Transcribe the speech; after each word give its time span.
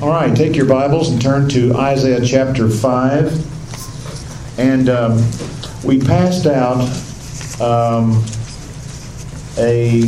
All 0.00 0.08
right, 0.08 0.36
take 0.36 0.54
your 0.54 0.66
Bibles 0.66 1.10
and 1.10 1.20
turn 1.20 1.48
to 1.48 1.74
Isaiah 1.74 2.24
chapter 2.24 2.68
5. 2.68 4.58
And 4.60 4.88
um, 4.88 5.20
we 5.82 5.98
passed 5.98 6.46
out 6.46 6.80
um, 7.60 8.24
a 9.58 10.02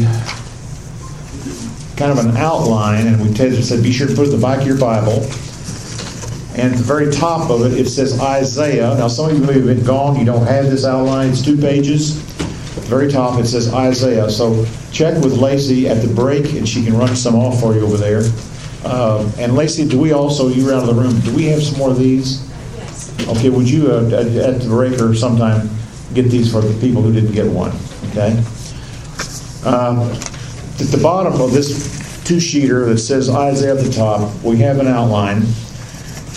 kind 1.96 2.12
of 2.12 2.18
an 2.24 2.37
outline, 2.37 3.08
and 3.08 3.21
we 3.21 3.34
said 3.34 3.82
be 3.82 3.90
sure 3.90 4.06
to 4.06 4.14
put 4.14 4.29
it 4.29 4.32
at 4.32 4.37
the 4.37 4.42
back 4.42 4.60
of 4.60 4.68
your 4.68 4.79
Bible. 4.79 5.24
And 6.54 6.72
at 6.72 6.78
the 6.78 6.85
very 6.85 7.10
top 7.10 7.51
of 7.51 7.62
it, 7.62 7.72
it 7.76 7.88
says 7.88 8.21
Isaiah. 8.21 8.94
Now, 8.94 9.08
some 9.08 9.30
of 9.30 9.37
you 9.37 9.44
may 9.44 9.54
have 9.54 9.67
been 9.67 9.85
gone, 9.85 10.17
you 10.17 10.24
don't 10.24 10.46
have 10.46 10.67
this 10.67 10.85
outline, 10.85 11.30
it's 11.30 11.42
two 11.42 11.56
pages. 11.56 12.21
At 12.76 12.85
the 12.85 12.88
very 12.88 13.10
top, 13.10 13.40
it 13.40 13.46
says 13.46 13.74
Isaiah. 13.74 14.30
So 14.30 14.64
check 14.92 15.14
with 15.24 15.33
Lacey 15.33 15.88
at 15.88 16.06
the 16.06 16.14
break, 16.14 16.52
and 16.52 16.69
she 16.69 16.84
can 16.84 16.96
run 16.96 17.16
some 17.16 17.34
off 17.34 17.59
for 17.59 17.74
you 17.74 17.80
over 17.80 17.96
there. 17.96 18.23
Uh, 18.87 19.28
and 19.38 19.56
Lacey, 19.56 19.87
do 19.87 19.98
we 19.98 20.12
also, 20.12 20.48
you 20.48 20.64
were 20.64 20.73
out 20.73 20.88
of 20.88 20.95
the 20.95 20.95
room, 20.95 21.18
do 21.20 21.34
we 21.34 21.46
have 21.46 21.60
some 21.60 21.77
more 21.77 21.90
of 21.90 21.98
these? 21.98 22.48
Yes. 22.77 23.28
Okay, 23.28 23.50
would 23.50 23.68
you, 23.68 23.90
uh, 23.90 24.06
at 24.06 24.27
at 24.36 24.60
the 24.60 24.68
break 24.68 25.00
or 25.00 25.12
sometime, 25.12 25.68
get 26.14 26.30
these 26.30 26.52
for 26.52 26.60
the 26.60 26.72
people 26.80 27.02
who 27.02 27.12
didn't 27.12 27.32
get 27.32 27.46
one, 27.46 27.72
okay? 28.10 28.38
Um, 29.68 30.10
At 30.78 30.92
the 30.92 31.00
bottom 31.02 31.41
of 31.41 31.52
this 31.52 32.22
two-sheeter 32.24 32.86
that 32.86 32.98
says 32.98 33.28
Isaiah 33.28 33.74
at 33.77 33.82
the 33.84 33.91
top, 33.91 34.30
we 34.44 34.58
have 34.58 34.78
an 34.78 34.86
outline, 34.86 35.42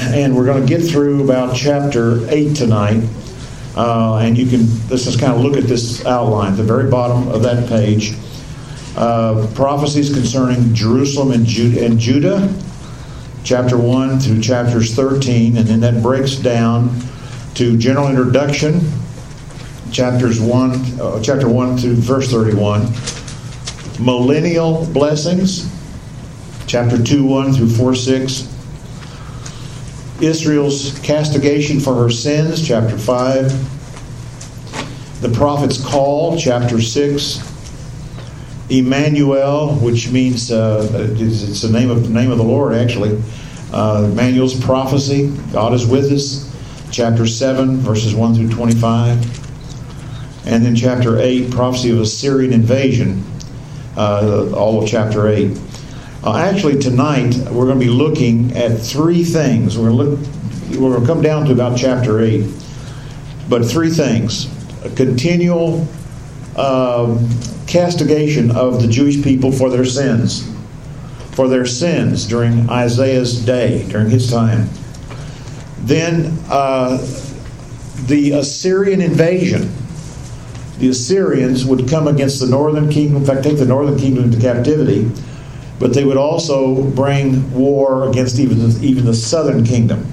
and 0.02 0.35
we're 0.35 0.45
going 0.45 0.66
to 0.66 0.68
get 0.68 0.81
through 0.90 1.23
about 1.23 1.55
chapter 1.55 2.27
8 2.29 2.55
tonight. 2.55 3.04
Uh, 3.76 4.16
And 4.16 4.35
you 4.35 4.48
can, 4.48 4.66
let's 4.90 5.05
just 5.05 5.20
kind 5.20 5.34
of 5.34 5.41
look 5.41 5.55
at 5.55 5.66
this 5.66 6.04
outline, 6.05 6.55
the 6.55 6.63
very 6.63 6.90
bottom 6.90 7.27
of 7.27 7.43
that 7.43 7.70
page 7.70 8.16
prophecies 8.99 10.13
concerning 10.13 10.73
Jerusalem 10.73 11.31
and, 11.31 11.48
and 11.77 11.99
Judah, 11.99 12.53
chapter 13.44 13.77
1 13.77 14.20
through 14.20 14.41
chapters 14.41 14.94
13, 14.94 15.57
and 15.57 15.66
then 15.66 15.80
that 15.80 16.03
breaks 16.03 16.35
down 16.35 16.93
to 17.55 17.77
general 17.77 18.09
introduction, 18.09 18.82
chapters 19.91 20.41
1, 20.41 20.99
uh, 20.99 21.21
chapter 21.21 21.48
1 21.48 21.77
through 21.77 21.96
verse 21.96 22.29
31, 22.29 22.91
millennial 24.04 24.85
blessings, 24.87 25.74
chapter 26.68 27.02
2, 27.02 27.26
1 27.26 27.54
through 27.54 27.70
4, 27.70 27.96
6, 27.96 28.55
Israel's 30.21 30.99
castigation 30.99 31.79
for 31.79 31.96
her 31.96 32.09
sins, 32.09 32.68
chapter 32.68 32.98
5, 32.98 35.21
the 35.21 35.29
prophet's 35.29 35.81
call, 35.84 36.37
chapter 36.37 36.81
6, 36.81 37.49
Emmanuel, 38.70 39.75
which 39.75 40.12
means 40.12 40.51
uh, 40.51 40.87
it's 41.17 41.62
the 41.62 41.71
name 41.71 41.89
of 41.89 42.03
the 42.03 42.09
name 42.09 42.31
of 42.31 42.37
the 42.37 42.43
Lord 42.43 42.73
actually. 42.73 43.21
Uh, 43.71 44.09
Emmanuel's 44.12 44.59
prophecy, 44.59 45.29
God 45.51 45.73
is 45.73 45.85
with 45.85 46.12
us, 46.12 46.45
chapter 46.91 47.25
seven, 47.27 47.77
verses 47.77 48.13
one 48.13 48.35
through 48.35 48.49
twenty-five, 48.49 49.17
and 50.47 50.65
then 50.65 50.75
chapter 50.75 51.17
eight, 51.20 51.51
prophecy 51.51 51.91
of 51.91 51.99
Assyrian 51.99 52.53
invasion, 52.53 53.23
uh, 53.97 54.51
all 54.55 54.84
of 54.84 54.90
chapter 54.90 55.27
eight. 55.27 55.57
Uh, 56.23 56.37
actually, 56.37 56.77
tonight 56.79 57.35
we're 57.51 57.65
going 57.65 57.79
to 57.79 57.85
be 57.85 57.91
looking 57.91 58.51
at 58.55 58.77
three 58.77 59.23
things. 59.23 59.77
We're 59.77 59.90
going 59.90 59.97
to 59.97 60.03
look. 60.03 60.20
We're 60.79 60.90
going 60.91 61.01
to 61.01 61.07
come 61.07 61.21
down 61.21 61.45
to 61.45 61.51
about 61.51 61.77
chapter 61.77 62.20
eight, 62.20 62.45
but 63.49 63.65
three 63.65 63.90
things: 63.90 64.47
a 64.85 64.90
continual. 64.95 65.88
Um, 66.59 67.29
castigation 67.68 68.52
of 68.52 68.81
the 68.81 68.88
Jewish 68.90 69.24
people 69.24 69.50
for 69.50 69.69
their 69.69 69.85
sins, 69.85 70.46
for 71.31 71.47
their 71.47 71.66
sins 71.66 72.28
during 72.28 72.69
Isaiah's 72.69 73.46
day, 73.46 73.88
during 73.88 74.09
his 74.09 74.29
time. 74.29 74.68
Then 75.78 76.38
uh, 76.50 76.97
the 78.07 78.31
Assyrian 78.31 79.00
invasion. 79.00 79.72
The 80.80 80.90
Assyrians 80.90 81.66
would 81.66 81.88
come 81.88 82.09
against 82.09 82.42
the 82.42 82.47
northern 82.47 82.90
kingdom, 82.90 83.16
in 83.16 83.26
fact, 83.26 83.44
take 83.44 83.58
the 83.58 83.66
northern 83.66 83.97
kingdom 83.97 84.26
into 84.26 84.41
captivity, 84.41 85.09
but 85.80 85.94
they 85.94 86.03
would 86.03 86.18
also 86.18 86.84
bring 86.84 87.53
war 87.53 88.09
against 88.09 88.38
even 88.38 88.59
even 88.84 89.06
the 89.06 89.14
southern 89.14 89.64
kingdom. 89.64 90.06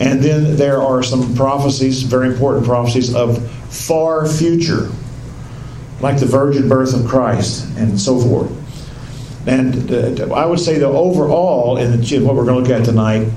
And 0.00 0.20
then 0.20 0.56
there 0.56 0.82
are 0.82 1.04
some 1.04 1.36
prophecies, 1.36 2.02
very 2.02 2.26
important 2.26 2.66
prophecies 2.66 3.14
of 3.14 3.48
far 3.70 4.26
future 4.26 4.90
like 6.00 6.18
the 6.18 6.26
virgin 6.26 6.68
birth 6.68 6.94
of 6.94 7.06
Christ 7.06 7.66
and 7.76 7.98
so 7.98 8.20
forth. 8.20 8.50
And 9.46 9.90
uh, 9.90 10.34
I 10.34 10.46
would 10.46 10.60
say 10.60 10.78
that 10.78 10.86
overall, 10.86 11.76
in 11.76 12.00
what 12.24 12.34
we're 12.34 12.44
going 12.44 12.64
to 12.64 12.70
look 12.70 12.80
at 12.80 12.84
tonight, 12.84 13.28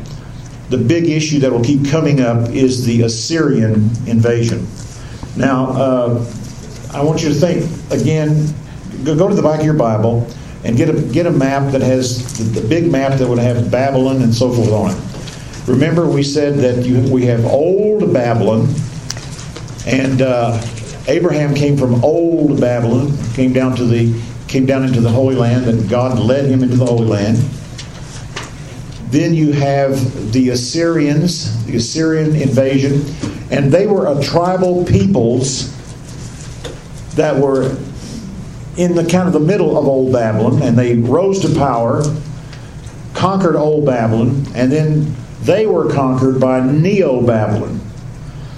the 0.69 0.78
big 0.78 1.07
issue 1.07 1.40
that 1.40 1.51
will 1.51 1.63
keep 1.63 1.88
coming 1.88 2.22
up 2.22 2.50
is 2.50 2.85
the 2.85 3.03
Assyrian 3.03 3.90
invasion. 4.06 4.67
Now, 5.35 5.67
uh, 5.72 6.25
I 6.94 7.03
want 7.03 7.23
you 7.23 7.29
to 7.29 7.35
think 7.35 7.63
again. 7.91 8.53
Go 9.03 9.28
to 9.28 9.35
the 9.35 9.44
back 9.44 9.59
of 9.59 9.66
your 9.66 9.75
Bible 9.75 10.28
and 10.63 10.75
get 10.75 10.90
a 10.90 11.01
get 11.01 11.28
a 11.28 11.31
map 11.31 11.72
that 11.72 11.81
has 11.81 12.38
the, 12.38 12.59
the 12.62 12.67
big 12.67 12.91
map 12.91 13.19
that 13.19 13.28
would 13.28 13.38
have 13.38 13.69
Babylon 13.69 14.22
and 14.23 14.34
so 14.34 14.51
forth 14.51 14.72
on 14.72 14.91
it. 14.91 15.67
Remember, 15.67 16.07
we 16.07 16.23
said 16.23 16.56
that 16.59 16.85
you, 16.85 17.01
we 17.12 17.25
have 17.25 17.46
old 17.46 18.12
Babylon, 18.13 18.67
and 19.85 20.22
uh, 20.22 20.62
Abraham 21.07 21.56
came 21.56 21.78
from 21.78 22.03
old 22.03 22.59
Babylon, 22.59 23.18
came 23.34 23.53
down 23.53 23.75
to 23.78 23.85
the 23.85 24.22
came 24.47 24.66
down 24.66 24.84
into 24.84 25.01
the 25.01 25.09
Holy 25.09 25.35
Land, 25.35 25.66
and 25.66 25.90
God 25.90 26.19
led 26.19 26.45
him 26.45 26.63
into 26.63 26.78
the 26.78 26.85
Holy 26.85 27.06
Land. 27.06 27.38
Then 29.09 29.34
you 29.34 29.53
have 29.53 30.34
the 30.34 30.50
Assyrians, 30.50 31.66
the 31.66 31.78
Assyrian 31.78 32.35
invasion, 32.35 33.06
and 33.51 33.72
they 33.72 33.88
were 33.88 34.07
a 34.07 34.22
tribal 34.22 34.85
peoples 34.85 35.73
that 37.16 37.35
were 37.38 37.78
in 38.78 38.96
the 38.96 39.06
kind 39.09 39.28
of 39.28 39.34
the 39.34 39.40
middle 39.40 39.78
of 39.78 39.88
old 39.88 40.12
Babylon, 40.13 40.62
and 40.62 40.78
they 40.78 40.96
rose 40.96 41.40
to 41.41 41.56
power, 41.56 42.03
conquered 43.13 43.56
old 43.56 43.85
Babylon, 43.85 44.46
and 44.56 44.72
then 44.72 45.16
they 45.41 45.66
were 45.66 45.91
conquered 45.91 46.40
by 46.40 46.59
Neo 46.59 47.22
Babylon. 47.22 47.76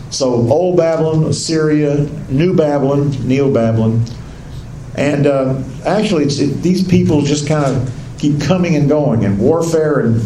So 0.10 0.34
Old 0.34 0.78
Babylon, 0.78 1.26
Assyria, 1.26 1.98
New 2.30 2.56
Babylon, 2.56 3.12
Neo 3.28 3.54
Babylon, 3.54 4.04
and 4.96 5.28
uh, 5.28 5.62
actually, 5.86 6.26
it, 6.26 6.62
these 6.62 6.86
people 6.86 7.22
just 7.22 7.48
kind 7.48 7.64
of 7.64 7.94
keep 8.18 8.42
coming 8.42 8.76
and 8.76 8.90
going, 8.90 9.24
and 9.24 9.40
warfare 9.40 10.00
and 10.00 10.22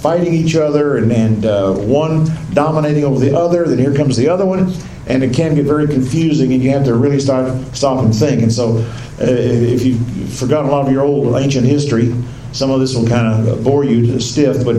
fighting 0.00 0.34
each 0.34 0.54
other, 0.54 0.98
and, 0.98 1.10
and 1.10 1.46
uh, 1.46 1.72
one 1.72 2.26
dominating 2.52 3.04
over 3.04 3.18
the 3.18 3.36
other. 3.36 3.66
Then 3.66 3.78
here 3.78 3.94
comes 3.94 4.16
the 4.16 4.28
other 4.28 4.44
one, 4.44 4.72
and 5.06 5.24
it 5.24 5.34
can 5.34 5.54
get 5.54 5.64
very 5.64 5.86
confusing, 5.86 6.52
and 6.52 6.62
you 6.62 6.70
have 6.70 6.84
to 6.84 6.94
really 6.94 7.18
start 7.18 7.52
stop 7.74 8.04
and 8.04 8.14
think. 8.14 8.42
And 8.42 8.52
so, 8.52 8.76
uh, 8.76 9.24
if 9.24 9.82
you've 9.84 10.34
forgotten 10.34 10.68
a 10.68 10.72
lot 10.72 10.86
of 10.86 10.92
your 10.92 11.02
old 11.02 11.34
ancient 11.36 11.66
history, 11.66 12.14
some 12.52 12.70
of 12.70 12.80
this 12.80 12.94
will 12.94 13.08
kind 13.08 13.48
of 13.48 13.64
bore 13.64 13.84
you 13.84 14.20
stiff, 14.20 14.62
but 14.64 14.76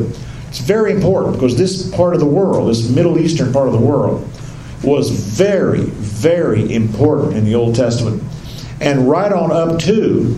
it's 0.47 0.59
very 0.59 0.91
important 0.91 1.33
because 1.33 1.57
this 1.57 1.89
part 1.95 2.13
of 2.13 2.19
the 2.19 2.27
world, 2.27 2.69
this 2.69 2.87
Middle 2.87 3.17
Eastern 3.17 3.51
part 3.51 3.67
of 3.67 3.73
the 3.73 3.79
world, 3.79 4.29
was 4.83 5.09
very, 5.09 5.81
very 5.81 6.73
important 6.73 7.35
in 7.37 7.45
the 7.45 7.55
Old 7.55 7.75
Testament. 7.75 8.21
And 8.81 9.09
right 9.09 9.31
on 9.31 9.51
up 9.51 9.79
to 9.81 10.37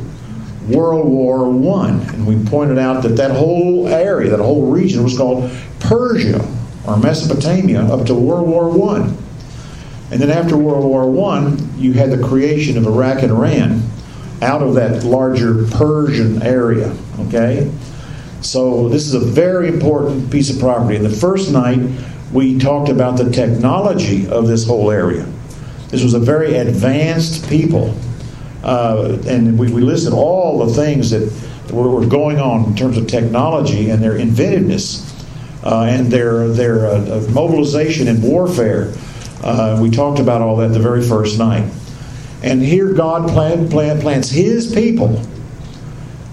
World 0.70 1.08
War 1.08 1.50
One, 1.50 2.02
and 2.10 2.28
we 2.28 2.44
pointed 2.50 2.78
out 2.78 3.04
that 3.04 3.16
that 3.18 3.32
whole 3.32 3.88
area, 3.88 4.30
that 4.32 4.40
whole 4.40 4.72
region, 4.72 5.04
was 5.04 5.18
called 5.18 5.52
Persia 5.80 6.46
or 6.88 6.98
Mesopotamia 6.98 7.82
up 7.82 8.06
to 8.08 8.14
World 8.16 8.48
War 8.48 8.70
One. 8.70 9.18
And 10.12 10.22
then 10.22 10.30
after 10.30 10.56
World 10.58 10.86
War 10.86 11.10
One, 11.10 11.70
you 11.78 11.94
had 11.94 12.12
the 12.12 12.22
creation 12.28 12.78
of 12.78 12.86
Iraq 12.86 13.24
and 13.24 13.32
Iran 13.32 13.82
out 14.42 14.62
of 14.62 14.76
that 14.76 15.04
larger 15.04 15.66
Persian 15.68 16.42
area. 16.42 16.96
Okay, 17.22 17.72
so 18.42 18.90
this 18.90 19.08
is 19.08 19.14
a 19.14 19.20
very 19.20 19.68
important 19.68 20.32
piece 20.32 20.50
of 20.50 20.60
property. 20.60 20.96
And 20.96 21.06
the 21.06 21.10
first 21.10 21.52
night 21.52 21.80
we 22.36 22.60
talked 22.60 22.90
about 22.90 23.18
the 23.18 23.32
technology 23.32 24.28
of 24.28 24.46
this 24.46 24.68
whole 24.68 24.92
area. 24.92 25.26
This 25.88 26.04
was 26.04 26.14
a 26.14 26.20
very 26.20 26.56
advanced 26.56 27.48
people. 27.50 27.98
Uh, 28.62 29.18
and 29.26 29.58
we, 29.58 29.72
we, 29.72 29.82
listed 29.82 30.12
all 30.12 30.66
the 30.66 30.74
things 30.74 31.12
that 31.12 31.32
were, 31.72 31.90
were, 31.90 32.06
going 32.06 32.40
on 32.40 32.66
in 32.66 32.76
terms 32.76 32.98
of 32.98 33.08
technology 33.08 33.90
and 33.90 34.04
their 34.04 34.18
inventiveness 34.18 35.14
uh, 35.64 35.84
and 35.84 36.08
their, 36.08 36.50
their 36.50 36.88
uh, 36.88 37.26
mobilization 37.30 38.08
and 38.08 38.22
warfare. 38.22 38.92
Uh, 39.42 39.80
we 39.80 39.90
talked 39.90 40.20
about 40.20 40.42
all 40.42 40.58
that 40.58 40.70
the 40.70 40.80
very 40.80 41.04
first 41.04 41.40
night. 41.40 41.72
And 42.44 42.62
here 42.62 42.92
God 42.92 43.30
plan, 43.30 43.70
plan, 43.70 44.02
plants 44.02 44.30
His 44.30 44.74
people, 44.74 45.22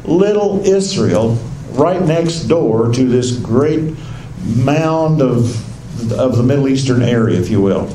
little 0.04 0.64
Israel, 0.64 1.34
right 1.72 2.02
next 2.02 2.44
door 2.44 2.92
to 2.92 3.04
this 3.04 3.36
great 3.36 3.94
mound 4.56 5.22
of 5.22 5.68
of 6.18 6.36
the 6.36 6.42
Middle 6.42 6.68
Eastern 6.68 7.02
area, 7.02 7.38
if 7.38 7.48
you 7.48 7.60
will. 7.60 7.88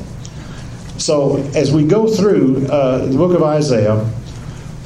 So, 0.98 1.36
as 1.54 1.72
we 1.72 1.86
go 1.86 2.08
through 2.08 2.66
uh, 2.66 3.06
the 3.06 3.16
book 3.16 3.34
of 3.34 3.42
Isaiah, 3.42 4.10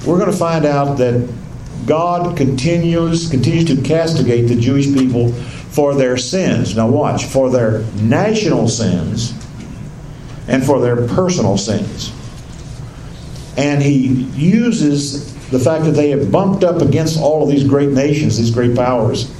we're 0.06 0.18
going 0.18 0.30
to 0.30 0.36
find 0.36 0.64
out 0.64 0.98
that 0.98 1.32
God 1.86 2.36
continues 2.36 3.30
continues 3.30 3.64
to 3.66 3.82
castigate 3.82 4.48
the 4.48 4.56
Jewish 4.56 4.86
people 4.86 5.32
for 5.32 5.94
their 5.94 6.16
sins. 6.16 6.76
Now 6.76 6.88
watch, 6.88 7.24
for 7.24 7.50
their 7.50 7.80
national 8.02 8.68
sins 8.68 9.32
and 10.48 10.62
for 10.62 10.80
their 10.80 11.08
personal 11.08 11.56
sins. 11.56 12.12
And 13.56 13.82
he 13.82 14.06
uses 14.34 15.32
the 15.50 15.58
fact 15.58 15.84
that 15.84 15.92
they 15.92 16.10
have 16.10 16.30
bumped 16.30 16.64
up 16.64 16.82
against 16.82 17.18
all 17.18 17.42
of 17.42 17.48
these 17.48 17.64
great 17.64 17.90
nations, 17.90 18.38
these 18.38 18.50
great 18.50 18.74
powers, 18.76 19.30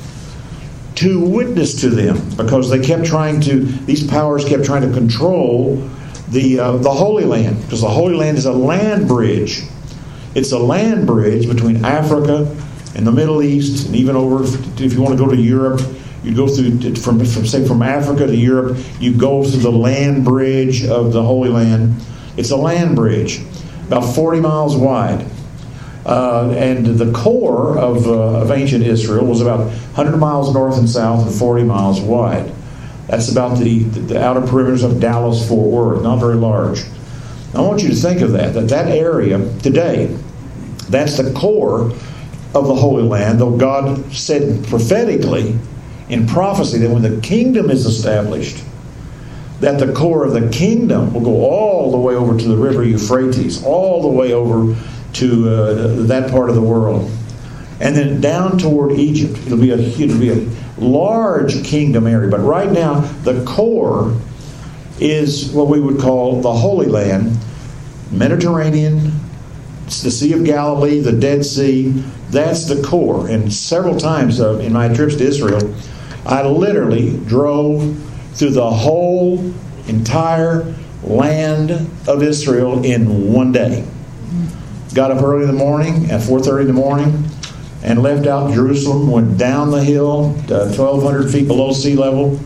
to 1.03 1.21
witness 1.21 1.81
to 1.81 1.91
them 1.91 2.17
because 2.37 2.71
they 2.71 2.81
kept 2.81 3.05
trying 3.05 3.41
to, 3.43 3.61
these 3.61 4.07
powers 4.07 4.45
kept 4.45 4.65
trying 4.65 4.83
to 4.83 4.93
control 4.93 5.77
the, 6.29 6.59
uh, 6.59 6.77
the 6.77 6.91
Holy 6.91 7.25
Land 7.25 7.61
because 7.63 7.81
the 7.81 7.89
Holy 7.89 8.15
Land 8.15 8.39
is 8.39 8.47
a 8.47 8.53
land 8.53 9.09
bridge. 9.09 9.63
It's 10.35 10.53
a 10.53 10.59
land 10.59 11.07
bridge 11.07 11.49
between 11.49 11.85
Africa 11.85 12.57
and 12.95 13.07
the 13.07 13.13
Middle 13.13 13.43
East 13.43 13.87
and 13.87 13.97
even 13.97 14.17
over, 14.17 14.45
if 14.45 14.93
you 14.93 15.03
want 15.03 15.19
to 15.19 15.25
go 15.25 15.31
to 15.31 15.37
Europe, 15.37 15.81
you 16.23 16.35
go 16.35 16.47
through 16.47 16.95
from, 16.95 17.25
from 17.25 17.47
say 17.47 17.67
from 17.67 17.83
Africa 17.83 18.27
to 18.27 18.37
Europe. 18.37 18.79
You 19.01 19.15
go 19.15 19.43
through 19.43 19.61
the 19.61 19.73
land 19.73 20.25
bridge 20.25 20.85
of 20.85 21.13
the 21.13 21.23
Holy 21.23 21.49
Land. 21.49 22.01
It's 22.37 22.53
a 22.53 22.57
land 22.57 22.95
bridge, 22.95 23.41
about 23.87 24.15
40 24.15 24.41
miles 24.41 24.77
wide. 24.77 25.27
Uh, 26.05 26.51
and 26.57 26.87
the 26.87 27.13
core 27.13 27.79
of, 27.79 28.07
uh, 28.09 28.43
of 28.43 28.51
ancient 28.51 28.85
Israel 28.85 29.25
was 29.25 29.41
about 29.41 29.61
100 29.61 30.17
miles 30.17 30.53
north 30.53 30.77
and 30.77 30.89
south 30.89 31.27
and 31.27 31.35
40 31.35 31.63
miles 31.63 32.01
wide. 32.01 32.51
That's 33.07 33.31
about 33.31 33.59
the, 33.59 33.81
the 33.81 34.23
outer 34.23 34.41
perimeters 34.41 34.85
of 34.85 35.01
Dallas 35.01 35.47
Fort 35.49 35.71
Worth, 35.71 36.03
not 36.03 36.17
very 36.17 36.37
large. 36.37 36.83
I 37.55 37.61
want 37.61 37.83
you 37.83 37.91
to 37.91 37.95
think 37.95 38.21
of 38.21 38.33
that, 38.33 38.55
that 38.55 38.69
that 38.69 38.89
area 38.89 39.39
today, 39.61 40.17
that's 40.89 41.19
the 41.19 41.33
core 41.35 41.93
of 42.55 42.67
the 42.67 42.75
Holy 42.75 43.03
Land, 43.03 43.41
though 43.41 43.57
God 43.57 44.13
said 44.13 44.65
prophetically 44.67 45.59
in 46.09 46.27
prophecy 46.27 46.79
that 46.79 46.91
when 46.91 47.03
the 47.03 47.21
kingdom 47.21 47.71
is 47.71 47.87
established, 47.87 48.63
that 49.61 49.79
the 49.79 49.93
core 49.93 50.25
of 50.25 50.33
the 50.33 50.49
kingdom 50.51 51.15
will 51.15 51.21
go 51.21 51.45
all 51.45 51.91
the 51.91 51.99
way 51.99 52.15
over 52.15 52.37
to 52.37 52.49
the 52.49 52.57
river 52.57 52.83
Euphrates, 52.83 53.65
all 53.65 54.03
the 54.03 54.09
way 54.09 54.33
over 54.33 54.75
to 55.15 55.49
uh, 55.49 56.03
that 56.07 56.31
part 56.31 56.49
of 56.49 56.55
the 56.55 56.63
world, 56.63 57.11
and 57.81 57.97
then 57.97 58.21
down 58.21 58.59
toward 58.59 58.93
Egypt. 58.93 59.39
It'll 59.47 59.59
be 59.59 59.71
a 59.71 59.79
it'll 59.79 60.19
be 60.19 60.31
a 60.31 60.47
large 60.79 61.65
kingdom 61.65 62.07
area, 62.07 62.31
but 62.31 62.41
right 62.41 62.71
now 62.71 63.01
the 63.25 63.45
core 63.45 64.17
is 65.01 65.51
what 65.53 65.69
we 65.69 65.81
would 65.81 66.01
call 66.01 66.41
the 66.41 66.53
Holy 66.53 66.87
Land, 66.87 67.37
Mediterranean, 68.11 69.13
the 69.87 70.11
Sea 70.11 70.33
of 70.33 70.45
Galilee, 70.45 71.01
the 71.01 71.13
Dead 71.13 71.45
Sea. 71.45 71.91
That's 72.31 72.67
the 72.67 72.83
core. 72.83 73.29
And 73.29 73.53
several 73.53 73.99
times 73.99 74.41
uh, 74.41 74.59
in 74.59 74.73
my 74.73 74.93
trips 74.93 75.17
to 75.17 75.25
Israel, 75.25 75.75
I 76.25 76.47
literally 76.47 77.19
drove 77.27 77.99
through 78.35 78.51
the 78.51 78.71
whole 78.71 79.53
entire 79.89 80.73
land 81.03 81.71
of 82.07 82.23
Israel 82.23 82.85
in 82.85 83.33
one 83.33 83.53
day. 83.53 83.85
Got 84.95 85.11
up 85.11 85.23
early 85.23 85.43
in 85.43 85.47
the 85.47 85.55
morning 85.55 86.11
at 86.11 86.21
4:30 86.21 86.63
in 86.63 86.67
the 86.67 86.73
morning 86.75 87.25
and 87.83 88.03
left 88.03 88.27
out 88.27 88.53
Jerusalem. 88.53 89.11
Went 89.11 89.39
down 89.39 89.71
the 89.71 89.83
hill, 89.83 90.35
uh, 90.51 90.69
1,200 90.69 91.31
feet 91.31 91.49
below 91.49 91.73
sea 91.73 91.97
level, 91.97 92.39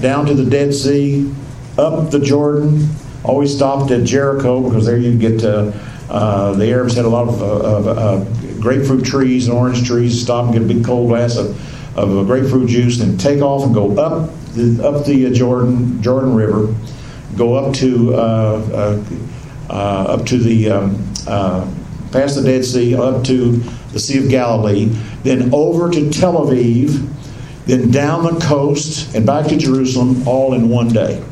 down 0.00 0.24
to 0.26 0.34
the 0.34 0.44
Dead 0.44 0.72
Sea, 0.74 1.30
up 1.76 2.10
the 2.10 2.18
Jordan. 2.18 2.88
Always 3.24 3.54
stopped 3.54 3.90
at 3.90 4.04
Jericho 4.04 4.60
because 4.62 4.86
there 4.86 4.96
you 4.96 5.18
get 5.18 5.40
to. 5.40 5.74
Uh, 6.08 6.52
the 6.52 6.70
Arabs 6.70 6.94
had 6.94 7.04
a 7.04 7.08
lot 7.08 7.28
of, 7.28 7.42
uh, 7.42 7.90
uh, 7.90 8.24
grapefruit 8.60 9.04
trees 9.04 9.48
and 9.48 9.56
orange 9.56 9.86
trees. 9.86 10.22
Stop 10.22 10.44
and 10.44 10.52
get 10.54 10.62
a 10.62 10.66
big 10.66 10.84
cold 10.84 11.08
glass 11.08 11.36
of 11.36 11.60
of 11.96 12.26
grapefruit 12.26 12.68
juice, 12.68 13.00
and 13.00 13.18
take 13.18 13.40
off 13.40 13.64
and 13.64 13.74
go 13.74 13.96
up 13.98 14.30
the, 14.54 14.86
up 14.86 15.04
the 15.04 15.26
uh, 15.26 15.30
Jordan 15.30 16.00
Jordan 16.02 16.34
River, 16.34 16.74
go 17.36 17.54
up 17.54 17.74
to 17.74 18.14
uh, 18.14 18.18
uh, 18.18 19.02
uh 19.68 20.14
up 20.14 20.26
to 20.26 20.38
the 20.38 20.70
um, 20.70 21.05
uh, 21.26 21.70
past 22.12 22.36
the 22.36 22.42
Dead 22.42 22.64
Sea, 22.64 22.96
up 22.96 23.24
to 23.24 23.52
the 23.92 23.98
Sea 23.98 24.18
of 24.18 24.28
Galilee, 24.28 24.86
then 25.22 25.52
over 25.52 25.90
to 25.90 26.10
Tel 26.10 26.34
Aviv, 26.34 27.08
then 27.66 27.90
down 27.90 28.22
the 28.24 28.40
coast 28.40 29.14
and 29.14 29.26
back 29.26 29.46
to 29.48 29.56
Jerusalem, 29.56 30.26
all 30.26 30.54
in 30.54 30.68
one 30.68 30.88
day. 30.88 31.22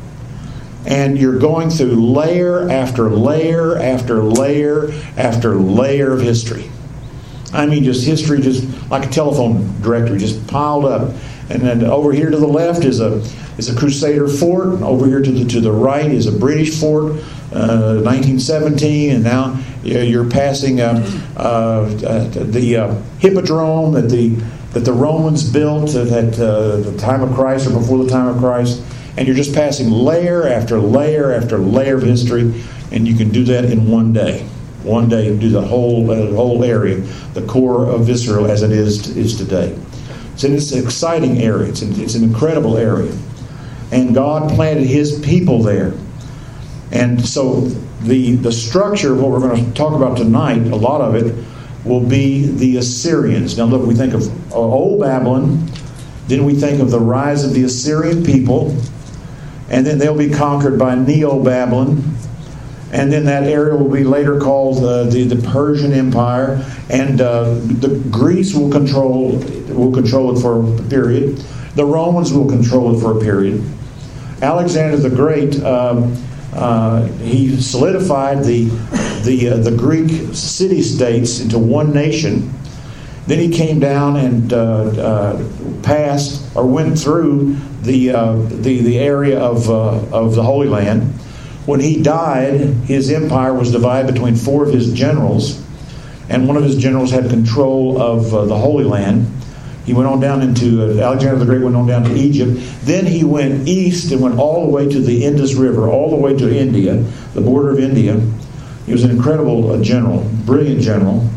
And 0.86 1.16
you're 1.18 1.38
going 1.38 1.70
through 1.70 1.94
layer 1.94 2.68
after 2.68 3.08
layer 3.08 3.78
after 3.78 4.22
layer 4.22 4.92
after 5.16 5.54
layer 5.54 6.12
of 6.12 6.20
history. 6.20 6.70
I 7.52 7.66
mean, 7.66 7.84
just 7.84 8.04
history, 8.04 8.40
just 8.40 8.66
like 8.90 9.06
a 9.06 9.10
telephone 9.10 9.80
directory, 9.80 10.18
just 10.18 10.44
piled 10.48 10.84
up. 10.84 11.14
And 11.54 11.62
then 11.62 11.84
over 11.84 12.12
here 12.12 12.30
to 12.30 12.36
the 12.36 12.48
left 12.48 12.84
is 12.84 13.00
a 13.00 13.22
is 13.58 13.68
a 13.68 13.78
Crusader 13.78 14.26
fort. 14.26 14.74
And 14.74 14.82
over 14.82 15.06
here 15.06 15.22
to 15.22 15.30
the 15.30 15.44
to 15.44 15.60
the 15.60 15.70
right 15.70 16.10
is 16.10 16.26
a 16.26 16.32
British 16.32 16.78
fort, 16.80 17.12
uh, 17.52 18.02
1917. 18.02 19.14
And 19.14 19.24
now 19.24 19.60
you're 19.84 20.28
passing 20.28 20.80
uh, 20.80 21.06
uh, 21.36 21.84
the 21.88 22.76
uh, 22.76 22.94
hippodrome 23.18 23.92
that 23.92 24.10
the 24.10 24.30
that 24.72 24.84
the 24.84 24.92
Romans 24.92 25.48
built 25.48 25.94
at 25.94 26.38
uh, 26.40 26.76
the 26.78 26.96
time 26.98 27.22
of 27.22 27.32
Christ 27.34 27.68
or 27.68 27.70
before 27.70 28.02
the 28.02 28.10
time 28.10 28.26
of 28.26 28.38
Christ. 28.38 28.82
And 29.16 29.28
you're 29.28 29.36
just 29.36 29.54
passing 29.54 29.90
layer 29.90 30.48
after 30.48 30.80
layer 30.80 31.32
after 31.32 31.58
layer 31.58 31.96
of 31.96 32.02
history, 32.02 32.64
and 32.90 33.06
you 33.06 33.14
can 33.14 33.30
do 33.30 33.44
that 33.44 33.66
in 33.66 33.88
one 33.88 34.12
day 34.12 34.44
one 34.84 35.08
day 35.08 35.36
do 35.38 35.48
the 35.48 35.62
whole 35.62 36.10
uh, 36.10 36.32
whole 36.32 36.62
area, 36.62 36.96
the 37.32 37.42
core 37.46 37.86
of 37.86 38.08
Israel 38.08 38.50
as 38.50 38.62
it 38.62 38.70
is 38.70 39.16
is 39.16 39.36
today. 39.36 39.76
So 40.36 40.48
it's 40.48 40.72
an 40.72 40.84
exciting 40.84 41.38
area. 41.38 41.68
It's 41.68 41.82
an, 41.82 42.00
it's 42.00 42.14
an 42.14 42.24
incredible 42.24 42.76
area, 42.76 43.16
and 43.92 44.14
God 44.14 44.50
planted 44.52 44.86
His 44.86 45.20
people 45.20 45.62
there. 45.62 45.94
And 46.90 47.24
so 47.26 47.62
the 48.02 48.36
the 48.36 48.52
structure 48.52 49.12
of 49.12 49.20
what 49.20 49.30
we're 49.30 49.40
going 49.40 49.64
to 49.64 49.72
talk 49.72 49.94
about 49.94 50.16
tonight, 50.16 50.66
a 50.66 50.76
lot 50.76 51.00
of 51.00 51.14
it 51.14 51.34
will 51.84 52.04
be 52.04 52.46
the 52.46 52.78
Assyrians. 52.78 53.56
Now 53.58 53.64
look, 53.64 53.86
we 53.86 53.94
think 53.94 54.14
of 54.14 54.52
uh, 54.52 54.56
old 54.56 55.00
Babylon, 55.00 55.70
then 56.28 56.44
we 56.44 56.54
think 56.54 56.80
of 56.80 56.90
the 56.90 57.00
rise 57.00 57.44
of 57.44 57.52
the 57.52 57.64
Assyrian 57.64 58.24
people, 58.24 58.76
and 59.68 59.86
then 59.86 59.98
they'll 59.98 60.16
be 60.16 60.30
conquered 60.30 60.78
by 60.78 60.94
Neo 60.94 61.42
Babylon 61.42 62.13
and 62.94 63.12
then 63.12 63.24
that 63.24 63.42
area 63.42 63.74
will 63.74 63.90
be 63.90 64.04
later 64.04 64.38
called 64.38 64.84
uh, 64.84 65.02
the, 65.04 65.24
the 65.24 65.48
Persian 65.50 65.92
Empire, 65.92 66.64
and 66.88 67.20
uh, 67.20 67.54
the 67.54 68.00
Greece 68.08 68.54
will 68.54 68.70
control 68.70 69.32
will 69.68 69.92
control 69.92 70.36
it 70.36 70.40
for 70.40 70.62
a 70.62 70.88
period. 70.88 71.38
The 71.74 71.84
Romans 71.84 72.32
will 72.32 72.48
control 72.48 72.96
it 72.96 73.00
for 73.00 73.18
a 73.18 73.20
period. 73.20 73.64
Alexander 74.42 74.96
the 74.96 75.10
Great, 75.10 75.60
um, 75.64 76.16
uh, 76.52 77.06
he 77.18 77.60
solidified 77.60 78.44
the 78.44 78.66
the 79.24 79.48
uh, 79.48 79.56
the 79.56 79.74
Greek 79.76 80.32
city 80.32 80.80
states 80.80 81.40
into 81.40 81.58
one 81.58 81.92
nation. 81.92 82.52
Then 83.26 83.40
he 83.40 83.48
came 83.48 83.80
down 83.80 84.18
and 84.18 84.52
uh, 84.52 84.56
uh, 84.56 85.82
passed 85.82 86.54
or 86.54 86.64
went 86.64 86.96
through 86.96 87.56
the 87.82 88.10
the 88.62 88.82
the 88.82 89.00
area 89.00 89.40
of 89.40 89.68
of 89.68 90.36
the 90.36 90.44
Holy 90.44 90.68
Land 90.68 91.12
when 91.66 91.80
he 91.80 92.02
died, 92.02 92.60
his 92.86 93.10
empire 93.10 93.54
was 93.54 93.72
divided 93.72 94.12
between 94.12 94.36
four 94.36 94.64
of 94.64 94.72
his 94.72 94.92
generals, 94.92 95.62
and 96.28 96.46
one 96.46 96.56
of 96.56 96.62
his 96.62 96.76
generals 96.76 97.10
had 97.10 97.30
control 97.30 98.00
of 98.00 98.34
uh, 98.34 98.44
the 98.44 98.56
Holy 98.56 98.84
Land. 98.84 99.26
He 99.86 99.92
went 99.92 100.08
on 100.08 100.20
down 100.20 100.42
into 100.42 100.82
uh, 100.82 101.04
Alexander 101.04 101.38
the 101.38 101.46
Great 101.46 101.62
went 101.62 101.76
on 101.76 101.86
down 101.86 102.04
to 102.04 102.14
Egypt. 102.14 102.58
Then 102.82 103.06
he 103.06 103.24
went 103.24 103.68
east 103.68 104.12
and 104.12 104.20
went 104.20 104.38
all 104.38 104.66
the 104.66 104.72
way 104.72 104.88
to 104.88 105.00
the 105.00 105.24
Indus 105.24 105.54
River, 105.54 105.88
all 105.88 106.10
the 106.10 106.16
way 106.16 106.36
to 106.36 106.54
India, 106.54 106.96
the 107.34 107.40
border 107.40 107.70
of 107.70 107.78
India. 107.78 108.20
He 108.86 108.92
was 108.92 109.04
an 109.04 109.10
incredible 109.10 109.72
uh, 109.72 109.82
general, 109.82 110.28
brilliant 110.44 110.80
general. 110.80 111.28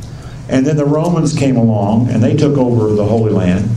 And 0.49 0.65
then 0.65 0.77
the 0.77 0.85
Romans 0.85 1.33
came 1.33 1.57
along 1.57 2.09
and 2.09 2.23
they 2.23 2.35
took 2.35 2.57
over 2.57 2.93
the 2.93 3.05
Holy 3.05 3.31
Land. 3.31 3.69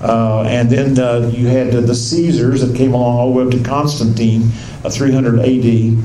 Uh, 0.00 0.42
and 0.42 0.70
then 0.70 0.98
uh, 0.98 1.28
you 1.34 1.48
had 1.48 1.74
uh, 1.74 1.80
the 1.80 1.94
Caesars 1.94 2.66
that 2.66 2.76
came 2.76 2.94
along 2.94 3.18
all 3.18 3.32
the 3.32 3.38
way 3.38 3.44
up 3.44 3.50
to 3.50 3.62
Constantine, 3.68 4.48
300 4.88 5.40
AD. 5.40 5.98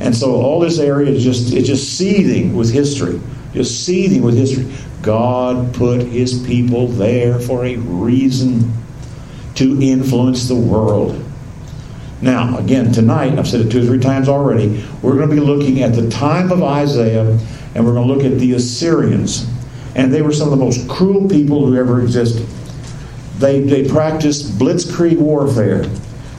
And 0.00 0.14
so 0.14 0.34
all 0.34 0.60
this 0.60 0.78
area 0.78 1.10
is 1.10 1.22
just 1.24 1.52
it's 1.52 1.66
just 1.66 1.96
seething 1.96 2.54
with 2.54 2.72
history, 2.72 3.20
just 3.52 3.84
seething 3.84 4.22
with 4.22 4.36
history. 4.36 4.72
God 5.02 5.74
put 5.74 6.02
His 6.02 6.44
people 6.46 6.88
there 6.88 7.38
for 7.38 7.64
a 7.64 7.76
reason 7.76 8.72
to 9.56 9.80
influence 9.80 10.48
the 10.48 10.54
world. 10.54 11.22
Now, 12.22 12.56
again, 12.58 12.90
tonight, 12.90 13.38
I've 13.38 13.46
said 13.46 13.60
it 13.60 13.70
two 13.70 13.82
or 13.82 13.86
three 13.86 14.00
times 14.00 14.28
already, 14.28 14.84
we're 15.02 15.16
going 15.16 15.28
to 15.28 15.34
be 15.34 15.40
looking 15.40 15.82
at 15.82 15.94
the 15.94 16.08
time 16.08 16.50
of 16.50 16.62
Isaiah 16.62 17.38
and 17.74 17.84
we're 17.84 17.92
going 17.92 18.08
to 18.08 18.14
look 18.14 18.24
at 18.24 18.38
the 18.38 18.54
Assyrians. 18.54 19.46
And 19.94 20.12
they 20.12 20.22
were 20.22 20.32
some 20.32 20.50
of 20.50 20.58
the 20.58 20.64
most 20.64 20.88
cruel 20.88 21.28
people 21.28 21.66
who 21.66 21.76
ever 21.76 22.00
existed. 22.00 22.46
They, 23.44 23.60
they 23.60 23.86
practiced 23.86 24.58
blitzkrieg 24.58 25.18
warfare, 25.18 25.84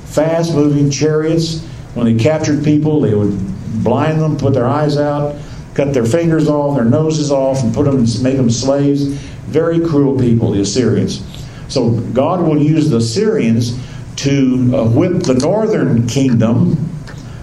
fast 0.05 0.55
moving 0.55 0.89
chariots. 0.89 1.63
When 1.93 2.07
they 2.07 2.21
captured 2.21 2.63
people, 2.63 2.99
they 2.99 3.13
would 3.13 3.37
blind 3.83 4.19
them, 4.19 4.37
put 4.37 4.55
their 4.55 4.67
eyes 4.67 4.97
out, 4.97 5.35
cut 5.75 5.93
their 5.93 6.07
fingers 6.07 6.47
off, 6.47 6.75
their 6.75 6.83
noses 6.83 7.31
off, 7.31 7.61
and 7.61 7.71
put 7.75 7.85
them, 7.85 8.07
make 8.23 8.37
them 8.37 8.49
slaves. 8.49 9.03
Very 9.03 9.79
cruel 9.87 10.19
people, 10.19 10.49
the 10.53 10.61
Assyrians. 10.61 11.23
So 11.67 11.91
God 11.91 12.41
will 12.41 12.59
use 12.59 12.89
the 12.89 12.97
Assyrians 12.97 13.79
to 14.15 14.71
uh, 14.75 14.89
whip 14.89 15.21
the 15.21 15.35
northern 15.35 16.07
kingdom 16.07 16.89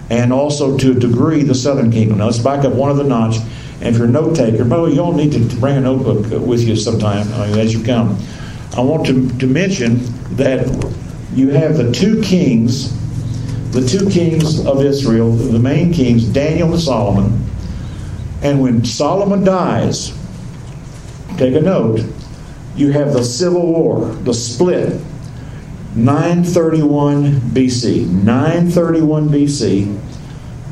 and 0.09 0.33
also 0.33 0.77
to 0.77 0.91
a 0.91 0.95
degree 0.95 1.43
the 1.43 1.55
southern 1.55 1.89
kingdom. 1.89 2.17
Now 2.17 2.25
let's 2.25 2.39
back 2.39 2.65
up 2.65 2.73
one 2.73 2.91
of 2.91 2.97
the 2.97 3.05
notch. 3.05 3.37
And 3.79 3.83
if 3.83 3.97
you're 3.97 4.07
a 4.07 4.11
note 4.11 4.35
taker, 4.35 4.65
by 4.65 4.75
the 4.75 4.83
way, 4.83 4.91
you 4.91 4.99
all 4.99 5.13
need 5.13 5.31
to 5.31 5.39
bring 5.61 5.77
a 5.77 5.81
notebook 5.81 6.29
with 6.45 6.67
you 6.67 6.75
sometime 6.75 7.31
as 7.57 7.73
you 7.73 7.81
come. 7.81 8.19
I 8.75 8.81
want 8.81 9.05
to, 9.05 9.29
to 9.37 9.47
mention 9.47 9.99
that 10.35 10.65
you 11.33 11.49
have 11.49 11.77
the 11.77 11.91
two 11.91 12.21
kings, 12.21 12.91
the 13.71 13.85
two 13.87 14.09
kings 14.09 14.65
of 14.65 14.83
Israel, 14.83 15.31
the 15.31 15.59
main 15.59 15.93
kings, 15.93 16.25
Daniel 16.25 16.73
and 16.73 16.81
Solomon. 16.81 17.45
And 18.41 18.61
when 18.61 18.83
Solomon 18.83 19.43
dies, 19.43 20.17
take 21.37 21.55
a 21.55 21.61
note, 21.61 22.01
you 22.75 22.91
have 22.91 23.13
the 23.13 23.23
civil 23.23 23.71
war, 23.71 24.05
the 24.05 24.33
split. 24.33 24.99
931 25.95 27.33
BC. 27.51 28.07
931 28.07 29.29
BC. 29.29 29.99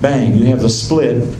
Bang, 0.01 0.36
you 0.36 0.46
have 0.48 0.62
the 0.62 0.70
split. 0.70 1.38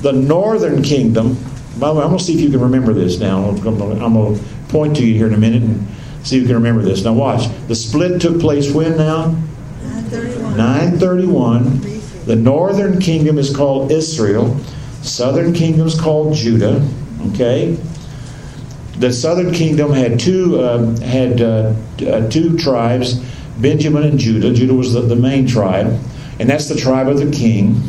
The 0.00 0.12
northern 0.12 0.82
kingdom, 0.82 1.36
by 1.78 1.88
the 1.88 1.94
way, 1.94 2.02
I'm 2.02 2.08
going 2.08 2.18
to 2.18 2.24
see 2.24 2.34
if 2.34 2.40
you 2.40 2.48
can 2.48 2.60
remember 2.60 2.94
this 2.94 3.18
now. 3.20 3.50
I'm 3.50 3.60
going 3.60 3.98
to 3.98 4.40
point 4.68 4.96
to 4.96 5.06
you 5.06 5.14
here 5.14 5.26
in 5.26 5.34
a 5.34 5.38
minute 5.38 5.62
and 5.62 5.86
see 6.22 6.36
if 6.36 6.42
you 6.42 6.48
can 6.48 6.56
remember 6.56 6.82
this. 6.82 7.04
Now, 7.04 7.12
watch. 7.12 7.48
The 7.68 7.74
split 7.74 8.20
took 8.20 8.40
place 8.40 8.72
when 8.72 8.96
now? 8.96 9.36
931. 9.82 10.56
931. 10.56 11.80
The 12.26 12.36
northern 12.36 13.00
kingdom 13.00 13.38
is 13.38 13.54
called 13.54 13.92
Israel, 13.92 14.58
southern 15.02 15.52
kingdom 15.52 15.86
is 15.86 15.98
called 15.98 16.34
Judah. 16.34 16.86
Okay? 17.32 17.78
the 18.98 19.12
southern 19.12 19.52
kingdom 19.52 19.92
had 19.92 20.18
two 20.18 20.58
uh, 20.60 20.96
had 21.00 21.40
uh, 21.40 21.74
uh, 22.06 22.28
two 22.28 22.56
tribes, 22.56 23.14
Benjamin 23.58 24.04
and 24.04 24.18
Judah. 24.18 24.52
Judah 24.52 24.74
was 24.74 24.94
the, 24.94 25.02
the, 25.02 25.16
main 25.16 25.46
tribe, 25.46 26.00
and 26.40 26.48
that's 26.48 26.68
the 26.68 26.76
tribe 26.76 27.08
of 27.08 27.18
the 27.18 27.30
king. 27.30 27.80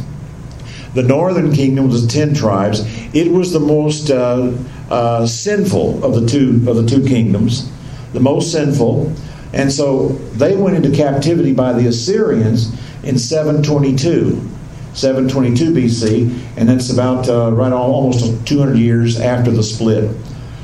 The 0.96 1.04
northern 1.04 1.54
kingdom 1.54 1.88
was 1.88 2.06
ten 2.08 2.34
tribes. 2.34 2.82
It 3.14 3.32
was 3.32 3.54
the 3.54 3.60
most 3.60 4.12
uh, 4.90 5.26
sinful 5.26 6.04
of 6.04 6.16
the 6.16 6.28
two 6.28 6.64
of 6.68 6.76
the 6.76 6.86
two 6.86 7.06
kingdoms, 7.06 7.72
the 8.14 8.20
most 8.20 8.52
sinful, 8.52 9.14
and 9.54 9.72
so 9.72 10.10
they 10.36 10.56
went 10.56 10.76
into 10.76 10.96
captivity 10.96 11.54
by 11.54 11.74
the 11.74 11.88
Assyrians 11.88 12.74
in 13.04 13.18
722. 13.18 14.50
722 14.94 15.74
BC, 15.74 16.58
and 16.58 16.68
that's 16.68 16.92
about 16.92 17.30
uh, 17.30 17.52
right 17.52 17.72
almost 17.72 18.48
200 18.48 18.78
years 18.78 19.20
after 19.20 19.52
the 19.52 19.62
split. 19.62 20.10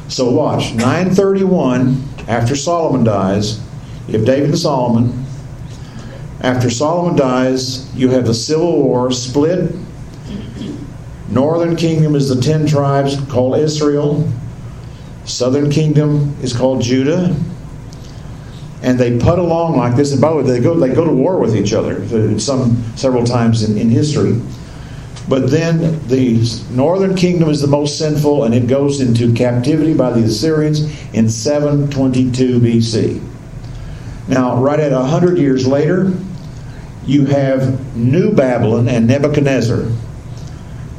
So 0.07 0.31
watch, 0.31 0.73
931, 0.73 2.03
after 2.27 2.55
Solomon 2.55 3.03
dies, 3.03 3.61
you 4.07 4.17
have 4.17 4.25
David 4.25 4.49
and 4.49 4.57
Solomon. 4.57 5.25
After 6.41 6.69
Solomon 6.69 7.15
dies, 7.15 7.93
you 7.95 8.09
have 8.09 8.25
the 8.25 8.33
civil 8.33 8.81
war 8.83 9.11
split. 9.11 9.71
Northern 11.33 11.75
kingdom 11.75 12.15
is 12.15 12.29
the 12.29 12.39
ten 12.39 12.67
tribes 12.67 13.19
called 13.29 13.57
Israel. 13.57 14.31
Southern 15.25 15.71
kingdom 15.71 16.35
is 16.43 16.53
called 16.53 16.81
Judah. 16.81 17.35
And 18.83 18.99
they 18.99 19.17
put 19.17 19.39
along 19.39 19.77
like 19.77 19.95
this. 19.95 20.11
And 20.11 20.21
by 20.21 20.29
the 20.29 20.35
way, 20.37 20.43
they 20.43 20.59
go, 20.59 20.77
they 20.77 20.93
go 20.93 21.05
to 21.05 21.11
war 21.11 21.39
with 21.39 21.55
each 21.55 21.73
other 21.73 22.37
some 22.39 22.83
several 22.95 23.23
times 23.23 23.63
in, 23.63 23.77
in 23.77 23.89
history. 23.89 24.39
But 25.27 25.49
then 25.49 26.05
the 26.07 26.45
northern 26.71 27.15
kingdom 27.15 27.49
is 27.49 27.61
the 27.61 27.67
most 27.67 27.97
sinful, 27.97 28.43
and 28.43 28.53
it 28.53 28.67
goes 28.67 28.99
into 28.99 29.33
captivity 29.33 29.93
by 29.93 30.11
the 30.11 30.25
Assyrians 30.25 30.81
in 31.13 31.29
722 31.29 32.59
BC. 32.59 33.21
Now, 34.27 34.61
right 34.61 34.79
at 34.79 34.91
100 34.91 35.37
years 35.37 35.65
later, 35.65 36.13
you 37.05 37.25
have 37.25 37.95
New 37.95 38.33
Babylon 38.33 38.89
and 38.89 39.07
Nebuchadnezzar. 39.07 39.87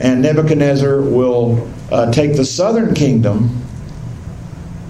And 0.00 0.22
Nebuchadnezzar 0.22 1.00
will 1.00 1.70
uh, 1.90 2.12
take 2.12 2.36
the 2.36 2.44
southern 2.44 2.94
kingdom 2.94 3.62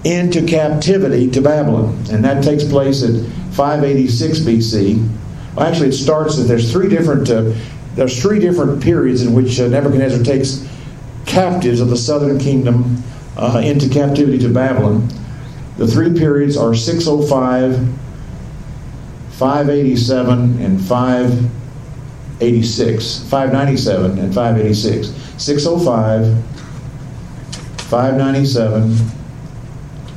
into 0.05 0.47
captivity 0.47 1.31
to 1.31 1.41
Babylon. 1.41 2.05
And 2.11 2.25
that 2.25 2.45
takes 2.45 2.65
place 2.65 3.03
at 3.03 3.25
586 3.55 4.41
BC. 4.41 5.09
Well, 5.55 5.67
actually, 5.67 5.89
it 5.89 5.93
starts 5.93 6.37
that 6.37 6.45
there's 6.45 6.71
three 6.73 6.89
different 6.89 7.31
uh, 7.31 7.53
there's 7.95 8.21
three 8.21 8.41
different 8.41 8.83
periods 8.83 9.23
in 9.23 9.35
which 9.35 9.61
uh, 9.61 9.69
Nebuchadnezzar 9.69 10.25
takes 10.25 10.69
captives 11.27 11.81
of 11.81 11.91
the 11.91 11.97
southern 11.97 12.39
kingdom 12.39 13.03
uh, 13.37 13.63
into 13.65 13.89
captivity 13.89 14.39
to 14.39 14.49
Babylon. 14.49 15.09
The 15.77 15.87
three 15.87 16.13
periods 16.13 16.57
are 16.57 16.75
605, 16.75 17.89
587, 19.31 20.61
and 20.61 20.81
586. 22.41 23.19
597 23.31 24.19
and 24.19 24.35
586. 24.35 25.09
605, 25.43 26.45
597, 27.89 28.83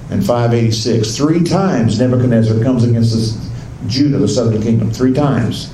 and 0.10 0.26
586. 0.26 1.16
Three 1.16 1.44
times 1.44 2.00
Nebuchadnezzar 2.00 2.64
comes 2.64 2.84
against 2.84 3.14
this 3.14 3.48
Judah, 3.88 4.18
the 4.18 4.28
southern 4.28 4.62
kingdom. 4.62 4.92
Three 4.92 5.14
times. 5.14 5.74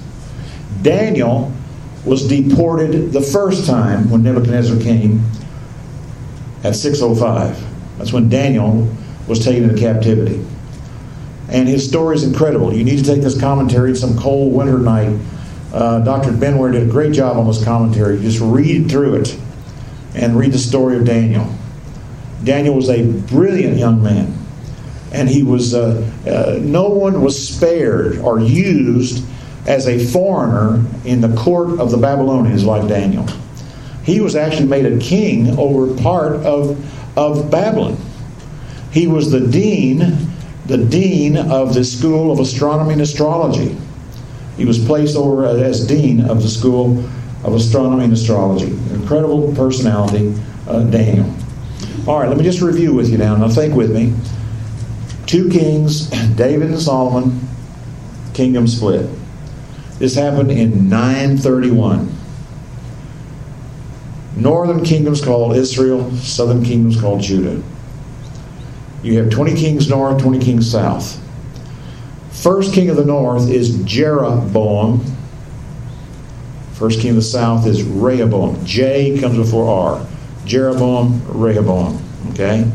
Daniel 0.82 1.52
was 2.06 2.28
deported 2.28 3.14
the 3.14 3.22
first 3.22 3.66
time 3.66 4.10
when 4.10 4.24
Nebuchadnezzar 4.24 4.78
came 4.82 5.24
at 6.64 6.76
605. 6.76 7.98
That's 7.98 8.12
when 8.12 8.28
Daniel 8.28 8.90
was 9.28 9.44
taken 9.44 9.64
into 9.64 9.78
captivity. 9.78 10.46
And 11.50 11.68
his 11.68 11.88
story 11.88 12.16
is 12.16 12.24
incredible. 12.24 12.74
You 12.74 12.84
need 12.84 12.98
to 12.98 13.04
take 13.04 13.22
this 13.22 13.40
commentary 13.40 13.96
some 13.96 14.18
cold 14.18 14.54
winter 14.54 14.78
night. 14.80 15.18
Uh, 15.74 16.00
Dr. 16.02 16.32
Benware 16.32 16.72
did 16.72 16.84
a 16.84 16.92
great 16.92 17.14
job 17.14 17.36
on 17.38 17.48
this 17.48 17.64
commentary. 17.64 18.20
Just 18.22 18.40
read 18.40 18.90
through 18.90 19.16
it 19.16 19.40
and 20.14 20.38
read 20.38 20.52
the 20.52 20.60
story 20.60 20.98
of 20.98 21.06
Daniel. 21.06 21.48
Daniel 22.44 22.76
was 22.76 22.90
a 22.90 23.12
brilliant 23.28 23.78
young 23.78 24.04
man, 24.04 24.38
and 25.12 25.28
he 25.28 25.42
was 25.42 25.74
uh, 25.74 26.08
uh, 26.28 26.60
no 26.62 26.90
one 26.90 27.22
was 27.22 27.48
spared 27.48 28.20
or 28.20 28.40
used 28.40 29.26
as 29.66 29.88
a 29.88 30.06
foreigner 30.08 30.86
in 31.06 31.22
the 31.22 31.36
court 31.36 31.80
of 31.80 31.90
the 31.90 31.98
Babylonians, 31.98 32.64
like 32.64 32.88
Daniel. 32.88 33.26
He 34.04 34.20
was 34.20 34.36
actually 34.36 34.68
made 34.68 34.86
a 34.86 35.00
king 35.00 35.58
over 35.58 35.96
part 36.02 36.36
of, 36.46 36.78
of 37.18 37.50
Babylon. 37.50 37.98
He 38.92 39.08
was 39.08 39.32
the 39.32 39.40
dean, 39.40 40.28
the 40.66 40.78
dean 40.78 41.38
of 41.38 41.74
the 41.74 41.86
School 41.86 42.32
of 42.32 42.40
Astronomy 42.40 42.94
and 42.94 43.02
Astrology. 43.02 43.78
He 44.58 44.66
was 44.66 44.84
placed 44.84 45.16
over 45.16 45.46
as 45.46 45.86
dean 45.86 46.22
of 46.22 46.42
the 46.42 46.48
School 46.48 47.00
of 47.44 47.54
Astronomy 47.54 48.06
and 48.06 48.14
Astrology. 48.14 48.68
Incredible 48.94 49.54
personality, 49.56 50.34
uh, 50.68 50.84
Daniel. 50.84 51.34
All 52.08 52.20
right, 52.20 52.30
let 52.30 52.38
me 52.38 52.44
just 52.44 52.62
review 52.62 52.94
with 52.94 53.10
you 53.10 53.18
now. 53.18 53.36
Now, 53.36 53.50
think 53.50 53.76
with 53.76 53.94
me. 53.94 54.14
Two 55.26 55.50
kings, 55.50 56.10
David 56.36 56.70
and 56.70 56.80
Solomon, 56.80 57.48
kingdom 58.34 58.68
split. 58.68 59.10
This 60.00 60.16
happened 60.16 60.52
in 60.52 60.90
931. 60.90 62.12
Northern 64.36 64.84
kingdom's 64.84 65.24
called 65.24 65.56
Israel, 65.56 66.12
southern 66.18 66.64
kingdom's 66.64 67.00
called 67.00 67.22
Judah. 67.22 67.62
You 69.04 69.18
have 69.20 69.30
20 69.30 69.56
kings 69.56 69.90
north, 69.90 70.22
20 70.22 70.40
kings 70.40 70.70
south. 70.70 71.23
First 72.44 72.74
king 72.74 72.90
of 72.90 72.98
the 72.98 73.06
north 73.06 73.50
is 73.50 73.82
Jeroboam. 73.86 75.00
First 76.74 77.00
king 77.00 77.12
of 77.12 77.16
the 77.16 77.22
south 77.22 77.66
is 77.66 77.84
Rehoboam. 77.84 78.66
J 78.66 79.18
comes 79.22 79.38
before 79.38 79.70
R. 79.70 80.06
Jeroboam, 80.44 81.22
Rehoboam. 81.26 82.04
Okay? 82.32 82.70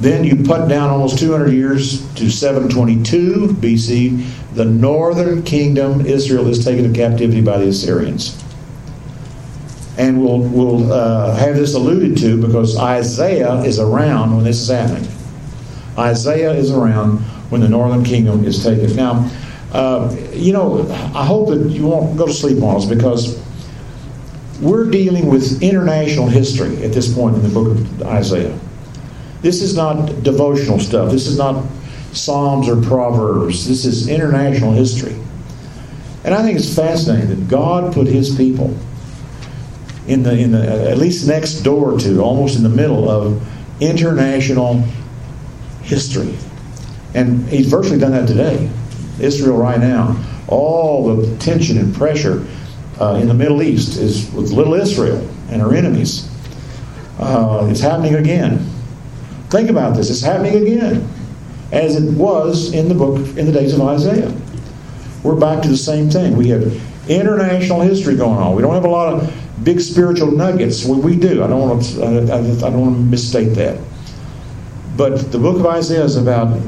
Then 0.00 0.22
you 0.22 0.36
put 0.36 0.68
down 0.68 0.90
almost 0.90 1.18
200 1.18 1.50
years 1.50 2.06
to 2.16 2.28
722 2.28 3.56
BC. 3.58 4.54
The 4.54 4.66
northern 4.66 5.42
kingdom, 5.44 6.04
Israel, 6.04 6.46
is 6.46 6.62
taken 6.62 6.84
into 6.84 6.98
captivity 6.98 7.40
by 7.40 7.56
the 7.56 7.68
Assyrians. 7.68 8.38
And 9.96 10.22
we'll, 10.22 10.40
we'll 10.40 10.92
uh, 10.92 11.34
have 11.36 11.56
this 11.56 11.72
alluded 11.72 12.18
to 12.18 12.38
because 12.46 12.76
Isaiah 12.76 13.62
is 13.62 13.78
around 13.78 14.36
when 14.36 14.44
this 14.44 14.60
is 14.60 14.68
happening. 14.68 15.08
Isaiah 15.96 16.52
is 16.52 16.70
around 16.70 17.24
when 17.52 17.60
the 17.60 17.68
northern 17.68 18.02
kingdom 18.02 18.44
is 18.44 18.64
taken. 18.64 18.96
Now, 18.96 19.30
uh, 19.72 20.16
you 20.32 20.52
know, 20.52 20.90
I 21.14 21.24
hope 21.24 21.50
that 21.50 21.68
you 21.68 21.86
won't 21.86 22.16
go 22.16 22.26
to 22.26 22.32
sleep 22.32 22.62
on 22.62 22.76
us 22.76 22.86
because 22.86 23.40
we're 24.60 24.90
dealing 24.90 25.26
with 25.26 25.62
international 25.62 26.28
history 26.28 26.82
at 26.82 26.92
this 26.92 27.12
point 27.14 27.36
in 27.36 27.42
the 27.42 27.48
book 27.50 27.68
of 27.68 28.02
Isaiah. 28.02 28.58
This 29.42 29.60
is 29.60 29.76
not 29.76 30.22
devotional 30.22 30.78
stuff. 30.78 31.10
This 31.10 31.26
is 31.26 31.36
not 31.36 31.64
Psalms 32.12 32.68
or 32.68 32.80
Proverbs. 32.80 33.68
This 33.68 33.84
is 33.84 34.08
international 34.08 34.72
history. 34.72 35.16
And 36.24 36.34
I 36.34 36.42
think 36.42 36.58
it's 36.58 36.74
fascinating 36.74 37.28
that 37.30 37.48
God 37.48 37.92
put 37.92 38.06
his 38.06 38.34
people 38.34 38.76
in 40.06 40.22
the 40.22 40.36
in 40.36 40.52
the 40.52 40.90
at 40.90 40.98
least 40.98 41.26
next 41.26 41.62
door 41.62 41.98
to, 41.98 42.20
almost 42.20 42.56
in 42.56 42.62
the 42.62 42.68
middle 42.68 43.10
of 43.10 43.42
international 43.80 44.84
history. 45.82 46.36
And 47.14 47.46
he's 47.48 47.66
virtually 47.66 47.98
done 47.98 48.12
that 48.12 48.26
today. 48.26 48.70
Israel 49.20 49.56
right 49.56 49.78
now, 49.78 50.22
all 50.48 51.14
the 51.14 51.36
tension 51.38 51.78
and 51.78 51.94
pressure 51.94 52.46
uh, 53.00 53.18
in 53.20 53.28
the 53.28 53.34
Middle 53.34 53.62
East 53.62 53.98
is 53.98 54.30
with 54.32 54.50
little 54.52 54.74
Israel 54.74 55.18
and 55.50 55.60
her 55.60 55.74
enemies. 55.74 56.28
Uh, 57.18 57.68
it's 57.70 57.80
happening 57.80 58.14
again. 58.14 58.58
Think 59.50 59.68
about 59.70 59.96
this. 59.96 60.10
It's 60.10 60.22
happening 60.22 60.62
again, 60.62 61.08
as 61.72 61.96
it 61.96 62.16
was 62.16 62.72
in 62.72 62.88
the 62.88 62.94
book 62.94 63.18
in 63.36 63.46
the 63.46 63.52
days 63.52 63.74
of 63.74 63.82
Isaiah. 63.82 64.34
We're 65.22 65.36
back 65.36 65.62
to 65.62 65.68
the 65.68 65.76
same 65.76 66.10
thing. 66.10 66.36
We 66.36 66.48
have 66.48 66.62
international 67.08 67.80
history 67.82 68.16
going 68.16 68.38
on. 68.38 68.56
We 68.56 68.62
don't 68.62 68.74
have 68.74 68.84
a 68.84 68.88
lot 68.88 69.14
of 69.14 69.64
big 69.64 69.80
spiritual 69.80 70.32
nuggets. 70.32 70.84
We, 70.84 70.98
we 70.98 71.16
do. 71.16 71.44
I 71.44 71.46
don't 71.46 71.68
want 71.68 71.82
to. 71.84 72.02
I, 72.02 72.38
I 72.38 72.70
don't 72.70 72.80
want 72.80 72.96
to 72.96 73.02
misstate 73.02 73.54
that. 73.56 73.78
But 74.96 75.32
the 75.32 75.38
book 75.38 75.56
of 75.56 75.66
Isaiah 75.66 76.04
is 76.04 76.16
about 76.16 76.60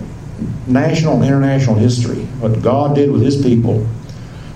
national 0.67 1.17
and 1.17 1.25
international 1.25 1.77
history, 1.77 2.25
what 2.41 2.63
God 2.63 2.95
did 2.95 3.11
with 3.11 3.23
his 3.23 3.43
people, 3.43 3.87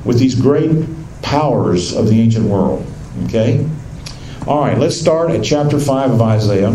with 0.04 0.18
these 0.18 0.34
great 0.34 0.86
powers 1.22 1.94
of 1.94 2.08
the 2.08 2.20
ancient 2.20 2.46
world. 2.46 2.86
Okay? 3.24 3.66
All 4.46 4.60
right, 4.60 4.78
let's 4.78 4.98
start 4.98 5.30
at 5.30 5.44
chapter 5.44 5.78
5 5.78 6.12
of 6.12 6.22
Isaiah 6.22 6.74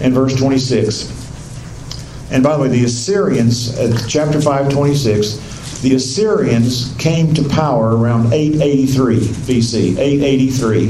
and 0.00 0.14
verse 0.14 0.34
26. 0.36 1.12
And 2.30 2.42
by 2.42 2.56
the 2.56 2.62
way, 2.62 2.68
the 2.68 2.84
Assyrians, 2.84 3.78
at 3.78 4.08
chapter 4.08 4.40
5, 4.40 4.72
26, 4.72 5.80
the 5.82 5.94
Assyrians 5.94 6.94
came 6.98 7.34
to 7.34 7.46
power 7.48 7.96
around 7.96 8.32
883 8.32 9.18
BC. 9.18 9.98
883. 9.98 10.86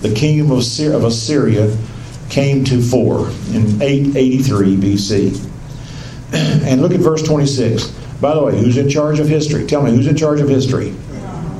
The 0.00 0.14
kingdom 0.14 0.50
of 0.50 0.58
Assyria 0.58 1.76
came 2.28 2.64
to 2.64 2.82
fore 2.82 3.30
in 3.52 3.80
883 3.80 4.76
BC. 4.76 5.47
And 6.32 6.82
look 6.82 6.92
at 6.92 7.00
verse 7.00 7.22
26. 7.22 7.88
By 8.20 8.34
the 8.34 8.42
way, 8.42 8.58
who's 8.58 8.76
in 8.76 8.88
charge 8.88 9.20
of 9.20 9.28
history? 9.28 9.66
Tell 9.66 9.82
me, 9.82 9.90
who's 9.90 10.06
in 10.06 10.16
charge 10.16 10.40
of 10.40 10.48
history? 10.48 10.94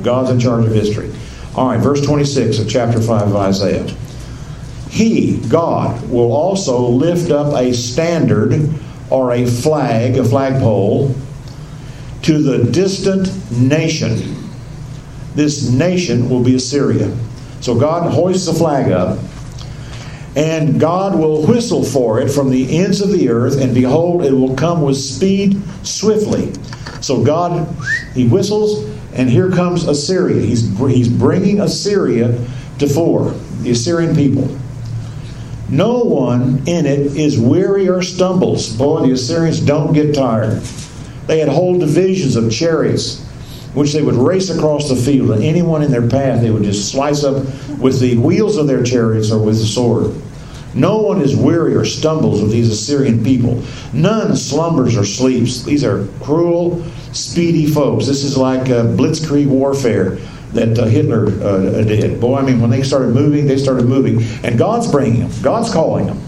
God's 0.03 0.29
in 0.29 0.39
charge 0.39 0.65
of 0.65 0.73
history. 0.73 1.11
All 1.55 1.67
right, 1.67 1.79
verse 1.79 2.05
26 2.05 2.59
of 2.59 2.69
chapter 2.69 3.01
5 3.01 3.29
of 3.29 3.35
Isaiah. 3.35 3.87
He, 4.89 5.37
God, 5.49 6.09
will 6.09 6.31
also 6.31 6.79
lift 6.79 7.31
up 7.31 7.53
a 7.55 7.73
standard 7.73 8.69
or 9.09 9.31
a 9.31 9.45
flag, 9.45 10.17
a 10.17 10.23
flagpole, 10.23 11.15
to 12.23 12.41
the 12.41 12.71
distant 12.71 13.29
nation. 13.51 14.35
This 15.35 15.69
nation 15.69 16.29
will 16.29 16.43
be 16.43 16.55
Assyria. 16.55 17.15
So 17.61 17.79
God 17.79 18.11
hoists 18.11 18.47
a 18.47 18.53
flag 18.53 18.91
up 18.91 19.19
and 20.39 20.79
God 20.79 21.19
will 21.19 21.45
whistle 21.45 21.83
for 21.83 22.21
it 22.21 22.29
from 22.29 22.49
the 22.49 22.79
ends 22.79 23.01
of 23.01 23.11
the 23.11 23.27
earth, 23.27 23.59
and 23.59 23.73
behold, 23.73 24.23
it 24.23 24.31
will 24.31 24.55
come 24.55 24.81
with 24.81 24.95
speed 24.95 25.61
swiftly. 25.83 26.53
So 27.01 27.21
God, 27.21 27.67
He 28.13 28.25
whistles, 28.25 28.85
and 29.13 29.29
here 29.29 29.51
comes 29.51 29.85
Assyria. 29.85 30.41
He's, 30.41 30.77
he's 30.77 31.09
bringing 31.09 31.59
Assyria 31.59 32.39
to 32.77 32.87
fore, 32.87 33.31
the 33.63 33.71
Assyrian 33.71 34.15
people. 34.15 34.47
No 35.67 35.99
one 36.05 36.63
in 36.65 36.85
it 36.85 37.17
is 37.17 37.37
weary 37.37 37.89
or 37.89 38.01
stumbles. 38.01 38.73
Boy, 38.73 39.07
the 39.07 39.11
Assyrians 39.11 39.59
don't 39.59 39.91
get 39.91 40.15
tired. 40.15 40.61
They 41.27 41.39
had 41.39 41.49
whole 41.49 41.77
divisions 41.77 42.37
of 42.37 42.49
chariots 42.49 43.25
which 43.73 43.91
they 43.91 44.01
would 44.01 44.15
race 44.15 44.49
across 44.49 44.87
the 44.87 44.95
field, 44.95 45.31
and 45.31 45.43
anyone 45.43 45.83
in 45.83 45.91
their 45.91 46.07
path 46.07 46.41
they 46.41 46.49
would 46.49 46.63
just 46.63 46.89
slice 46.89 47.25
up 47.25 47.43
with 47.77 47.99
the 47.99 48.17
wheels 48.17 48.55
of 48.55 48.67
their 48.67 48.83
chariots 48.83 49.31
or 49.31 49.37
with 49.37 49.59
the 49.59 49.65
sword. 49.65 50.15
No 50.75 51.01
one 51.01 51.21
is 51.21 51.35
weary 51.35 51.75
or 51.75 51.85
stumbles 51.85 52.41
with 52.41 52.51
these 52.51 52.69
Assyrian 52.69 53.23
people. 53.23 53.63
None 53.93 54.35
slumbers 54.35 54.95
or 54.95 55.05
sleeps. 55.05 55.63
These 55.63 55.83
are 55.83 56.07
cruel, 56.21 56.83
speedy 57.11 57.65
folks. 57.65 58.05
This 58.05 58.23
is 58.23 58.37
like 58.37 58.69
uh, 58.69 58.85
blitzkrieg 58.85 59.47
warfare 59.47 60.17
that 60.53 60.77
uh, 60.77 60.85
Hitler 60.85 61.27
uh, 61.43 61.83
did. 61.83 62.19
Boy, 62.19 62.37
I 62.37 62.41
mean, 62.41 62.61
when 62.61 62.69
they 62.69 62.83
started 62.83 63.13
moving, 63.13 63.47
they 63.47 63.57
started 63.57 63.85
moving. 63.85 64.21
And 64.43 64.57
God's 64.57 64.89
bringing 64.91 65.21
them, 65.21 65.31
God's 65.41 65.71
calling 65.71 66.07
them. 66.07 66.21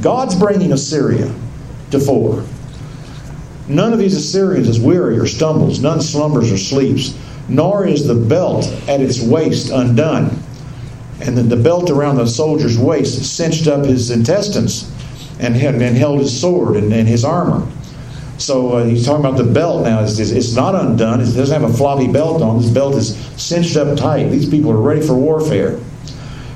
God's 0.00 0.34
bringing 0.34 0.72
Assyria 0.72 1.32
to 1.90 2.00
fore. 2.00 2.44
None 3.68 3.92
of 3.92 3.98
these 3.98 4.14
Assyrians 4.14 4.68
is 4.68 4.78
weary 4.78 5.18
or 5.18 5.26
stumbles, 5.26 5.80
none 5.80 6.00
slumbers 6.00 6.52
or 6.52 6.58
sleeps, 6.58 7.18
nor 7.48 7.86
is 7.86 8.06
the 8.06 8.14
belt 8.14 8.66
at 8.88 9.00
its 9.00 9.20
waist 9.22 9.70
undone. 9.70 10.38
And 11.24 11.36
then 11.36 11.48
the 11.48 11.56
belt 11.56 11.90
around 11.90 12.16
the 12.16 12.26
soldier's 12.26 12.78
waist 12.78 13.36
cinched 13.36 13.66
up 13.66 13.84
his 13.84 14.10
intestines 14.10 14.90
and, 15.40 15.56
and 15.56 15.96
held 15.96 16.20
his 16.20 16.38
sword 16.38 16.76
and, 16.76 16.92
and 16.92 17.08
his 17.08 17.24
armor. 17.24 17.66
So 18.36 18.72
uh, 18.72 18.84
he's 18.84 19.06
talking 19.06 19.24
about 19.24 19.38
the 19.38 19.50
belt 19.50 19.84
now. 19.84 20.02
It's, 20.02 20.18
it's 20.18 20.54
not 20.54 20.74
undone. 20.74 21.20
It 21.20 21.24
doesn't 21.24 21.60
have 21.60 21.68
a 21.68 21.72
floppy 21.72 22.12
belt 22.12 22.42
on. 22.42 22.60
This 22.60 22.70
belt 22.70 22.94
is 22.94 23.16
cinched 23.40 23.76
up 23.76 23.96
tight. 23.96 24.28
These 24.28 24.48
people 24.48 24.70
are 24.70 24.80
ready 24.80 25.00
for 25.00 25.14
warfare. 25.14 25.80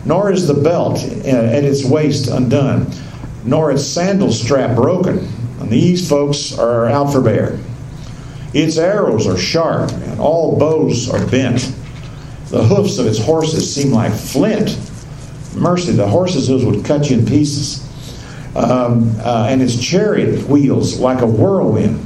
Nor 0.05 0.33
is 0.33 0.47
the 0.47 0.55
belt 0.55 0.99
uh, 0.99 1.29
at 1.29 1.65
its 1.65 1.85
waist 1.85 2.29
undone, 2.29 2.91
nor 3.45 3.71
its 3.71 3.85
sandal 3.85 4.33
strap 4.33 4.75
broken 4.77 5.29
and 5.61 5.71
these 5.71 6.09
folks 6.09 6.57
are 6.59 6.87
out 6.87 7.13
for 7.13 7.21
bear. 7.21 7.59
Its 8.55 8.79
arrows 8.79 9.27
are 9.27 9.37
sharp, 9.37 9.93
and 9.93 10.19
all 10.19 10.59
bows 10.59 11.11
are 11.11 11.25
bent. 11.27 11.75
The 12.51 12.65
hoofs 12.65 12.99
of 12.99 13.07
its 13.07 13.19
horses 13.19 13.75
seem 13.75 13.93
like 13.93 14.13
flint. 14.13 14.79
Mercy, 15.55 15.93
the 15.93 16.07
horses' 16.07 16.49
hooves 16.49 16.65
would 16.65 16.85
cut 16.85 17.11
you 17.11 17.19
in 17.19 17.27
pieces. 17.27 17.85
Um, 18.57 19.15
uh, 19.21 19.47
and 19.51 19.61
its 19.61 19.79
chariot 19.79 20.49
wheels 20.49 20.99
like 20.99 21.21
a 21.21 21.27
whirlwind. 21.27 22.05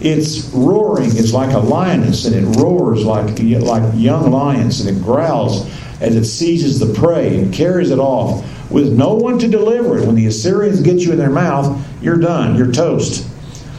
Its 0.00 0.50
roaring 0.54 1.10
is 1.16 1.32
like 1.32 1.52
a 1.52 1.58
lioness, 1.58 2.24
and 2.26 2.34
it 2.34 2.60
roars 2.60 3.04
like, 3.04 3.38
like 3.38 3.92
young 3.94 4.30
lions, 4.30 4.80
and 4.80 4.96
it 4.96 5.02
growls 5.02 5.70
as 6.00 6.16
it 6.16 6.24
seizes 6.24 6.78
the 6.78 6.92
prey 6.94 7.38
and 7.38 7.52
carries 7.52 7.90
it 7.90 7.98
off 7.98 8.44
with 8.70 8.92
no 8.92 9.14
one 9.14 9.38
to 9.38 9.48
deliver 9.48 9.98
it. 9.98 10.06
When 10.06 10.14
the 10.14 10.26
Assyrians 10.26 10.80
get 10.80 11.00
you 11.00 11.12
in 11.12 11.18
their 11.18 11.30
mouth, 11.30 11.86
you're 12.02 12.18
done. 12.18 12.56
You're 12.56 12.72
toast. 12.72 13.26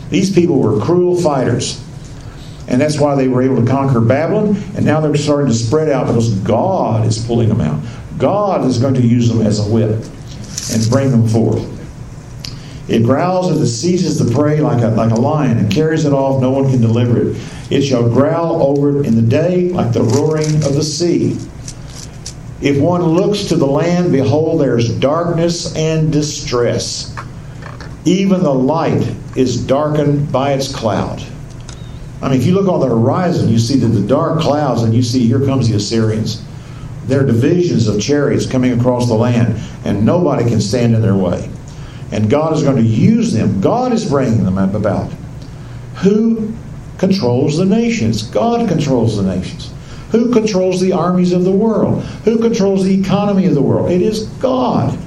These 0.09 0.33
people 0.33 0.59
were 0.59 0.79
cruel 0.81 1.19
fighters. 1.19 1.80
And 2.67 2.79
that's 2.79 2.99
why 2.99 3.15
they 3.15 3.27
were 3.27 3.41
able 3.41 3.57
to 3.57 3.65
conquer 3.69 3.99
Babylon. 3.99 4.55
And 4.75 4.85
now 4.85 5.01
they're 5.01 5.15
starting 5.15 5.47
to 5.47 5.53
spread 5.53 5.89
out 5.89 6.07
because 6.07 6.33
God 6.39 7.05
is 7.05 7.23
pulling 7.25 7.49
them 7.49 7.61
out. 7.61 7.81
God 8.17 8.65
is 8.65 8.77
going 8.77 8.93
to 8.95 9.01
use 9.01 9.27
them 9.29 9.41
as 9.41 9.59
a 9.59 9.69
whip 9.69 10.05
and 10.71 10.89
bring 10.89 11.11
them 11.11 11.27
forth. 11.27 11.79
It 12.87 13.03
growls 13.03 13.49
and 13.49 13.59
it 13.61 13.67
seizes 13.67 14.19
the 14.19 14.33
prey 14.33 14.59
like 14.59 14.83
a, 14.83 14.87
like 14.87 15.11
a 15.11 15.15
lion 15.15 15.57
and 15.57 15.71
carries 15.71 16.05
it 16.05 16.13
off. 16.13 16.41
No 16.41 16.51
one 16.51 16.69
can 16.69 16.81
deliver 16.81 17.29
it. 17.31 17.37
It 17.69 17.83
shall 17.83 18.09
growl 18.09 18.61
over 18.61 18.99
it 18.99 19.05
in 19.05 19.15
the 19.15 19.21
day 19.21 19.69
like 19.69 19.93
the 19.93 20.03
roaring 20.03 20.55
of 20.55 20.75
the 20.75 20.83
sea. 20.83 21.37
If 22.61 22.79
one 22.79 23.01
looks 23.01 23.45
to 23.45 23.55
the 23.55 23.65
land, 23.65 24.11
behold, 24.11 24.61
there's 24.61 24.89
darkness 24.99 25.75
and 25.75 26.11
distress. 26.11 27.15
Even 28.05 28.43
the 28.43 28.53
light 28.53 29.15
is 29.35 29.65
darkened 29.65 30.31
by 30.31 30.53
its 30.53 30.73
cloud. 30.73 31.23
I 32.21 32.29
mean, 32.29 32.39
if 32.39 32.45
you 32.45 32.53
look 32.53 32.67
on 32.67 32.79
the 32.79 32.87
horizon, 32.87 33.49
you 33.49 33.57
see 33.57 33.77
that 33.79 33.87
the 33.87 34.05
dark 34.07 34.39
clouds, 34.39 34.83
and 34.83 34.93
you 34.93 35.01
see 35.01 35.25
here 35.25 35.43
comes 35.43 35.69
the 35.69 35.75
Assyrians. 35.75 36.43
There 37.05 37.21
are 37.21 37.25
divisions 37.25 37.87
of 37.87 37.99
chariots 37.99 38.45
coming 38.45 38.79
across 38.79 39.07
the 39.07 39.15
land, 39.15 39.59
and 39.85 40.05
nobody 40.05 40.47
can 40.47 40.61
stand 40.61 40.93
in 40.93 41.01
their 41.01 41.15
way. 41.15 41.49
And 42.11 42.29
God 42.29 42.53
is 42.53 42.61
going 42.61 42.75
to 42.75 42.83
use 42.83 43.33
them. 43.33 43.59
God 43.59 43.91
is 43.91 44.07
bringing 44.07 44.43
them 44.43 44.57
about. 44.57 45.11
Who 46.03 46.53
controls 46.97 47.57
the 47.57 47.65
nations? 47.65 48.23
God 48.23 48.69
controls 48.69 49.17
the 49.17 49.23
nations. 49.23 49.73
Who 50.11 50.31
controls 50.31 50.79
the 50.81 50.91
armies 50.91 51.31
of 51.31 51.45
the 51.45 51.51
world? 51.51 52.03
Who 52.25 52.37
controls 52.37 52.83
the 52.83 52.99
economy 52.99 53.45
of 53.45 53.55
the 53.55 53.61
world? 53.61 53.89
It 53.89 54.01
is 54.01 54.25
God. 54.39 54.97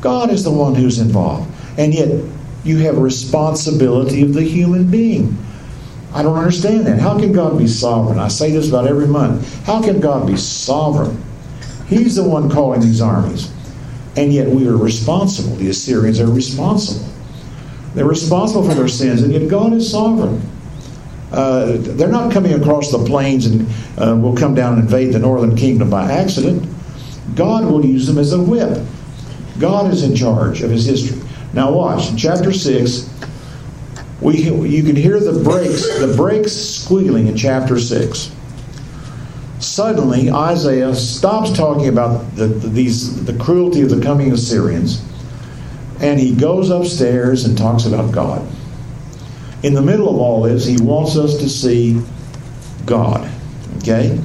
God 0.00 0.30
is 0.30 0.44
the 0.44 0.52
one 0.52 0.74
who's 0.74 1.00
involved. 1.00 1.50
And 1.76 1.92
yet, 1.92 2.24
you 2.62 2.78
have 2.78 2.96
responsibility 2.96 4.22
of 4.22 4.32
the 4.32 4.42
human 4.42 4.90
being. 4.90 5.36
I 6.14 6.22
don't 6.22 6.38
understand 6.38 6.86
that. 6.86 7.00
How 7.00 7.18
can 7.18 7.32
God 7.32 7.58
be 7.58 7.66
sovereign? 7.66 8.20
I 8.20 8.28
say 8.28 8.52
this 8.52 8.68
about 8.68 8.86
every 8.86 9.08
month. 9.08 9.64
How 9.66 9.82
can 9.82 10.00
God 10.00 10.26
be 10.28 10.36
sovereign? 10.36 11.20
He's 11.88 12.14
the 12.14 12.22
one 12.22 12.48
calling 12.48 12.80
these 12.80 13.00
armies. 13.00 13.52
And 14.16 14.32
yet 14.32 14.48
we 14.48 14.68
are 14.68 14.76
responsible. 14.76 15.56
The 15.56 15.70
Assyrians 15.70 16.20
are 16.20 16.30
responsible. 16.30 17.06
They're 17.94 18.06
responsible 18.06 18.68
for 18.68 18.74
their 18.74 18.88
sins, 18.88 19.22
and 19.22 19.32
yet 19.32 19.48
God 19.48 19.72
is 19.72 19.90
sovereign. 19.90 20.40
Uh, 21.32 21.78
they're 21.78 22.08
not 22.08 22.32
coming 22.32 22.52
across 22.52 22.92
the 22.92 23.04
plains 23.04 23.46
and 23.46 23.68
uh, 23.98 24.16
will 24.16 24.36
come 24.36 24.54
down 24.54 24.74
and 24.74 24.82
invade 24.82 25.12
the 25.12 25.18
northern 25.18 25.56
kingdom 25.56 25.90
by 25.90 26.10
accident. 26.12 26.64
God 27.34 27.64
will 27.64 27.84
use 27.84 28.06
them 28.06 28.18
as 28.18 28.32
a 28.32 28.40
whip. 28.40 28.86
God 29.58 29.92
is 29.92 30.04
in 30.04 30.14
charge 30.14 30.62
of 30.62 30.70
his 30.70 30.86
history. 30.86 31.20
Now 31.52 31.72
watch, 31.72 32.16
chapter 32.16 32.52
6, 32.52 33.13
we, 34.24 34.38
you 34.68 34.82
can 34.82 34.96
hear 34.96 35.20
the 35.20 35.38
brakes, 35.44 35.86
the 36.00 36.14
brakes 36.16 36.52
squealing 36.52 37.26
in 37.26 37.36
chapter 37.36 37.78
6. 37.78 38.34
suddenly 39.60 40.30
Isaiah 40.30 40.94
stops 40.94 41.52
talking 41.52 41.88
about 41.88 42.34
the, 42.34 42.46
the, 42.46 42.68
these, 42.68 43.24
the 43.24 43.36
cruelty 43.38 43.82
of 43.82 43.90
the 43.90 44.00
coming 44.02 44.32
Assyrians 44.32 45.04
and 46.00 46.18
he 46.18 46.34
goes 46.34 46.70
upstairs 46.70 47.44
and 47.44 47.56
talks 47.56 47.86
about 47.86 48.12
God. 48.12 48.46
In 49.62 49.74
the 49.74 49.82
middle 49.82 50.08
of 50.08 50.16
all 50.16 50.42
this, 50.42 50.66
he 50.66 50.76
wants 50.82 51.16
us 51.16 51.38
to 51.38 51.48
see 51.48 52.02
God. 52.84 53.30
Okay? 53.78 54.20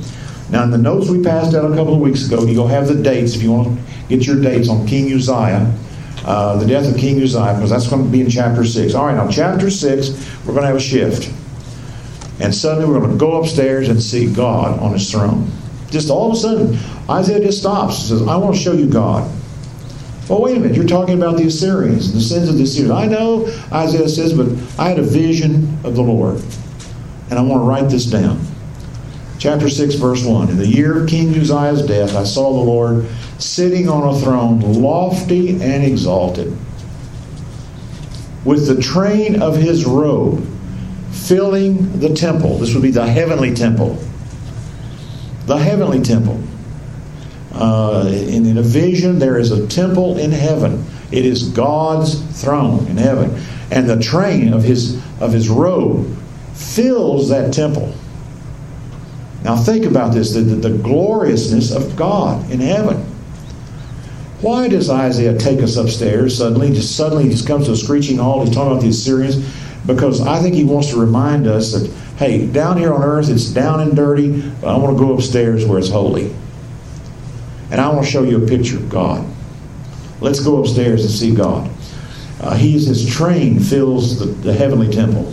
Now, 0.50 0.64
in 0.64 0.72
the 0.72 0.78
notes 0.78 1.10
we 1.10 1.22
passed 1.22 1.56
out 1.56 1.70
a 1.72 1.76
couple 1.76 1.94
of 1.94 2.02
weeks 2.02 2.26
ago, 2.26 2.44
you'll 2.46 2.68
have 2.68 2.88
the 2.88 2.96
dates 2.96 3.36
if 3.36 3.44
you 3.44 3.52
want 3.52 3.78
to 3.78 3.84
get 4.10 4.26
your 4.26 4.42
dates 4.42 4.68
on 4.68 4.88
King 4.88 5.14
Uzziah, 5.14 5.72
uh, 6.26 6.58
the 6.58 6.66
death 6.66 6.92
of 6.92 7.00
King 7.00 7.22
Uzziah, 7.22 7.54
because 7.56 7.70
that's 7.70 7.88
going 7.88 8.04
to 8.04 8.10
be 8.10 8.22
in 8.22 8.30
chapter 8.30 8.66
6. 8.66 8.94
All 8.94 9.06
right, 9.06 9.16
now, 9.16 9.30
chapter 9.30 9.70
6, 9.70 10.10
we're 10.46 10.54
going 10.54 10.62
to 10.62 10.68
have 10.68 10.76
a 10.76 10.80
shift. 10.80 11.34
And 12.40 12.54
suddenly 12.54 12.90
we're 12.90 13.00
going 13.00 13.12
to 13.12 13.18
go 13.18 13.42
upstairs 13.42 13.90
and 13.90 14.02
see 14.02 14.32
God 14.32 14.80
on 14.80 14.94
his 14.94 15.10
throne. 15.12 15.52
Just 15.90 16.10
all 16.10 16.32
of 16.32 16.38
a 16.38 16.40
sudden, 16.40 16.78
Isaiah 17.10 17.40
just 17.40 17.60
stops 17.60 18.00
and 18.00 18.20
says, 18.20 18.28
I 18.28 18.38
want 18.38 18.56
to 18.56 18.62
show 18.62 18.74
you 18.74 18.88
God. 18.88 19.30
Well, 20.30 20.42
wait 20.42 20.58
a 20.58 20.60
minute, 20.60 20.76
you're 20.76 20.86
talking 20.86 21.18
about 21.18 21.38
the 21.38 21.48
Assyrians, 21.48 22.08
and 22.08 22.16
the 22.16 22.22
sins 22.22 22.50
of 22.50 22.58
the 22.58 22.64
Assyrians. 22.64 22.92
I 22.92 23.08
know, 23.08 23.48
Isaiah 23.74 24.08
says, 24.08 24.34
but 24.34 24.48
I 24.80 24.90
had 24.90 25.00
a 25.00 25.04
vision 25.04 25.80
of 25.84 25.96
the 25.96 26.04
Lord. 26.04 26.42
And 27.30 27.40
I 27.40 27.42
want 27.42 27.62
to 27.62 27.66
write 27.66 27.90
this 27.90 28.06
down. 28.06 28.40
Chapter 29.40 29.70
6, 29.70 29.96
verse 29.96 30.26
1. 30.26 30.50
In 30.50 30.58
the 30.58 30.68
year 30.68 31.02
of 31.02 31.10
King 31.10 31.34
Uzziah's 31.34 31.86
death, 31.86 32.14
I 32.14 32.26
saw 32.26 32.52
the 32.52 32.70
Lord 32.70 33.08
sitting 33.38 33.88
on 33.88 34.14
a 34.14 34.20
throne, 34.20 34.60
lofty 34.60 35.52
and 35.62 35.82
exalted, 35.82 36.56
with 38.44 38.68
the 38.68 38.82
train 38.82 39.42
of 39.42 39.56
his 39.56 39.86
robe 39.86 40.46
filling 41.12 42.00
the 42.00 42.14
temple. 42.14 42.58
This 42.58 42.74
would 42.74 42.84
be 42.84 42.92
the 42.92 43.08
heavenly 43.08 43.54
temple. 43.54 43.98
The 45.46 45.58
heavenly 45.58 46.02
temple. 46.02 46.44
Uh, 47.54 48.10
in, 48.12 48.46
in 48.46 48.58
a 48.58 48.62
vision, 48.62 49.20
there 49.20 49.38
is 49.38 49.54
a 49.54 49.66
temple 49.68 50.18
in 50.18 50.32
heaven. 50.32 50.86
It 51.14 51.26
is 51.26 51.48
God's 51.48 52.20
throne 52.42 52.88
in 52.88 52.98
heaven, 52.98 53.42
and 53.72 53.90
the 53.90 54.00
train 54.02 54.54
of 54.54 54.64
his 54.64 55.02
of 55.22 55.32
his 55.32 55.48
robe 55.48 56.18
fills 56.54 57.30
that 57.30 57.54
temple. 57.54 57.96
Now 59.44 59.56
think 59.56 59.86
about 59.86 60.14
this: 60.14 60.34
the, 60.34 60.42
the, 60.42 60.70
the 60.70 60.78
gloriousness 60.78 61.72
of 61.72 61.96
God 61.96 62.50
in 62.52 62.60
heaven. 62.60 62.98
Why 64.42 64.70
does 64.70 64.90
Isaiah 64.90 65.38
take 65.38 65.62
us 65.62 65.76
upstairs 65.76 66.38
suddenly? 66.38 66.74
Just 66.74 66.96
suddenly, 66.96 67.26
he 67.26 67.30
just 67.30 67.46
comes 67.46 67.66
to 67.66 67.74
a 67.74 67.76
screeching 67.76 68.18
halt. 68.18 68.48
He's 68.48 68.56
talking 68.56 68.72
about 68.72 68.82
the 68.82 68.90
Assyrians 68.90 69.38
because 69.86 70.22
I 70.22 70.42
think 70.42 70.56
he 70.56 70.64
wants 70.64 70.90
to 70.92 71.00
remind 71.00 71.48
us 71.48 71.74
that 71.74 71.92
hey, 72.18 72.46
down 72.46 72.78
here 72.78 72.94
on 72.94 73.02
earth 73.02 73.30
it's 73.30 73.46
down 73.46 73.80
and 73.80 73.96
dirty, 73.96 74.42
but 74.62 74.68
I 74.68 74.78
want 74.78 74.98
to 74.98 75.04
go 75.04 75.14
upstairs 75.14 75.66
where 75.66 75.80
it's 75.80 75.90
holy. 75.90 76.34
And 77.72 77.80
I 77.80 77.90
want 77.90 78.06
to 78.06 78.12
show 78.12 78.24
you 78.24 78.44
a 78.44 78.48
picture 78.48 78.78
of 78.78 78.90
God. 78.90 79.26
Let's 80.22 80.42
go 80.42 80.62
upstairs 80.62 81.02
and 81.02 81.12
see 81.12 81.34
God. 81.34 81.70
Uh, 82.42 82.56
he's, 82.56 82.88
his 82.88 83.08
train 83.08 83.60
fills 83.60 84.20
the, 84.20 84.26
the 84.26 84.54
heavenly 84.54 84.92
temple. 84.92 85.32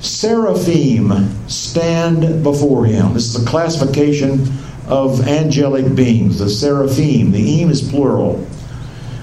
Seraphim 0.00 1.48
stand 1.48 2.42
before 2.42 2.86
him. 2.86 3.14
This 3.14 3.34
is 3.34 3.42
a 3.42 3.46
classification 3.46 4.48
of 4.86 5.26
angelic 5.28 5.94
beings, 5.94 6.38
the 6.38 6.48
seraphim. 6.48 7.32
The 7.32 7.62
im 7.62 7.70
is 7.70 7.82
plural. 7.82 8.46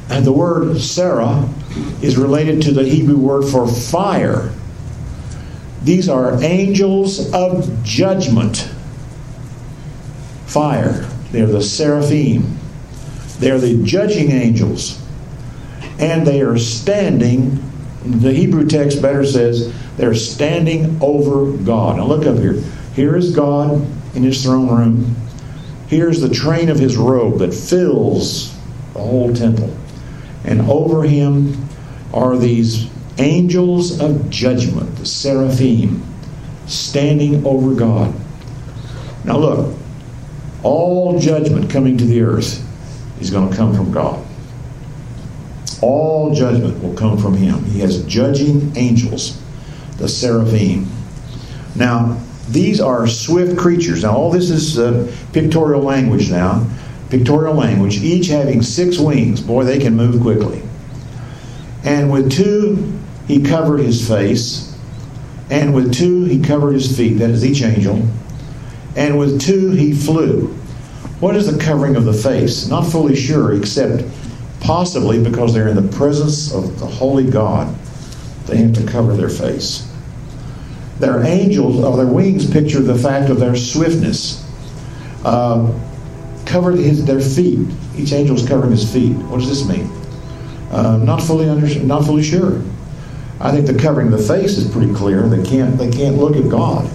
And 0.10 0.26
the 0.26 0.34
word 0.34 0.78
Sarah 0.80 1.50
is 2.02 2.18
related 2.18 2.62
to 2.64 2.72
the 2.72 2.84
Hebrew 2.84 3.18
word 3.18 3.44
for 3.44 3.68
fire. 3.68 4.52
These 5.84 6.10
are 6.10 6.42
angels 6.44 7.32
of 7.34 7.84
judgment. 7.84 8.70
Fire. 10.46 11.10
They're 11.32 11.48
the 11.48 11.62
seraphim. 11.62 12.58
They're 13.40 13.60
the 13.60 13.84
judging 13.84 14.32
angels. 14.32 15.02
And 16.00 16.26
they 16.26 16.42
are 16.42 16.58
standing, 16.58 17.64
the 18.04 18.34
Hebrew 18.34 18.68
text 18.68 19.02
better 19.02 19.26
says, 19.26 19.74
they're 19.98 20.16
standing 20.16 20.98
over 21.02 21.52
God. 21.58 21.98
Now 21.98 22.06
look 22.06 22.26
up 22.26 22.38
here. 22.38 22.62
Here 22.94 23.16
is 23.16 23.36
God 23.36 23.74
in 24.16 24.24
his 24.24 24.44
throne 24.44 24.70
room. 24.70 25.16
Here's 25.88 26.22
the 26.22 26.30
train 26.30 26.70
of 26.70 26.80
his 26.80 26.98
robe 26.98 27.40
that 27.40 27.54
fills 27.54 28.56
the 28.94 29.00
whole 29.00 29.34
temple. 29.34 29.76
And 30.44 30.62
over 30.62 31.04
him 31.04 31.68
are 32.14 32.38
these 32.38 32.90
angels 33.18 34.00
of 34.00 34.30
judgment, 34.30 34.96
the 34.98 35.06
seraphim, 35.06 36.04
standing 36.68 37.46
over 37.46 37.74
God. 37.74 38.14
Now 39.24 39.38
look, 39.38 39.78
all 40.64 41.20
judgment 41.20 41.70
coming 41.70 41.98
to 41.98 42.06
the 42.06 42.22
earth 42.22 42.64
is 43.22 43.30
going 43.30 43.50
to 43.50 43.56
come 43.56 43.76
from 43.76 43.92
God. 43.92 44.26
All 45.82 46.34
judgment 46.34 46.82
will 46.82 46.94
come 46.96 47.18
from 47.18 47.36
him. 47.36 47.64
He 47.66 47.80
has 47.80 48.04
judging 48.06 48.76
angels, 48.76 49.40
the 49.98 50.08
seraphim. 50.08 50.88
Now, 51.76 52.22
these 52.50 52.80
are 52.80 53.08
swift 53.08 53.58
creatures. 53.58 54.04
Now, 54.04 54.16
all 54.16 54.32
this 54.32 54.50
is 54.50 54.78
uh, 54.78 55.12
pictorial 55.34 55.82
language 55.82 56.30
now. 56.30 56.68
Pictorial 57.10 57.54
language, 57.54 57.98
each 57.98 58.28
having 58.28 58.62
six 58.62 58.98
wings. 58.98 59.42
Boy, 59.42 59.64
they 59.64 59.80
can 59.80 59.96
move 59.96 60.22
quickly. 60.22 60.62
And 61.84 62.12
with 62.12 62.32
two, 62.32 62.98
he 63.28 63.44
covered 63.44 63.80
his 63.80 64.08
face. 64.08 64.78
And 65.50 65.74
with 65.74 65.94
two, 65.94 66.24
he 66.26 66.42
covered 66.42 66.74
his 66.74 66.96
feet. 66.96 67.20
That 67.20 67.30
is 67.30 67.46
each 67.46 67.62
angel 67.62 68.02
and 68.96 69.20
with 69.20 69.42
two 69.42 69.72
he 69.72 69.94
flew. 69.94 70.48
What 71.20 71.36
is 71.36 71.52
the 71.52 71.62
covering 71.62 71.96
of 71.96 72.06
the 72.06 72.14
face? 72.14 72.68
Not 72.68 72.84
fully 72.84 73.16
sure, 73.16 73.54
except 73.54 74.04
possibly 74.60 75.24
because 75.24 75.54
they're 75.54 75.68
in 75.68 75.76
the 75.76 75.96
presence 75.96 76.54
of 76.54 76.80
the 76.80 76.86
holy 76.86 77.30
God. 77.30 77.76
They 78.46 78.58
have 78.58 78.74
to 78.74 78.86
cover 78.86 79.16
their 79.16 79.30
face. 79.30 79.92
Their 81.00 81.24
angels, 81.24 81.84
or 81.84 81.98
their 81.98 82.06
wings, 82.06 82.50
picture 82.50 82.80
the 82.80 82.98
fact 82.98 83.30
of 83.30 83.40
their 83.40 83.56
swiftness. 83.56 84.44
Uh, 85.24 85.78
covered 86.46 86.78
his, 86.78 87.06
their 87.06 87.20
feet. 87.20 87.68
Each 87.98 88.14
angel 88.14 88.36
is 88.36 88.48
covering 88.48 88.72
his 88.72 88.92
feet. 88.92 89.14
What 89.14 89.40
does 89.40 89.50
this 89.50 89.68
mean? 89.68 89.90
Uh, 90.72 90.98
not 90.98 91.22
fully 91.22 91.50
under, 91.50 91.68
not 91.84 92.06
fully 92.06 92.24
sure. 92.24 92.62
I 93.40 93.52
think 93.52 93.68
the 93.68 93.74
covering 93.74 94.12
the 94.12 94.18
face 94.18 94.58
is 94.58 94.72
pretty 94.72 94.94
clear. 94.94 95.24
They 95.24 95.44
can't 95.44 95.78
they 95.78 95.90
can't 95.90 96.18
look 96.18 96.36
at 96.36 96.50
God. 96.50 96.90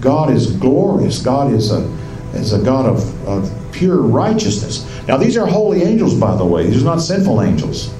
God 0.00 0.30
is 0.30 0.52
glorious. 0.56 1.20
God 1.22 1.52
is 1.52 1.72
a, 1.72 1.80
is 2.34 2.52
a 2.52 2.62
God 2.62 2.86
of, 2.86 3.28
of 3.28 3.72
pure 3.72 3.98
righteousness. 3.98 4.86
Now, 5.06 5.16
these 5.16 5.36
are 5.36 5.46
holy 5.46 5.82
angels, 5.82 6.14
by 6.14 6.36
the 6.36 6.44
way. 6.44 6.66
These 6.66 6.82
are 6.82 6.86
not 6.86 7.00
sinful 7.00 7.42
angels. 7.42 7.92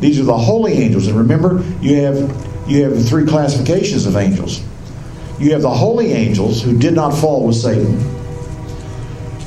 These 0.00 0.18
are 0.18 0.24
the 0.24 0.36
holy 0.36 0.72
angels. 0.72 1.06
And 1.06 1.16
remember, 1.16 1.62
you 1.80 1.96
have 1.96 2.68
you 2.68 2.84
have 2.84 3.06
three 3.08 3.26
classifications 3.26 4.06
of 4.06 4.16
angels. 4.16 4.62
You 5.38 5.52
have 5.52 5.62
the 5.62 5.70
holy 5.70 6.12
angels 6.12 6.62
who 6.62 6.78
did 6.78 6.94
not 6.94 7.10
fall 7.10 7.46
with 7.46 7.56
Satan. 7.56 7.98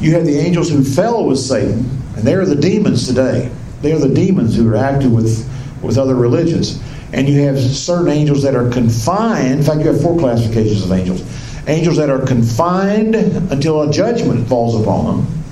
You 0.02 0.14
have 0.14 0.26
the 0.26 0.38
angels 0.38 0.70
who 0.70 0.84
fell 0.84 1.26
with 1.26 1.40
Satan, 1.40 1.90
and 2.16 2.24
they 2.24 2.34
are 2.34 2.46
the 2.46 2.56
demons 2.56 3.08
today. 3.08 3.52
They 3.82 3.94
are 3.94 4.00
the 4.00 4.14
demons 4.14 4.56
who 4.56 4.70
are 4.70 4.76
active 4.76 5.12
with, 5.12 5.48
with 5.82 5.98
other 5.98 6.16
religions. 6.16 6.82
And 7.14 7.30
you 7.30 7.42
have 7.44 7.60
certain 7.60 8.10
angels 8.10 8.42
that 8.44 8.56
are 8.56 8.70
confined. 8.70 9.60
In 9.60 9.64
fact, 9.64 9.80
you 9.82 9.88
have 9.88 10.02
four 10.02 10.18
classifications 10.18 10.84
of 10.84 10.92
angels 10.92 11.22
angels 11.68 11.96
that 11.96 12.10
are 12.10 12.26
confined 12.26 13.16
until 13.16 13.84
a 13.84 13.92
judgment 13.92 14.48
falls 14.48 14.82
upon 14.82 15.06
them. 15.06 15.44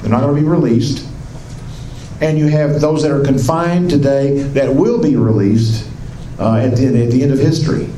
They're 0.00 0.10
not 0.10 0.20
going 0.20 0.36
to 0.36 0.40
be 0.40 0.46
released. 0.46 1.06
And 2.20 2.38
you 2.38 2.46
have 2.48 2.80
those 2.80 3.02
that 3.02 3.10
are 3.10 3.22
confined 3.22 3.90
today 3.90 4.38
that 4.38 4.74
will 4.74 5.00
be 5.00 5.16
released 5.16 5.88
uh, 6.38 6.56
at, 6.56 6.76
the, 6.76 6.86
at 7.04 7.10
the 7.10 7.22
end 7.22 7.32
of 7.32 7.38
history. 7.38 7.90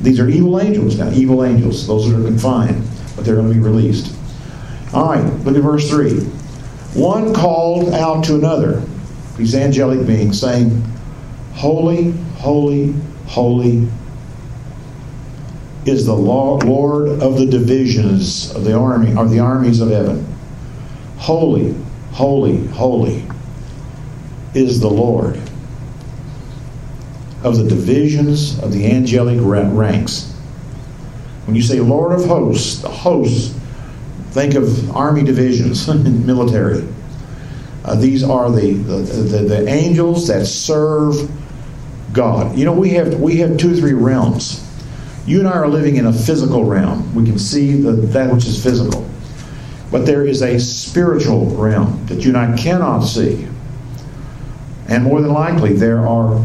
These 0.00 0.18
are 0.18 0.28
evil 0.28 0.60
angels 0.60 0.98
now, 0.98 1.10
evil 1.10 1.44
angels, 1.44 1.86
those 1.86 2.10
that 2.10 2.18
are 2.18 2.24
confined, 2.24 2.82
but 3.16 3.24
they're 3.24 3.34
going 3.34 3.48
to 3.48 3.54
be 3.54 3.60
released. 3.60 4.16
All 4.94 5.10
right, 5.10 5.24
look 5.44 5.56
at 5.56 5.62
verse 5.62 5.88
3. 5.90 6.20
One 6.94 7.34
called 7.34 7.92
out 7.92 8.24
to 8.24 8.34
another, 8.34 8.82
these 9.36 9.54
angelic 9.54 10.06
beings, 10.06 10.40
saying, 10.40 10.82
Holy, 11.52 12.12
holy, 12.38 12.94
holy 13.26 13.86
is 15.84 16.06
the 16.06 16.14
Lord 16.14 17.08
of 17.08 17.36
the 17.36 17.46
divisions 17.46 18.54
of 18.54 18.64
the 18.64 18.74
army, 18.74 19.14
or 19.14 19.26
the 19.26 19.38
armies 19.38 19.80
of 19.80 19.90
heaven. 19.90 20.26
Holy, 21.18 21.74
holy, 22.12 22.66
holy 22.68 23.22
is 24.54 24.80
the 24.80 24.90
Lord 24.90 25.40
of 27.42 27.56
the 27.56 27.64
divisions 27.68 28.58
of 28.58 28.72
the 28.72 28.90
angelic 28.90 29.38
ranks. 29.40 30.32
When 31.46 31.56
you 31.56 31.62
say 31.62 31.80
Lord 31.80 32.12
of 32.18 32.26
hosts, 32.26 32.82
the 32.82 32.88
hosts, 32.88 33.58
think 34.30 34.54
of 34.54 34.94
army 34.94 35.22
divisions, 35.22 35.88
military. 36.26 36.86
Uh, 37.84 37.94
these 37.94 38.22
are 38.22 38.50
the, 38.50 38.74
the, 38.74 38.96
the, 38.98 39.38
the 39.38 39.68
angels 39.68 40.28
that 40.28 40.46
serve 40.46 41.30
God. 42.12 42.56
You 42.56 42.64
know, 42.64 42.72
we 42.72 42.90
have 42.90 43.18
we 43.20 43.36
have 43.38 43.56
two 43.56 43.74
three 43.74 43.92
realms 43.92 44.66
You 45.26 45.38
and 45.38 45.48
I 45.48 45.52
are 45.52 45.68
living 45.68 45.96
in 45.96 46.06
a 46.06 46.12
physical 46.12 46.64
realm. 46.64 47.14
We 47.14 47.24
can 47.24 47.38
see 47.38 47.80
the, 47.80 47.92
that 47.92 48.32
which 48.32 48.46
is 48.46 48.62
physical. 48.62 49.08
But 49.90 50.06
there 50.06 50.26
is 50.26 50.42
a 50.42 50.58
spiritual 50.58 51.46
realm 51.56 52.04
that 52.06 52.20
you 52.20 52.28
and 52.28 52.36
I 52.36 52.56
cannot 52.56 53.00
see. 53.00 53.48
And 54.90 55.04
more 55.04 55.20
than 55.22 55.32
likely, 55.32 55.72
there 55.72 56.06
are, 56.06 56.44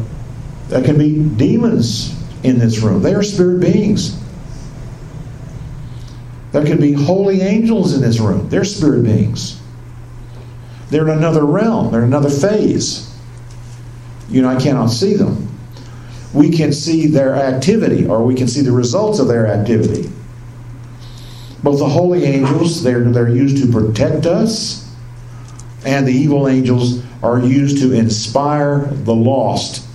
there 0.70 0.84
can 0.84 0.98
be 0.98 1.24
demons 1.36 2.16
in 2.44 2.60
this 2.60 2.80
room. 2.80 3.02
They 3.02 3.16
are 3.16 3.24
spirit 3.24 3.60
beings. 3.60 4.22
There 6.52 6.64
can 6.64 6.80
be 6.80 6.94
holy 6.94 7.42
angels 7.42 7.94
in 7.94 8.02
this 8.02 8.20
room. 8.20 8.48
They're 8.50 8.64
spirit 8.64 9.04
beings. 9.04 9.60
They're 10.90 11.10
in 11.10 11.18
another 11.18 11.44
realm, 11.44 11.92
they're 11.92 12.04
in 12.04 12.08
another 12.08 12.30
phase. 12.30 13.12
You 14.30 14.48
and 14.48 14.58
I 14.58 14.62
cannot 14.62 14.88
see 14.88 15.16
them. 15.16 15.50
We 16.34 16.52
can 16.52 16.72
see 16.72 17.08
their 17.08 17.36
activity, 17.36 18.06
or 18.06 18.24
we 18.24 18.36
can 18.36 18.48
see 18.48 18.62
the 18.62 18.72
results 18.72 19.20
of 19.20 19.28
their 19.28 19.48
activity. 19.48 20.10
Both 21.64 21.80
the 21.80 21.90
holy 21.90 22.26
angels, 22.26 22.84
they're, 22.84 23.04
they're 23.04 23.30
used 23.30 23.58
to 23.64 23.72
protect 23.72 24.28
us, 24.28 24.94
and 25.84 26.08
the 26.08 26.12
evil 26.12 26.48
angels 26.48 27.05
are 27.24 27.40
used 27.40 27.80
to 27.80 27.94
inspire 27.94 28.86
the 28.86 29.16
lost 29.16 29.88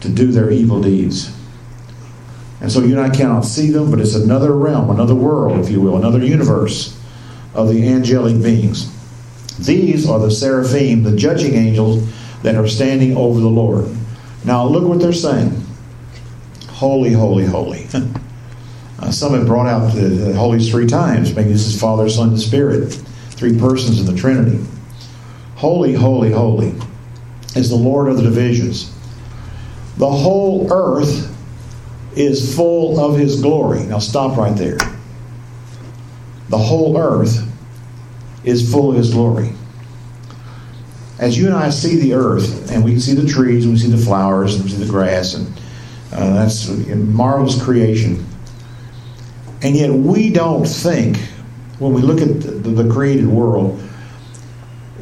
to 0.00 0.08
do 0.08 0.28
their 0.28 0.50
evil 0.50 0.80
deeds. 0.80 1.32
And 2.60 2.72
so 2.72 2.80
you 2.80 2.98
and 2.98 3.12
I 3.12 3.14
cannot 3.14 3.44
see 3.44 3.70
them, 3.70 3.90
but 3.90 4.00
it's 4.00 4.14
another 4.14 4.52
realm, 4.52 4.90
another 4.90 5.14
world, 5.14 5.58
if 5.58 5.70
you 5.70 5.80
will, 5.80 5.96
another 5.96 6.24
universe 6.24 6.98
of 7.54 7.68
the 7.68 7.86
angelic 7.88 8.42
beings. 8.42 8.92
These 9.58 10.08
are 10.08 10.18
the 10.18 10.30
seraphim, 10.30 11.02
the 11.02 11.16
judging 11.16 11.54
angels 11.54 12.06
that 12.42 12.54
are 12.54 12.68
standing 12.68 13.16
over 13.16 13.40
the 13.40 13.48
Lord. 13.48 13.86
Now 14.44 14.64
look 14.64 14.84
what 14.84 15.00
they're 15.00 15.12
saying. 15.12 15.64
Holy, 16.68 17.12
holy, 17.12 17.46
holy. 17.46 17.86
uh, 18.98 19.10
some 19.10 19.32
have 19.34 19.46
brought 19.46 19.66
out 19.66 19.94
the, 19.94 20.08
the 20.08 20.34
holy 20.34 20.62
three 20.62 20.86
times. 20.86 21.34
Maybe 21.34 21.52
this 21.52 21.66
is 21.66 21.80
Father, 21.80 22.08
Son, 22.08 22.30
and 22.30 22.40
Spirit. 22.40 22.92
Three 23.30 23.58
persons 23.58 24.00
in 24.00 24.06
the 24.06 24.18
Trinity. 24.18 24.64
Holy, 25.56 25.94
holy, 25.94 26.30
holy 26.30 26.74
is 27.54 27.70
the 27.70 27.76
Lord 27.76 28.08
of 28.08 28.18
the 28.18 28.22
divisions. 28.22 28.92
The 29.96 30.10
whole 30.10 30.70
earth 30.70 31.34
is 32.14 32.54
full 32.54 33.00
of 33.00 33.18
his 33.18 33.40
glory. 33.40 33.82
Now 33.84 33.98
stop 33.98 34.36
right 34.36 34.54
there. 34.54 34.76
The 36.50 36.58
whole 36.58 36.98
earth 36.98 37.42
is 38.44 38.70
full 38.70 38.90
of 38.90 38.98
his 38.98 39.12
glory. 39.12 39.52
As 41.18 41.38
you 41.38 41.46
and 41.46 41.54
I 41.54 41.70
see 41.70 41.96
the 41.96 42.12
earth, 42.12 42.70
and 42.70 42.84
we 42.84 42.92
can 42.92 43.00
see 43.00 43.14
the 43.14 43.26
trees, 43.26 43.64
and 43.64 43.72
we 43.72 43.80
see 43.80 43.90
the 43.90 43.96
flowers, 43.96 44.54
and 44.54 44.64
we 44.64 44.70
see 44.70 44.76
the 44.76 44.90
grass, 44.90 45.32
and 45.32 45.46
uh, 46.12 46.34
that's 46.34 46.68
marvelous 46.68 47.60
creation. 47.60 48.26
And 49.62 49.74
yet 49.74 49.90
we 49.90 50.28
don't 50.30 50.66
think, 50.66 51.16
when 51.78 51.94
we 51.94 52.02
look 52.02 52.20
at 52.20 52.42
the, 52.42 52.50
the 52.50 52.92
created 52.92 53.26
world, 53.26 53.82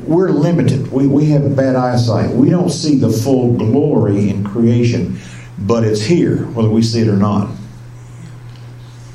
we're 0.07 0.31
limited. 0.31 0.91
We, 0.91 1.07
we 1.07 1.27
have 1.27 1.57
bad 1.57 1.77
eyesight. 1.77 2.31
We 2.31 2.51
don't 2.51 2.71
see 2.71 2.99
the 2.99 3.11
full 3.11 3.55
glory 3.55 4.31
in 4.31 4.45
creation 4.45 5.19
but 5.59 5.85
it's 5.85 6.03
here, 6.03 6.47
whether 6.47 6.69
we 6.69 6.83
see 6.83 7.01
it 7.01 7.09
or 7.09 7.17
not. 7.17 7.49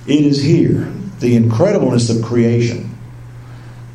It 0.08 0.26
is 0.26 0.42
here. 0.42 0.92
The 1.20 1.38
incredibleness 1.38 2.16
of 2.16 2.24
creation. 2.24 2.98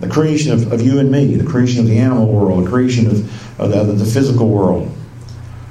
The 0.01 0.09
creation 0.09 0.53
of, 0.53 0.73
of 0.73 0.83
you 0.83 0.99
and 0.99 1.11
me, 1.11 1.35
the 1.37 1.49
creation 1.49 1.81
of 1.81 1.87
the 1.87 1.99
animal 1.99 2.27
world, 2.27 2.65
the 2.65 2.71
creation 2.71 3.07
of, 3.07 3.61
of, 3.61 3.71
the, 3.71 3.93
the, 3.93 4.05
physical 4.05 4.49
world. 4.49 4.95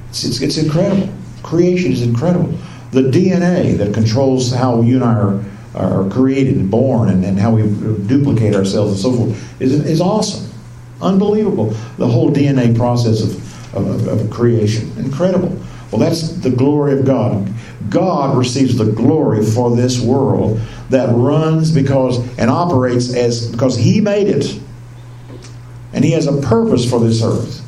It's, 0.10 0.24
it's, 0.24 0.42
it's, 0.42 0.58
incredible. 0.58 1.14
Creation 1.44 1.92
is 1.92 2.02
incredible. 2.02 2.58
The 2.92 3.02
DNA 3.02 3.78
that 3.78 3.94
controls 3.94 4.52
how 4.52 4.82
you 4.82 4.96
and 4.96 5.04
I 5.04 5.14
are, 5.14 5.44
are 5.76 6.10
created 6.10 6.56
and 6.56 6.72
born 6.72 7.10
and, 7.10 7.24
and 7.24 7.38
how 7.38 7.52
we 7.52 7.64
duplicate 8.08 8.56
ourselves 8.56 8.94
and 8.94 9.00
so 9.00 9.14
forth 9.14 9.62
is, 9.62 9.74
is 9.86 10.02
awesome. 10.02 10.53
Unbelievable. 11.04 11.76
The 11.98 12.08
whole 12.08 12.32
DNA 12.32 12.76
process 12.76 13.22
of, 13.22 13.76
of, 13.76 14.08
of 14.08 14.30
creation. 14.30 14.92
Incredible. 14.98 15.60
Well, 15.92 16.00
that's 16.00 16.30
the 16.30 16.50
glory 16.50 16.98
of 16.98 17.06
God. 17.06 17.48
God 17.89 18.38
receives 18.38 18.78
the 18.78 18.92
glory 18.92 19.46
for 19.46 19.76
this 19.76 20.00
world 20.02 20.60
that 20.89 21.13
runs 21.13 21.72
because 21.72 22.18
and 22.39 22.50
operates 22.50 23.13
as 23.13 23.52
because 23.52 23.78
He 23.78 24.02
made 24.02 24.28
it. 24.28 24.60
And 25.94 26.04
He 26.04 26.12
has 26.12 26.26
a 26.26 26.42
purpose 26.42 26.89
for 26.89 27.00
this 27.00 27.22
earth. 27.22 27.62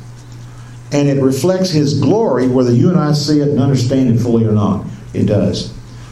And 0.92 1.08
it 1.08 1.22
reflects 1.22 1.70
His 1.70 2.00
glory 2.00 2.48
whether 2.48 2.72
you 2.72 2.88
and 2.88 2.98
I 2.98 3.12
see 3.12 3.40
it 3.40 3.48
and 3.48 3.60
understand 3.60 4.10
it 4.10 4.20
fully 4.20 4.44
or 4.44 4.52
not. 4.52 4.84
It 5.14 5.26
does. 5.26 5.68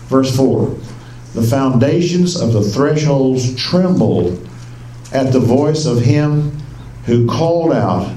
Verse 0.06 0.36
4 0.36 0.68
The 1.34 1.42
foundations 1.42 2.40
of 2.40 2.52
the 2.52 2.62
thresholds 2.62 3.56
trembled 3.56 4.48
at 5.12 5.32
the 5.32 5.40
voice 5.40 5.86
of 5.86 6.02
Him 6.02 6.63
who 7.06 7.26
called 7.26 7.72
out 7.72 8.08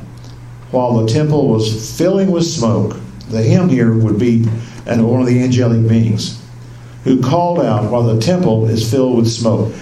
while 0.72 0.94
the 0.94 1.12
temple 1.12 1.48
was 1.50 1.98
filling 1.98 2.32
with 2.32 2.46
smoke 2.46 2.98
the 3.30 3.42
him 3.42 3.68
here 3.68 3.94
would 3.94 4.18
be 4.18 4.46
and 4.86 5.06
one 5.06 5.22
of 5.22 5.28
the 5.28 5.42
angelic 5.42 5.88
beings 5.88 6.42
who 7.04 7.22
called 7.22 7.60
out 7.60 7.92
while 7.92 8.04
the 8.04 8.20
temple 8.20 8.68
is 8.68 8.90
filled 8.90 9.18
with 9.18 9.30
smoke. 9.30 9.74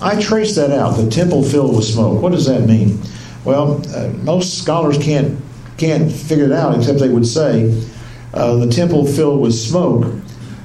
I 0.00 0.20
traced 0.20 0.56
that 0.56 0.70
out. 0.70 0.96
The 0.96 1.10
temple 1.10 1.42
filled 1.42 1.76
with 1.76 1.84
smoke. 1.84 2.20
What 2.22 2.32
does 2.32 2.46
that 2.46 2.66
mean? 2.66 3.00
Well, 3.44 3.82
uh, 3.94 4.08
most 4.22 4.58
scholars 4.58 4.98
can't 4.98 5.40
can't 5.76 6.10
figure 6.10 6.44
it 6.44 6.52
out, 6.52 6.76
except 6.76 6.98
they 6.98 7.08
would 7.08 7.26
say 7.26 7.84
uh, 8.32 8.56
the 8.56 8.70
temple 8.70 9.06
filled 9.06 9.40
with 9.40 9.54
smoke 9.54 10.14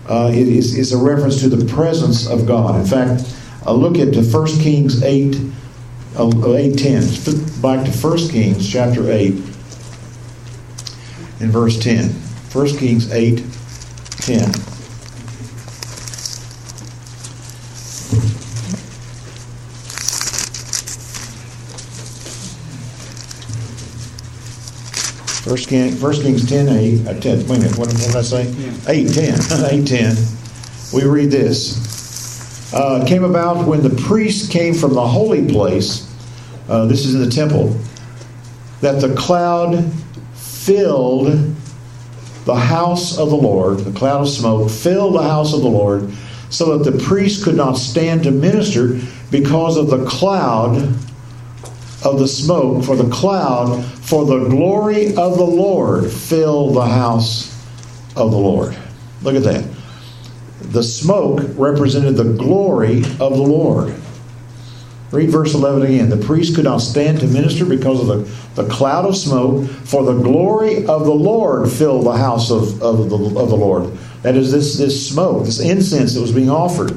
uh, 0.08 0.30
is, 0.34 0.78
is 0.78 0.94
a 0.94 0.98
reference 0.98 1.40
to 1.42 1.50
the 1.50 1.66
presence 1.74 2.28
of 2.28 2.46
God. 2.46 2.80
In 2.80 2.86
fact, 2.86 3.36
a 3.66 3.74
look 3.74 3.98
at 3.98 4.14
the 4.14 4.22
1 4.22 4.48
Kings 4.60 5.02
8, 5.02 5.36
uh, 6.20 6.54
8 6.54 6.78
10. 6.78 7.02
Back 7.62 7.86
to 7.86 7.92
1 7.92 8.18
Kings 8.30 8.70
chapter 8.70 9.10
8 9.10 9.34
in 11.40 11.52
verse 11.52 11.80
10. 11.80 12.10
1 12.10 12.68
Kings 12.78 13.12
8 13.12 13.44
10. 14.18 14.52
First, 25.50 25.70
King, 25.70 25.96
First 25.96 26.22
Kings 26.22 26.48
10, 26.48 26.70
8, 26.70 27.08
uh, 27.08 27.20
10, 27.20 27.48
wait 27.48 27.58
a 27.58 27.62
minute, 27.62 27.78
what, 27.80 27.88
what 27.88 27.98
did 27.98 28.16
I 28.16 28.22
say? 28.22 28.44
Yeah. 28.52 28.72
8, 28.88 29.14
10, 29.14 29.66
8, 29.72 29.88
10. 29.88 30.16
We 30.94 31.06
read 31.06 31.32
this. 31.32 32.74
Uh, 32.74 33.04
came 33.08 33.24
about 33.24 33.66
when 33.66 33.82
the 33.82 33.90
priest 33.90 34.52
came 34.52 34.76
from 34.76 34.94
the 34.94 35.08
holy 35.08 35.48
place, 35.48 36.09
uh, 36.70 36.86
this 36.86 37.06
is 37.06 37.16
in 37.16 37.22
the 37.22 37.30
temple, 37.30 37.76
that 38.82 39.02
the 39.02 39.14
cloud 39.16 39.92
filled 40.34 41.56
the 42.46 42.56
house 42.56 43.18
of 43.18 43.30
the 43.30 43.36
Lord, 43.36 43.80
the 43.80 43.92
cloud 43.92 44.22
of 44.22 44.30
smoke 44.30 44.70
filled 44.70 45.16
the 45.16 45.24
house 45.24 45.54
of 45.54 45.62
the 45.62 45.68
Lord, 45.68 46.12
so 46.50 46.78
that 46.78 46.90
the 46.90 46.98
priest 47.04 47.44
could 47.44 47.56
not 47.56 47.74
stand 47.74 48.24
to 48.24 48.32
minister 48.32 49.00
because 49.30 49.78
of 49.78 49.90
the 49.90 50.06
cloud 50.06 50.78
of 52.04 52.18
the 52.18 52.28
smoke, 52.28 52.86
for 52.86 52.96
the 52.96 53.10
cloud, 53.10 53.84
for 53.84 54.26
the 54.26 54.48
glory 54.48 55.08
of 55.16 55.38
the 55.38 55.44
Lord 55.44 56.10
filled 56.10 56.76
the 56.76 56.86
house 56.86 57.50
of 58.16 58.32
the 58.32 58.38
Lord. 58.38 58.76
Look 59.22 59.36
at 59.36 59.44
that. 59.44 59.66
The 60.62 60.84
smoke 60.84 61.42
represented 61.56 62.16
the 62.16 62.34
glory 62.34 63.00
of 63.20 63.36
the 63.36 63.44
Lord. 63.44 63.96
Read 65.12 65.30
verse 65.32 65.56
11 65.56 65.82
again. 65.84 66.10
The 66.10 66.18
priest 66.18 66.56
could 66.56 66.66
not 66.66 66.82
stand 66.82 67.20
to 67.22 67.28
minister 67.28 67.66
because 67.66 68.02
of 68.02 68.08
the, 68.08 68.62
the 68.62 68.70
cloud 68.70 69.06
of 69.06 69.18
smoke, 69.18 69.68
for 69.68 70.04
the 70.04 70.22
glory 70.22 70.86
of 70.86 71.06
the 71.06 71.14
Lord 71.14 71.70
filled 71.72 72.06
the 72.06 72.18
house 72.18 72.52
of, 72.52 72.82
of, 72.84 73.10
the, 73.10 73.18
of 73.18 73.50
the 73.50 73.56
Lord. 73.56 73.92
That 74.22 74.36
is, 74.36 74.52
this, 74.52 74.78
this 74.78 75.10
smoke, 75.10 75.46
this 75.46 75.60
incense 75.60 76.14
that 76.14 76.22
was 76.22 76.32
being 76.32 76.50
offered. 76.50 76.92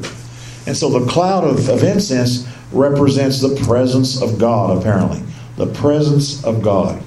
And 0.67 0.77
so 0.77 0.91
the 0.91 1.11
cloud 1.11 1.45
of, 1.45 1.69
of 1.71 1.83
incense 1.83 2.47
represents 2.71 3.41
the 3.41 3.57
presence 3.65 4.21
of 4.21 4.39
God, 4.39 4.79
apparently. 4.79 5.23
The 5.57 5.73
presence 5.73 6.45
of 6.45 6.63
God. 6.63 7.03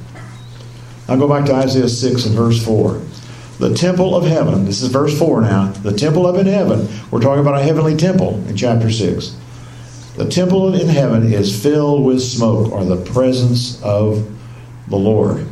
Now 1.07 1.17
go 1.17 1.27
back 1.27 1.45
to 1.45 1.53
Isaiah 1.53 1.87
6 1.87 2.25
and 2.25 2.35
verse 2.35 2.63
4. 2.65 2.99
The 3.59 3.75
temple 3.75 4.15
of 4.15 4.25
heaven, 4.25 4.65
this 4.65 4.81
is 4.81 4.89
verse 4.89 5.17
4 5.17 5.41
now. 5.41 5.71
The 5.71 5.93
temple 5.93 6.25
up 6.25 6.35
in 6.35 6.47
heaven, 6.47 6.89
we're 7.11 7.21
talking 7.21 7.41
about 7.41 7.59
a 7.59 7.63
heavenly 7.63 7.95
temple 7.95 8.43
in 8.47 8.57
chapter 8.57 8.91
6 8.91 9.37
the 10.17 10.29
temple 10.29 10.73
in 10.73 10.87
heaven 10.87 11.31
is 11.31 11.61
filled 11.61 12.05
with 12.05 12.21
smoke, 12.21 12.71
or 12.71 12.83
the 12.83 12.97
presence 12.97 13.81
of 13.83 14.29
the 14.87 14.95
Lord. 14.95 15.45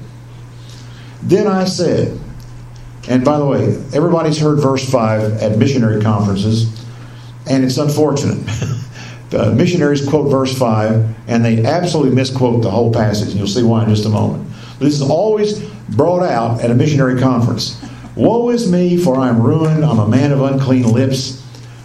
Then 1.21 1.47
I 1.47 1.65
said, 1.65 2.19
and 3.07 3.25
by 3.25 3.37
the 3.37 3.45
way, 3.45 3.75
everybody's 3.93 4.39
heard 4.39 4.59
verse 4.59 4.89
5 4.89 5.41
at 5.41 5.57
missionary 5.57 6.01
conferences, 6.01 6.85
and 7.49 7.63
it's 7.63 7.77
unfortunate. 7.77 8.45
missionaries 9.55 10.07
quote 10.07 10.29
verse 10.29 10.57
5, 10.57 11.15
and 11.27 11.43
they 11.43 11.65
absolutely 11.65 12.15
misquote 12.15 12.61
the 12.61 12.71
whole 12.71 12.93
passage, 12.93 13.29
and 13.29 13.37
you'll 13.37 13.47
see 13.47 13.63
why 13.63 13.83
in 13.83 13.89
just 13.89 14.05
a 14.05 14.09
moment. 14.09 14.47
This 14.79 14.93
is 14.93 15.01
always 15.01 15.59
brought 15.89 16.23
out 16.23 16.61
at 16.61 16.71
a 16.71 16.75
missionary 16.75 17.19
conference. 17.19 17.83
Woe 18.15 18.49
is 18.49 18.71
me, 18.71 18.97
for 18.97 19.17
I 19.17 19.29
am 19.29 19.41
ruined. 19.41 19.83
I'm 19.83 19.99
a 19.99 20.07
man 20.07 20.31
of 20.31 20.41
unclean 20.41 20.83
lips 20.83 21.43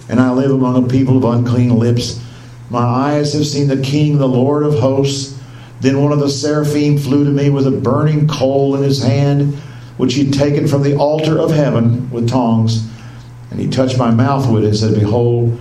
and 0.08 0.20
I 0.20 0.30
live 0.30 0.50
among 0.50 0.84
a 0.84 0.88
people 0.88 1.18
of 1.18 1.24
unclean 1.24 1.70
lips. 1.70 2.20
My 2.70 2.82
eyes 2.82 3.32
have 3.32 3.46
seen 3.46 3.68
the 3.68 3.80
King, 3.80 4.18
the 4.18 4.28
Lord 4.28 4.62
of 4.62 4.78
hosts. 4.78 5.40
Then 5.80 6.02
one 6.02 6.12
of 6.12 6.20
the 6.20 6.28
seraphim 6.28 6.98
flew 6.98 7.24
to 7.24 7.30
me 7.30 7.50
with 7.50 7.66
a 7.66 7.70
burning 7.70 8.26
coal 8.26 8.74
in 8.76 8.82
his 8.82 9.02
hand, 9.02 9.54
which 9.96 10.14
he'd 10.14 10.32
taken 10.32 10.66
from 10.66 10.82
the 10.82 10.96
altar 10.96 11.38
of 11.38 11.50
heaven 11.50 12.10
with 12.10 12.28
tongs. 12.28 12.88
And 13.50 13.60
he 13.60 13.68
touched 13.68 13.98
my 13.98 14.10
mouth 14.10 14.50
with 14.50 14.64
it 14.64 14.68
and 14.68 14.76
said, 14.76 14.94
Behold, 14.94 15.58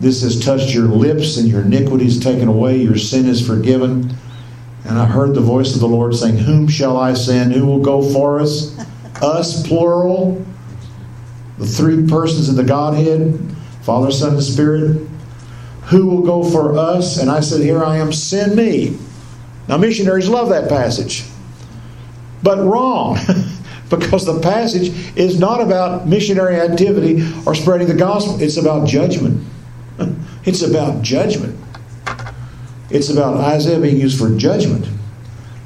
this 0.00 0.22
has 0.22 0.42
touched 0.42 0.74
your 0.74 0.86
lips, 0.86 1.36
and 1.36 1.48
your 1.48 1.62
iniquity 1.62 2.06
is 2.06 2.20
taken 2.20 2.48
away, 2.48 2.76
your 2.76 2.96
sin 2.96 3.26
is 3.26 3.46
forgiven. 3.46 4.14
And 4.84 4.98
I 4.98 5.06
heard 5.06 5.34
the 5.34 5.40
voice 5.40 5.74
of 5.74 5.80
the 5.80 5.88
Lord 5.88 6.14
saying, 6.14 6.38
Whom 6.38 6.68
shall 6.68 6.96
I 6.96 7.14
send? 7.14 7.52
Who 7.52 7.66
will 7.66 7.80
go 7.80 8.02
for 8.12 8.40
us? 8.40 8.78
us, 9.22 9.66
plural. 9.66 10.44
The 11.58 11.66
three 11.66 12.06
persons 12.06 12.48
of 12.48 12.56
the 12.56 12.64
Godhead 12.64 13.38
Father, 13.82 14.10
Son, 14.10 14.34
and 14.34 14.42
Spirit. 14.42 15.05
Who 15.86 16.06
will 16.06 16.22
go 16.22 16.42
for 16.42 16.76
us? 16.76 17.18
And 17.18 17.30
I 17.30 17.40
said, 17.40 17.60
Here 17.62 17.84
I 17.84 17.98
am, 17.98 18.12
send 18.12 18.56
me. 18.56 18.98
Now, 19.68 19.76
missionaries 19.76 20.28
love 20.28 20.48
that 20.50 20.68
passage, 20.68 21.24
but 22.42 22.58
wrong. 22.58 23.18
because 23.90 24.26
the 24.26 24.40
passage 24.40 24.88
is 25.16 25.38
not 25.38 25.60
about 25.60 26.06
missionary 26.08 26.56
activity 26.56 27.24
or 27.46 27.54
spreading 27.54 27.86
the 27.86 27.94
gospel, 27.94 28.40
it's 28.42 28.56
about 28.56 28.88
judgment. 28.88 29.44
It's 30.44 30.62
about 30.62 31.02
judgment. 31.02 31.58
It's 32.88 33.08
about 33.08 33.38
Isaiah 33.38 33.80
being 33.80 33.96
used 33.96 34.16
for 34.16 34.30
judgment. 34.36 34.86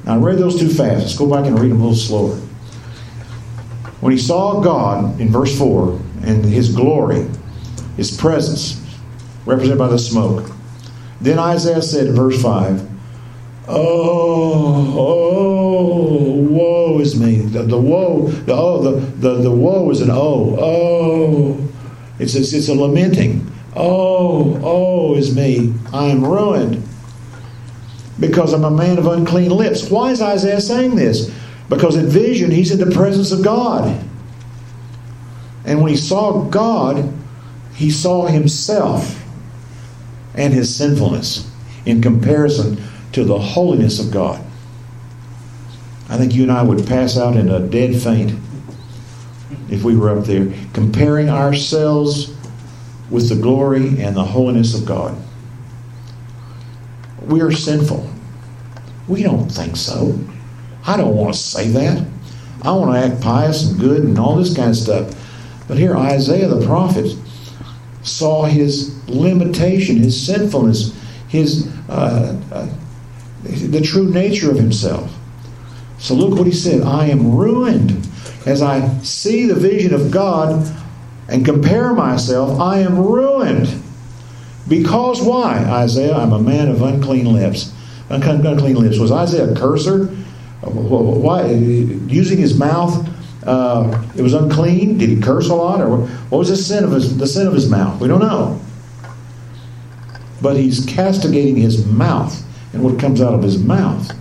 Now, 0.05 0.15
I 0.15 0.17
read 0.17 0.39
those 0.39 0.59
too 0.59 0.69
fast. 0.69 1.01
Let's 1.01 1.15
go 1.15 1.29
back 1.29 1.45
and 1.45 1.59
read 1.59 1.69
them 1.69 1.81
a 1.81 1.83
little 1.83 1.95
slower. 1.95 2.35
When 3.99 4.11
he 4.11 4.17
saw 4.17 4.59
God 4.59 5.21
in 5.21 5.31
verse 5.31 5.55
4 5.55 5.99
and 6.23 6.43
his 6.43 6.73
glory, 6.73 7.27
his 7.95 8.17
presence, 8.17 8.80
represented 9.45 9.79
by 9.79 9.87
the 9.87 9.99
smoke, 9.99 10.51
then 11.19 11.37
Isaiah 11.39 11.81
said 11.81 12.07
in 12.07 12.15
verse 12.15 12.41
5, 12.41 12.89
Oh, 13.67 14.95
oh, 14.97 16.33
woe 16.49 16.99
is 16.99 17.19
me. 17.19 17.37
The, 17.37 17.63
the 17.63 17.79
woe, 17.79 18.27
the 18.27 18.53
oh, 18.53 18.81
the, 18.81 18.99
the, 18.99 19.35
the 19.43 19.51
woe 19.51 19.89
is 19.91 20.01
an 20.01 20.09
oh, 20.11 20.57
oh. 20.59 21.69
It's, 22.19 22.35
it's, 22.35 22.53
it's 22.53 22.67
a 22.67 22.75
lamenting. 22.75 23.49
Oh, 23.75 24.59
oh 24.63 25.15
is 25.15 25.35
me. 25.35 25.73
I 25.93 26.07
am 26.07 26.25
ruined 26.25 26.83
because 28.19 28.53
I'm 28.53 28.63
a 28.63 28.71
man 28.71 28.97
of 28.97 29.07
unclean 29.07 29.51
lips. 29.51 29.89
Why 29.89 30.11
is 30.11 30.21
Isaiah 30.21 30.61
saying 30.61 30.95
this? 30.95 31.33
Because 31.69 31.95
in 31.95 32.07
vision, 32.07 32.51
he's 32.51 32.71
in 32.71 32.79
the 32.79 32.93
presence 32.93 33.31
of 33.31 33.43
God. 33.43 34.05
And 35.65 35.81
when 35.81 35.91
he 35.91 35.97
saw 35.97 36.43
God, 36.43 37.11
he 37.73 37.89
saw 37.89 38.25
himself 38.25 39.17
and 40.35 40.53
his 40.53 40.73
sinfulness 40.75 41.49
in 41.85 42.01
comparison 42.01 42.81
to 43.13 43.23
the 43.23 43.37
holiness 43.37 43.99
of 43.99 44.11
God. 44.11 44.43
I 46.09 46.17
think 46.17 46.33
you 46.33 46.43
and 46.43 46.51
I 46.51 46.63
would 46.63 46.87
pass 46.87 47.17
out 47.17 47.35
in 47.35 47.49
a 47.49 47.59
dead 47.59 48.01
faint 48.01 48.33
if 49.69 49.83
we 49.83 49.95
were 49.95 50.17
up 50.17 50.25
there, 50.25 50.51
comparing 50.73 51.29
ourselves 51.29 52.35
with 53.09 53.29
the 53.29 53.35
glory 53.35 54.01
and 54.01 54.15
the 54.15 54.23
holiness 54.23 54.77
of 54.77 54.85
God. 54.85 55.17
We 57.25 57.41
are 57.41 57.51
sinful. 57.51 58.09
We 59.07 59.23
don't 59.23 59.49
think 59.49 59.77
so. 59.77 60.19
I 60.85 60.97
don't 60.97 61.15
want 61.15 61.33
to 61.33 61.39
say 61.39 61.69
that. 61.69 62.05
I 62.63 62.71
want 62.71 62.91
to 62.91 63.13
act 63.13 63.21
pious 63.21 63.69
and 63.69 63.79
good 63.79 64.03
and 64.03 64.17
all 64.19 64.35
this 64.35 64.55
kind 64.55 64.69
of 64.69 64.75
stuff. 64.75 65.15
But 65.67 65.77
here, 65.77 65.95
Isaiah 65.95 66.47
the 66.47 66.65
prophet 66.65 67.15
saw 68.03 68.45
his 68.45 69.07
limitation, 69.07 69.97
his 69.97 70.25
sinfulness, 70.25 70.97
his 71.27 71.67
uh, 71.89 72.39
uh, 72.51 72.67
the 73.43 73.81
true 73.81 74.09
nature 74.09 74.51
of 74.51 74.57
himself. 74.57 75.13
So 75.99 76.13
look 76.15 76.37
what 76.37 76.47
he 76.47 76.53
said 76.53 76.81
I 76.81 77.07
am 77.07 77.35
ruined. 77.35 78.07
As 78.45 78.61
I 78.61 78.87
see 78.99 79.45
the 79.45 79.55
vision 79.55 79.93
of 79.93 80.11
God 80.11 80.65
and 81.29 81.45
compare 81.45 81.93
myself, 81.93 82.59
I 82.59 82.79
am 82.79 82.97
ruined. 82.97 83.81
Because 84.67 85.21
why? 85.21 85.57
Isaiah, 85.57 86.15
I'm 86.15 86.33
a 86.33 86.41
man 86.41 86.69
of 86.69 86.81
unclean 86.81 87.31
lips. 87.31 87.73
Unclean 88.09 88.75
lips. 88.75 88.97
Was 88.99 89.11
Isaiah 89.11 89.51
a 89.51 89.55
curser? 89.55 90.07
Why? 90.61 91.51
Using 91.51 92.37
his 92.37 92.57
mouth, 92.57 93.07
uh, 93.43 94.07
it 94.15 94.21
was 94.21 94.33
unclean. 94.33 94.97
Did 94.97 95.09
he 95.09 95.21
curse 95.21 95.49
a 95.49 95.55
lot, 95.55 95.81
or 95.81 95.97
what 95.97 96.37
was 96.37 96.49
the 96.49 96.57
sin 96.57 96.83
of 96.83 96.91
his 96.91 97.17
the 97.17 97.27
sin 97.27 97.47
of 97.47 97.53
his 97.53 97.69
mouth? 97.69 97.99
We 97.99 98.07
don't 98.07 98.19
know. 98.19 98.59
But 100.41 100.57
he's 100.57 100.85
castigating 100.85 101.55
his 101.55 101.85
mouth 101.85 102.43
and 102.73 102.83
what 102.83 102.99
comes 102.99 103.21
out 103.21 103.33
of 103.33 103.43
his 103.43 103.61
mouth. 103.61 104.11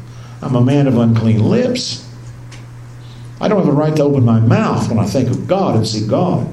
I'm 0.42 0.54
a 0.54 0.60
man 0.60 0.86
of 0.86 0.98
unclean 0.98 1.42
lips. 1.42 2.06
I 3.40 3.48
don't 3.48 3.58
have 3.58 3.68
a 3.68 3.72
right 3.72 3.94
to 3.96 4.02
open 4.02 4.24
my 4.24 4.40
mouth 4.40 4.88
when 4.88 4.98
I 4.98 5.06
think 5.06 5.30
of 5.30 5.46
God 5.46 5.76
and 5.76 5.86
see 5.86 6.06
God. 6.06 6.46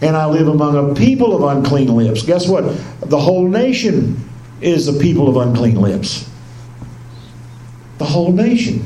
And 0.00 0.16
I 0.16 0.26
live 0.26 0.48
among 0.48 0.90
a 0.90 0.94
people 0.94 1.36
of 1.36 1.56
unclean 1.56 1.94
lips. 1.94 2.22
Guess 2.22 2.48
what? 2.48 2.64
The 3.00 3.18
whole 3.18 3.48
nation 3.48 4.28
is 4.60 4.88
a 4.88 4.92
people 4.92 5.28
of 5.28 5.36
unclean 5.36 5.76
lips. 5.76 6.28
The 7.98 8.04
whole 8.04 8.32
nation. 8.32 8.84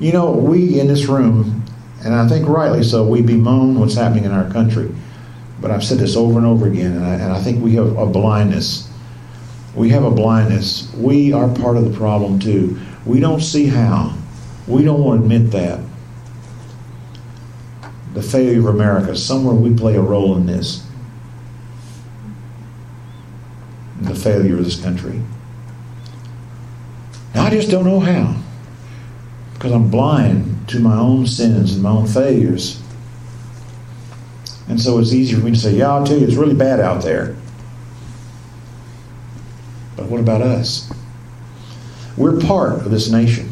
You 0.00 0.12
know, 0.12 0.30
we 0.30 0.78
in 0.78 0.88
this 0.88 1.06
room, 1.06 1.64
and 2.04 2.14
I 2.14 2.28
think 2.28 2.48
rightly 2.48 2.84
so, 2.84 3.04
we 3.04 3.22
bemoan 3.22 3.78
what's 3.78 3.94
happening 3.94 4.24
in 4.24 4.32
our 4.32 4.50
country. 4.50 4.94
But 5.60 5.72
I've 5.72 5.82
said 5.82 5.98
this 5.98 6.16
over 6.16 6.38
and 6.38 6.46
over 6.46 6.68
again, 6.68 6.96
and 6.96 7.04
I, 7.04 7.14
and 7.14 7.32
I 7.32 7.42
think 7.42 7.62
we 7.62 7.74
have 7.74 7.96
a 7.96 8.06
blindness 8.06 8.88
we 9.78 9.90
have 9.90 10.04
a 10.04 10.10
blindness. 10.10 10.92
We 10.94 11.32
are 11.32 11.48
part 11.48 11.76
of 11.76 11.90
the 11.90 11.96
problem 11.96 12.40
too. 12.40 12.78
We 13.06 13.20
don't 13.20 13.40
see 13.40 13.66
how. 13.66 14.16
We 14.66 14.82
don't 14.82 15.02
want 15.02 15.20
to 15.20 15.24
admit 15.24 15.52
that. 15.52 15.80
The 18.14 18.22
failure 18.22 18.58
of 18.58 18.66
America, 18.66 19.16
somewhere 19.16 19.54
we 19.54 19.74
play 19.74 19.94
a 19.94 20.00
role 20.00 20.36
in 20.36 20.46
this. 20.46 20.84
The 24.00 24.16
failure 24.16 24.58
of 24.58 24.64
this 24.64 24.80
country. 24.80 25.22
Now, 27.34 27.44
I 27.44 27.50
just 27.50 27.70
don't 27.70 27.84
know 27.84 28.00
how. 28.00 28.36
Because 29.58 29.72
I'm 29.72 29.90
blind 29.90 30.68
to 30.68 30.78
my 30.78 30.96
own 30.96 31.26
sins 31.26 31.74
and 31.74 31.82
my 31.82 31.90
own 31.90 32.06
failures. 32.06 32.80
And 34.68 34.80
so 34.80 34.98
it's 34.98 35.12
easy 35.12 35.34
for 35.34 35.40
me 35.40 35.50
to 35.50 35.58
say, 35.58 35.72
yeah, 35.72 35.88
I'll 35.88 36.06
tell 36.06 36.16
you, 36.16 36.24
it's 36.24 36.36
really 36.36 36.54
bad 36.54 36.78
out 36.78 37.02
there. 37.02 37.34
But 39.96 40.06
what 40.06 40.20
about 40.20 40.42
us? 40.42 40.88
We're 42.16 42.38
part 42.38 42.74
of 42.86 42.90
this 42.90 43.10
nation. 43.10 43.50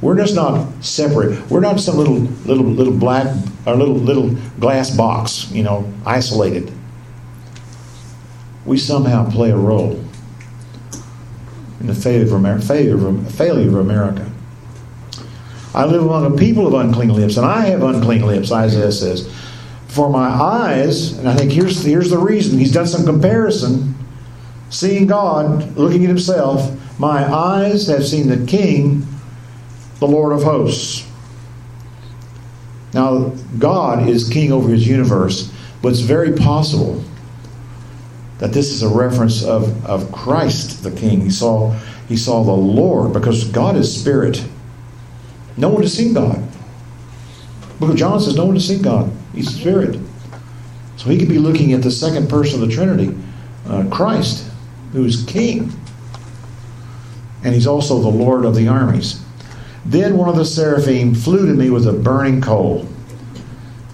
We're 0.00 0.16
just 0.16 0.34
not 0.34 0.84
separate. 0.84 1.50
We're 1.50 1.60
not 1.60 1.80
some 1.80 1.96
little 1.96 2.20
little 2.46 2.64
little 2.64 2.96
black 2.96 3.26
or 3.66 3.74
little 3.74 3.96
little 3.96 4.30
glass 4.58 4.94
box, 4.96 5.50
you 5.50 5.62
know, 5.62 5.92
isolated. 6.06 6.72
We 8.64 8.78
somehow 8.78 9.30
play 9.30 9.50
a 9.50 9.56
role 9.56 10.02
in 11.80 11.86
the 11.86 11.94
failure 11.94 12.22
of. 12.34 12.64
Failure 12.64 13.08
of, 13.08 13.34
failure 13.34 13.68
of 13.68 13.74
America. 13.76 14.29
I 15.74 15.84
live 15.84 16.02
among 16.02 16.34
a 16.34 16.36
people 16.36 16.66
of 16.66 16.74
unclean 16.74 17.10
lips, 17.10 17.36
and 17.36 17.46
I 17.46 17.66
have 17.66 17.82
unclean 17.82 18.26
lips, 18.26 18.50
Isaiah 18.50 18.92
says. 18.92 19.32
For 19.88 20.08
my 20.08 20.28
eyes, 20.28 21.18
and 21.18 21.28
I 21.28 21.36
think 21.36 21.52
here's, 21.52 21.82
here's 21.82 22.10
the 22.10 22.18
reason. 22.18 22.58
He's 22.58 22.72
done 22.72 22.86
some 22.86 23.04
comparison 23.04 23.94
seeing 24.70 25.06
God, 25.06 25.76
looking 25.76 26.04
at 26.04 26.08
himself, 26.08 26.70
my 26.98 27.24
eyes 27.24 27.88
have 27.88 28.06
seen 28.06 28.28
the 28.28 28.46
King, 28.46 29.06
the 29.98 30.06
Lord 30.06 30.32
of 30.32 30.42
hosts. 30.42 31.06
Now, 32.94 33.32
God 33.58 34.08
is 34.08 34.28
king 34.28 34.52
over 34.52 34.68
his 34.68 34.86
universe, 34.86 35.52
but 35.82 35.90
it's 35.90 36.00
very 36.00 36.32
possible 36.32 37.04
that 38.38 38.52
this 38.52 38.70
is 38.70 38.82
a 38.82 38.88
reference 38.88 39.44
of, 39.44 39.84
of 39.84 40.10
Christ 40.10 40.82
the 40.82 40.90
King. 40.90 41.20
He 41.20 41.30
saw, 41.30 41.72
he 42.08 42.16
saw 42.16 42.42
the 42.42 42.50
Lord 42.50 43.12
because 43.12 43.44
God 43.44 43.76
is 43.76 44.00
spirit. 44.00 44.42
No 45.56 45.68
one 45.68 45.82
has 45.82 45.94
seen 45.94 46.14
God. 46.14 46.42
Book 47.78 47.90
of 47.90 47.96
John 47.96 48.20
says 48.20 48.36
no 48.36 48.46
one 48.46 48.56
has 48.56 48.66
seen 48.66 48.82
God. 48.82 49.10
He's 49.34 49.54
spirit. 49.54 49.98
So 50.96 51.08
he 51.08 51.18
could 51.18 51.28
be 51.28 51.38
looking 51.38 51.72
at 51.72 51.82
the 51.82 51.90
second 51.90 52.28
person 52.28 52.62
of 52.62 52.68
the 52.68 52.74
Trinity, 52.74 53.16
uh, 53.66 53.88
Christ 53.90 54.50
who's 54.92 55.24
king. 55.24 55.72
And 57.42 57.54
he's 57.54 57.66
also 57.66 58.00
the 58.00 58.08
Lord 58.08 58.44
of 58.44 58.54
the 58.54 58.68
armies. 58.68 59.22
Then 59.86 60.18
one 60.18 60.28
of 60.28 60.36
the 60.36 60.44
seraphim 60.44 61.14
flew 61.14 61.46
to 61.46 61.54
me 61.54 61.70
with 61.70 61.86
a 61.86 61.92
burning 61.92 62.40
coal. 62.40 62.86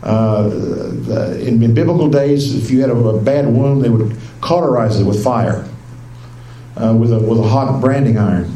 Uh, 0.03 0.49
the, 0.49 1.41
in, 1.47 1.63
in, 1.63 1.75
biblical 1.75 2.09
days, 2.09 2.55
if 2.55 2.71
you 2.71 2.81
had 2.81 2.91
a, 2.91 2.95
a, 2.95 3.21
bad 3.21 3.47
wound, 3.47 3.83
they 3.83 3.89
would 3.89 4.17
cauterize 4.41 5.01
it 5.01 5.05
with 5.05 5.23
fire, 5.23 5.69
uh, 6.77 6.95
with, 6.95 7.13
a, 7.13 7.19
with 7.19 7.39
a 7.39 7.43
hot 7.43 7.81
branding 7.81 8.19
iron. 8.19 8.56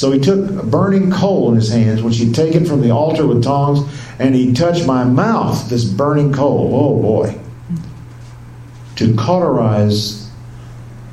So 0.00 0.10
he 0.12 0.18
took 0.18 0.48
a 0.48 0.62
burning 0.62 1.10
coal 1.10 1.50
in 1.50 1.56
his 1.56 1.68
hands, 1.68 2.02
which 2.02 2.16
he'd 2.16 2.34
taken 2.34 2.64
from 2.64 2.80
the 2.80 2.88
altar 2.88 3.26
with 3.26 3.44
tongs, 3.44 3.80
and 4.18 4.34
he 4.34 4.54
touched 4.54 4.86
my 4.86 5.04
mouth, 5.04 5.68
this 5.68 5.84
burning 5.84 6.32
coal. 6.32 6.70
Oh 6.72 7.02
boy. 7.02 7.38
to 8.96 9.14
cauterize 9.14 10.30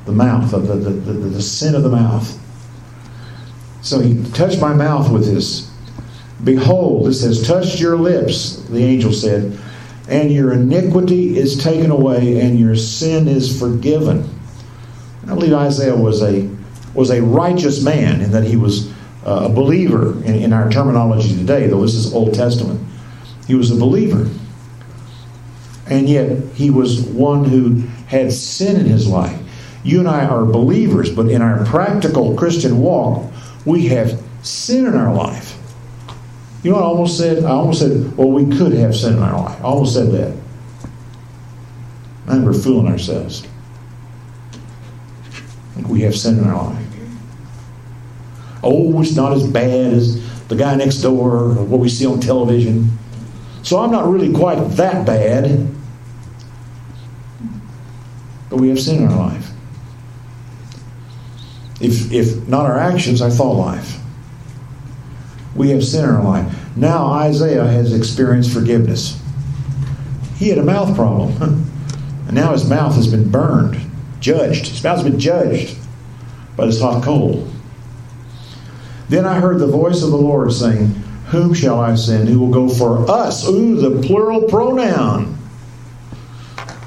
the 0.06 0.12
mouth, 0.12 0.54
of 0.54 0.68
the, 0.68 0.76
the, 0.76 0.88
the, 0.88 1.12
the 1.12 1.42
sin 1.42 1.74
of 1.74 1.82
the 1.82 1.90
mouth. 1.90 2.34
So 3.82 4.00
he 4.00 4.24
touched 4.30 4.58
my 4.58 4.72
mouth 4.72 5.12
with 5.12 5.26
this. 5.26 5.70
Behold, 6.42 7.08
it 7.08 7.12
says, 7.12 7.46
touched 7.46 7.78
your 7.78 7.98
lips, 7.98 8.62
the 8.70 8.82
angel 8.82 9.12
said, 9.12 9.58
and 10.08 10.32
your 10.32 10.54
iniquity 10.54 11.36
is 11.36 11.62
taken 11.62 11.90
away, 11.90 12.40
and 12.40 12.58
your 12.58 12.74
sin 12.74 13.28
is 13.28 13.60
forgiven. 13.60 14.26
I 15.24 15.34
believe 15.34 15.52
Isaiah 15.52 15.94
was 15.94 16.22
a 16.22 16.48
was 16.98 17.10
a 17.10 17.22
righteous 17.22 17.82
man 17.82 18.20
in 18.20 18.32
that 18.32 18.42
he 18.42 18.56
was 18.56 18.90
uh, 19.24 19.46
a 19.46 19.48
believer 19.48 20.12
in, 20.24 20.34
in 20.34 20.52
our 20.52 20.68
terminology 20.68 21.36
today, 21.36 21.68
though 21.68 21.82
this 21.82 21.94
is 21.94 22.12
Old 22.12 22.34
Testament. 22.34 22.80
He 23.46 23.54
was 23.54 23.70
a 23.70 23.76
believer. 23.76 24.28
And 25.86 26.08
yet 26.08 26.42
he 26.54 26.70
was 26.70 27.00
one 27.00 27.44
who 27.44 27.82
had 28.08 28.32
sin 28.32 28.80
in 28.80 28.86
his 28.86 29.06
life. 29.06 29.40
You 29.84 30.00
and 30.00 30.08
I 30.08 30.26
are 30.26 30.44
believers, 30.44 31.10
but 31.14 31.28
in 31.28 31.40
our 31.40 31.64
practical 31.64 32.34
Christian 32.36 32.80
walk, 32.80 33.32
we 33.64 33.86
have 33.86 34.20
sin 34.42 34.86
in 34.86 34.94
our 34.94 35.14
life. 35.14 35.56
You 36.64 36.72
know 36.72 36.78
what 36.78 36.84
I 36.84 36.88
almost 36.88 37.16
said? 37.16 37.44
I 37.44 37.50
almost 37.50 37.80
said, 37.80 38.16
well, 38.16 38.30
we 38.30 38.44
could 38.56 38.72
have 38.72 38.96
sin 38.96 39.14
in 39.14 39.22
our 39.22 39.40
life. 39.40 39.60
I 39.60 39.64
almost 39.64 39.94
said 39.94 40.10
that. 40.10 40.36
I 42.26 42.32
think 42.32 42.44
we're 42.44 42.52
fooling 42.54 42.88
ourselves. 42.90 43.46
I 44.52 45.74
think 45.76 45.88
we 45.88 46.00
have 46.00 46.16
sin 46.16 46.38
in 46.38 46.44
our 46.44 46.64
life. 46.64 46.87
Oh, 48.70 49.00
it's 49.00 49.16
not 49.16 49.32
as 49.32 49.46
bad 49.46 49.94
as 49.94 50.46
the 50.48 50.54
guy 50.54 50.74
next 50.74 50.96
door 50.96 51.36
or 51.36 51.64
what 51.64 51.80
we 51.80 51.88
see 51.88 52.04
on 52.04 52.20
television. 52.20 52.90
So 53.62 53.78
I'm 53.78 53.90
not 53.90 54.06
really 54.06 54.30
quite 54.30 54.56
that 54.76 55.06
bad. 55.06 55.66
But 58.50 58.58
we 58.58 58.68
have 58.68 58.78
sin 58.78 59.02
in 59.02 59.08
our 59.08 59.16
life. 59.16 59.50
If, 61.80 62.12
if 62.12 62.46
not 62.46 62.66
our 62.66 62.78
actions, 62.78 63.22
our 63.22 63.30
thought 63.30 63.54
life. 63.54 63.98
We 65.56 65.70
have 65.70 65.82
sin 65.82 66.04
in 66.04 66.10
our 66.10 66.22
life. 66.22 66.76
Now 66.76 67.06
Isaiah 67.06 67.66
has 67.66 67.94
experienced 67.94 68.52
forgiveness. 68.52 69.18
He 70.36 70.50
had 70.50 70.58
a 70.58 70.62
mouth 70.62 70.94
problem. 70.94 71.32
and 72.26 72.34
now 72.34 72.52
his 72.52 72.68
mouth 72.68 72.94
has 72.96 73.08
been 73.08 73.30
burned, 73.30 73.80
judged. 74.20 74.68
His 74.68 74.84
mouth 74.84 75.02
has 75.02 75.10
been 75.10 75.18
judged 75.18 75.74
by 76.54 76.66
this 76.66 76.82
hot 76.82 77.02
coal. 77.02 77.47
Then 79.08 79.24
I 79.24 79.40
heard 79.40 79.58
the 79.58 79.66
voice 79.66 80.02
of 80.02 80.10
the 80.10 80.16
Lord 80.16 80.52
saying, 80.52 80.88
Whom 81.28 81.54
shall 81.54 81.80
I 81.80 81.94
send? 81.94 82.28
Who 82.28 82.40
will 82.40 82.50
go 82.50 82.68
for 82.68 83.10
us? 83.10 83.48
Ooh, 83.48 83.76
the 83.76 84.06
plural 84.06 84.42
pronoun. 84.42 85.36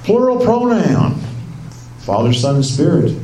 Plural 0.04 0.44
pronoun. 0.44 1.20
Father, 2.00 2.34
Son, 2.34 2.56
and 2.56 2.66
Spirit. 2.66 3.16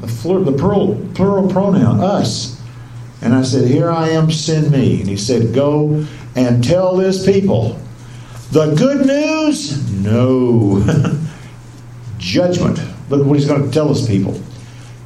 The, 0.00 0.06
the 0.06 0.56
plural, 0.56 1.04
plural 1.14 1.50
pronoun, 1.50 2.00
us. 2.00 2.60
And 3.20 3.34
I 3.34 3.42
said, 3.42 3.68
Here 3.68 3.90
I 3.90 4.10
am, 4.10 4.30
send 4.30 4.70
me. 4.70 5.00
And 5.00 5.08
he 5.08 5.16
said, 5.16 5.54
Go 5.54 6.06
and 6.36 6.62
tell 6.62 6.96
this 6.96 7.24
people. 7.24 7.80
The 8.52 8.74
good 8.74 9.06
news? 9.06 9.92
No. 9.92 10.82
Judgment. 12.18 12.80
Look 13.10 13.26
what 13.26 13.38
he's 13.38 13.48
going 13.48 13.64
to 13.64 13.70
tell 13.70 13.90
us 13.90 14.06
people. 14.06 14.40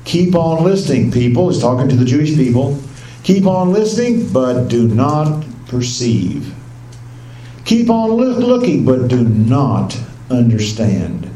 Keep 0.04 0.34
on 0.34 0.64
listening, 0.64 1.10
people. 1.10 1.48
He's 1.48 1.60
talking 1.60 1.88
to 1.88 1.96
the 1.96 2.04
Jewish 2.04 2.34
people. 2.34 2.78
Keep 3.22 3.46
on 3.46 3.72
listening, 3.72 4.32
but 4.32 4.68
do 4.68 4.88
not 4.88 5.44
perceive. 5.66 6.54
Keep 7.64 7.88
on 7.88 8.10
looking, 8.10 8.84
but 8.84 9.08
do 9.08 9.22
not 9.22 9.98
understand. 10.30 11.30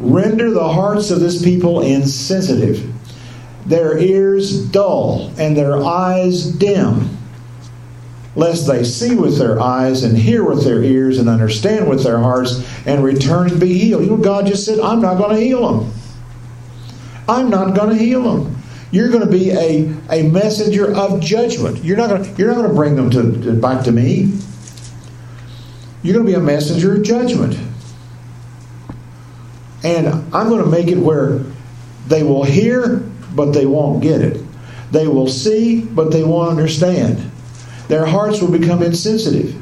Render 0.00 0.50
the 0.50 0.68
hearts 0.68 1.10
of 1.10 1.20
this 1.20 1.42
people 1.42 1.82
insensitive, 1.82 2.90
their 3.66 3.98
ears 3.98 4.64
dull, 4.66 5.30
and 5.36 5.56
their 5.56 5.76
eyes 5.76 6.46
dim, 6.46 7.10
lest 8.36 8.66
they 8.66 8.84
see 8.84 9.16
with 9.16 9.38
their 9.38 9.60
eyes 9.60 10.04
and 10.04 10.16
hear 10.16 10.44
with 10.44 10.64
their 10.64 10.82
ears 10.82 11.18
and 11.18 11.28
understand 11.28 11.88
with 11.88 12.04
their 12.04 12.18
hearts 12.18 12.64
and 12.86 13.04
return 13.04 13.50
and 13.50 13.60
be 13.60 13.76
healed. 13.76 14.04
You 14.04 14.10
know, 14.10 14.16
God 14.16 14.46
just 14.46 14.64
said, 14.64 14.80
I'm 14.80 15.02
not 15.02 15.18
going 15.18 15.36
to 15.36 15.42
heal 15.42 15.80
them. 15.80 15.92
I'm 17.28 17.50
not 17.50 17.74
going 17.74 17.90
to 17.90 17.96
heal 17.96 18.22
them. 18.22 18.56
You're 18.90 19.10
going 19.10 19.24
to 19.24 19.30
be 19.30 19.50
a, 19.50 19.94
a 20.10 20.22
messenger 20.28 20.94
of 20.94 21.20
judgment. 21.20 21.84
You're 21.84 21.96
not 21.96 22.08
going 22.08 22.24
to, 22.24 22.30
you're 22.38 22.48
not 22.48 22.56
going 22.56 22.68
to 22.68 22.74
bring 22.74 22.96
them 22.96 23.10
to, 23.10 23.42
to, 23.44 23.52
back 23.52 23.84
to 23.84 23.92
me. 23.92 24.32
You're 26.02 26.14
going 26.14 26.24
to 26.24 26.32
be 26.32 26.36
a 26.36 26.40
messenger 26.40 26.96
of 26.96 27.02
judgment. 27.02 27.58
And 29.84 30.08
I'm 30.34 30.48
going 30.48 30.64
to 30.64 30.70
make 30.70 30.88
it 30.88 30.96
where 30.96 31.44
they 32.06 32.22
will 32.22 32.44
hear, 32.44 32.96
but 33.34 33.52
they 33.52 33.66
won't 33.66 34.02
get 34.02 34.22
it. 34.22 34.42
They 34.90 35.06
will 35.06 35.28
see, 35.28 35.82
but 35.82 36.10
they 36.10 36.24
won't 36.24 36.48
understand. 36.48 37.30
Their 37.88 38.06
hearts 38.06 38.40
will 38.40 38.50
become 38.50 38.82
insensitive. 38.82 39.54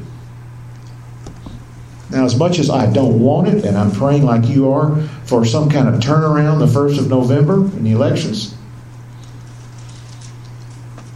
Now, 2.09 2.23
as 2.23 2.37
much 2.37 2.57
as 2.59 2.69
I 2.69 2.91
don't 2.91 3.19
want 3.19 3.49
it, 3.49 3.65
and 3.65 3.77
I'm 3.77 3.91
praying 3.91 4.23
like 4.23 4.47
you 4.47 4.71
are 4.71 5.01
for 5.25 5.43
some 5.43 5.69
kind 5.69 5.89
of 5.89 5.95
turnaround 5.95 6.59
the 6.59 6.65
1st 6.65 6.99
of 6.99 7.09
November 7.09 7.55
in 7.55 7.83
the 7.83 7.91
elections, 7.91 8.55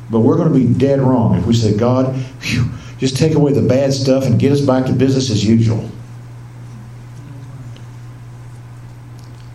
but 0.09 0.19
we're 0.19 0.35
going 0.35 0.51
to 0.51 0.59
be 0.59 0.67
dead 0.73 0.99
wrong 0.99 1.37
if 1.37 1.45
we 1.45 1.53
say, 1.53 1.77
God, 1.77 2.13
whew, 2.41 2.69
just 2.97 3.15
take 3.15 3.35
away 3.35 3.53
the 3.53 3.61
bad 3.61 3.93
stuff 3.93 4.25
and 4.25 4.37
get 4.37 4.51
us 4.51 4.59
back 4.59 4.85
to 4.87 4.91
business 4.91 5.29
as 5.29 5.45
usual. 5.45 5.89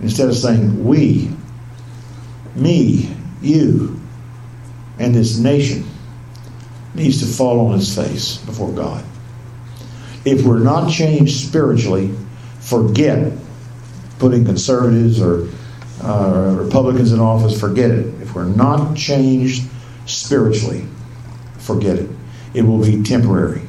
Instead 0.00 0.28
of 0.28 0.36
saying, 0.36 0.84
we, 0.86 1.30
me, 2.54 3.14
you, 3.42 4.00
and 4.98 5.14
this 5.14 5.36
nation 5.36 5.84
needs 6.94 7.20
to 7.20 7.26
fall 7.26 7.66
on 7.66 7.78
its 7.78 7.94
face 7.94 8.38
before 8.38 8.72
God 8.72 9.04
if 10.26 10.44
we're 10.44 10.58
not 10.58 10.90
changed 10.90 11.46
spiritually, 11.46 12.12
forget 12.60 13.32
putting 14.18 14.44
conservatives 14.44 15.22
or 15.22 15.48
uh, 16.02 16.56
Republicans 16.58 17.12
in 17.12 17.20
office, 17.20 17.58
forget 17.58 17.90
it. 17.90 18.06
If 18.20 18.34
we're 18.34 18.44
not 18.44 18.96
changed 18.96 19.62
spiritually, 20.06 20.84
forget 21.58 21.96
it. 21.96 22.10
It 22.54 22.62
will 22.62 22.82
be 22.82 23.02
temporary. 23.02 23.62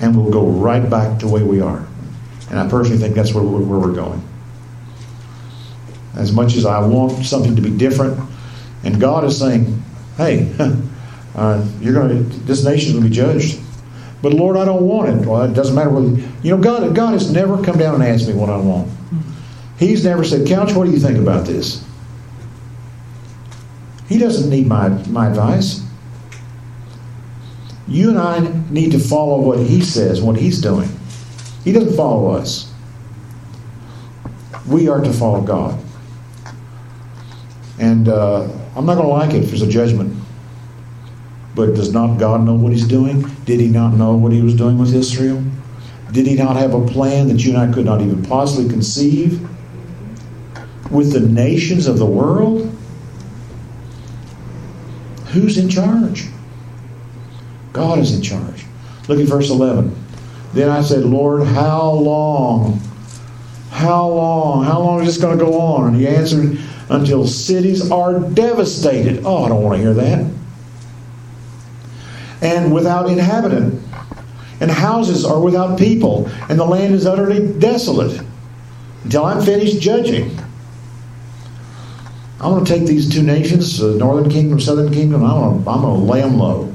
And 0.00 0.16
we'll 0.16 0.32
go 0.32 0.46
right 0.46 0.88
back 0.88 1.18
to 1.20 1.26
the 1.26 1.32
way 1.32 1.42
we 1.42 1.60
are. 1.60 1.86
And 2.50 2.58
I 2.58 2.68
personally 2.68 2.98
think 2.98 3.14
that's 3.14 3.34
where 3.34 3.44
we're, 3.44 3.62
where 3.62 3.78
we're 3.78 3.94
going. 3.94 4.22
As 6.14 6.32
much 6.32 6.56
as 6.56 6.64
I 6.64 6.84
want 6.86 7.24
something 7.26 7.54
to 7.56 7.62
be 7.62 7.70
different, 7.70 8.18
and 8.82 9.00
God 9.00 9.24
is 9.24 9.38
saying, 9.38 9.82
hey, 10.16 10.54
uh, 11.34 11.66
you're 11.80 11.94
going 11.94 12.08
to, 12.08 12.36
this 12.40 12.64
nation 12.64 12.92
going 12.92 13.04
to 13.04 13.10
be 13.10 13.14
judged. 13.14 13.60
But 14.24 14.32
Lord, 14.32 14.56
I 14.56 14.64
don't 14.64 14.86
want 14.86 15.10
it. 15.10 15.26
Well, 15.26 15.42
it 15.42 15.52
doesn't 15.52 15.74
matter 15.74 15.90
whether 15.90 16.08
you 16.42 16.56
know 16.56 16.56
God. 16.56 16.94
God 16.94 17.12
has 17.12 17.30
never 17.30 17.62
come 17.62 17.76
down 17.76 17.96
and 17.96 18.02
asked 18.02 18.26
me 18.26 18.32
what 18.32 18.48
I 18.48 18.56
want. 18.56 18.90
He's 19.78 20.02
never 20.02 20.24
said, 20.24 20.48
"Couch, 20.48 20.72
what 20.72 20.86
do 20.86 20.92
you 20.92 20.98
think 20.98 21.18
about 21.18 21.44
this?" 21.44 21.84
He 24.08 24.16
doesn't 24.16 24.48
need 24.48 24.66
my 24.66 24.88
my 25.10 25.28
advice. 25.28 25.86
You 27.86 28.08
and 28.08 28.18
I 28.18 28.40
need 28.70 28.92
to 28.92 28.98
follow 28.98 29.42
what 29.42 29.58
He 29.58 29.82
says, 29.82 30.22
what 30.22 30.38
He's 30.38 30.58
doing. 30.58 30.88
He 31.62 31.72
doesn't 31.72 31.94
follow 31.94 32.30
us. 32.30 32.72
We 34.66 34.88
are 34.88 35.02
to 35.02 35.12
follow 35.12 35.42
God. 35.42 35.78
And 37.78 38.08
uh, 38.08 38.48
I'm 38.74 38.86
not 38.86 38.94
going 38.94 39.06
to 39.06 39.12
like 39.12 39.34
it 39.34 39.42
if 39.42 39.50
there's 39.50 39.60
a 39.60 39.68
judgment. 39.68 40.16
But 41.54 41.74
does 41.74 41.92
not 41.92 42.18
God 42.18 42.42
know 42.42 42.54
what 42.54 42.72
He's 42.72 42.86
doing? 42.86 43.22
Did 43.44 43.60
He 43.60 43.68
not 43.68 43.94
know 43.94 44.14
what 44.14 44.32
He 44.32 44.42
was 44.42 44.54
doing 44.54 44.78
with 44.78 44.94
Israel? 44.94 45.42
Did 46.12 46.26
He 46.26 46.34
not 46.34 46.56
have 46.56 46.74
a 46.74 46.86
plan 46.86 47.28
that 47.28 47.44
you 47.44 47.56
and 47.56 47.70
I 47.70 47.72
could 47.72 47.84
not 47.84 48.00
even 48.00 48.22
possibly 48.24 48.68
conceive 48.68 49.48
with 50.90 51.12
the 51.12 51.20
nations 51.20 51.86
of 51.86 51.98
the 51.98 52.06
world? 52.06 52.76
Who's 55.28 55.58
in 55.58 55.68
charge? 55.68 56.26
God 57.72 57.98
is 57.98 58.14
in 58.14 58.22
charge. 58.22 58.64
Look 59.08 59.18
at 59.18 59.26
verse 59.26 59.50
11. 59.50 59.94
Then 60.52 60.70
I 60.70 60.82
said, 60.82 61.04
Lord, 61.04 61.46
how 61.46 61.90
long? 61.90 62.80
How 63.70 64.08
long? 64.08 64.64
How 64.64 64.80
long 64.80 65.00
is 65.00 65.06
this 65.06 65.18
going 65.18 65.38
to 65.38 65.44
go 65.44 65.60
on? 65.60 65.88
And 65.88 65.96
he 65.96 66.06
answered, 66.06 66.58
Until 66.88 67.26
cities 67.26 67.90
are 67.90 68.20
devastated. 68.20 69.24
Oh, 69.24 69.44
I 69.44 69.48
don't 69.48 69.62
want 69.62 69.76
to 69.76 69.82
hear 69.82 69.94
that 69.94 70.24
and 72.44 72.72
without 72.72 73.08
inhabitant. 73.08 73.82
And 74.60 74.70
houses 74.70 75.24
are 75.24 75.40
without 75.40 75.78
people, 75.78 76.28
and 76.48 76.58
the 76.58 76.64
land 76.64 76.94
is 76.94 77.06
utterly 77.06 77.52
desolate 77.58 78.20
until 79.02 79.24
I'm 79.24 79.44
finished 79.44 79.80
judging. 79.80 80.38
I'm 82.40 82.52
going 82.52 82.64
to 82.64 82.72
take 82.72 82.86
these 82.86 83.12
two 83.12 83.22
nations, 83.22 83.78
the 83.78 83.96
northern 83.96 84.30
kingdom, 84.30 84.60
southern 84.60 84.92
kingdom, 84.92 85.24
I'm 85.24 85.40
going, 85.40 85.64
to, 85.64 85.70
I'm 85.70 85.80
going 85.80 86.00
to 86.00 86.12
lay 86.12 86.20
them 86.20 86.38
low. 86.38 86.72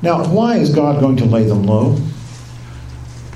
Now, 0.00 0.24
why 0.26 0.56
is 0.56 0.74
God 0.74 1.00
going 1.00 1.16
to 1.18 1.24
lay 1.24 1.44
them 1.44 1.64
low? 1.64 1.98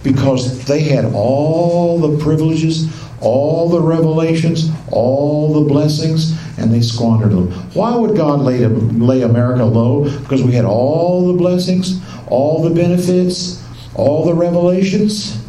because 0.06 0.64
they 0.66 0.82
had 0.82 1.04
all 1.14 1.98
the 1.98 2.22
privileges, 2.22 2.88
all 3.20 3.68
the 3.68 3.80
revelations, 3.80 4.70
all 4.92 5.52
the 5.52 5.68
blessings, 5.68 6.32
and 6.58 6.72
they 6.72 6.80
squandered 6.80 7.32
them. 7.32 7.50
Why 7.74 7.94
would 7.94 8.16
God 8.16 8.40
lay, 8.40 8.64
lay 8.66 9.22
America 9.22 9.64
low? 9.64 10.04
Because 10.20 10.42
we 10.42 10.52
had 10.52 10.64
all 10.64 11.26
the 11.26 11.34
blessings, 11.34 12.00
all 12.28 12.62
the 12.62 12.70
benefits, 12.70 13.62
all 13.94 14.24
the 14.24 14.34
revelations. 14.34 15.42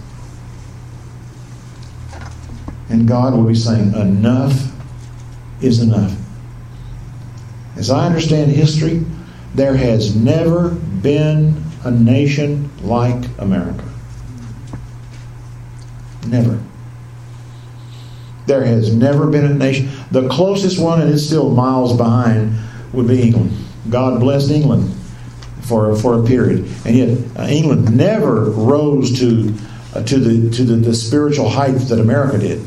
And 2.89 3.07
God 3.07 3.33
will 3.33 3.45
be 3.45 3.55
saying, 3.55 3.93
enough 3.93 4.71
is 5.61 5.81
enough. 5.81 6.15
As 7.75 7.91
I 7.91 8.05
understand 8.05 8.51
history, 8.51 9.03
there 9.55 9.75
has 9.75 10.15
never 10.15 10.69
been 10.69 11.63
a 11.83 11.91
nation 11.91 12.69
like 12.81 13.23
America. 13.39 13.83
Never. 16.27 16.59
There 18.47 18.63
has 18.63 18.95
never 18.95 19.27
been 19.27 19.45
a 19.45 19.53
nation. 19.53 19.89
The 20.09 20.27
closest 20.29 20.79
one, 20.79 21.01
and 21.01 21.13
it's 21.13 21.23
still 21.23 21.51
miles 21.51 21.95
behind, 21.95 22.57
would 22.93 23.07
be 23.07 23.21
England. 23.21 23.51
God 23.89 24.21
blessed 24.21 24.49
England 24.51 24.95
for, 25.61 25.93
for 25.97 26.21
a 26.21 26.25
period. 26.25 26.65
And 26.85 26.95
yet, 26.95 27.17
uh, 27.37 27.43
England 27.43 27.95
never 27.95 28.45
rose 28.45 29.19
to, 29.19 29.53
uh, 29.93 30.03
to, 30.03 30.17
the, 30.17 30.49
to 30.55 30.63
the, 30.63 30.75
the 30.77 30.95
spiritual 30.95 31.49
height 31.49 31.73
that 31.73 31.99
America 31.99 32.37
did. 32.37 32.63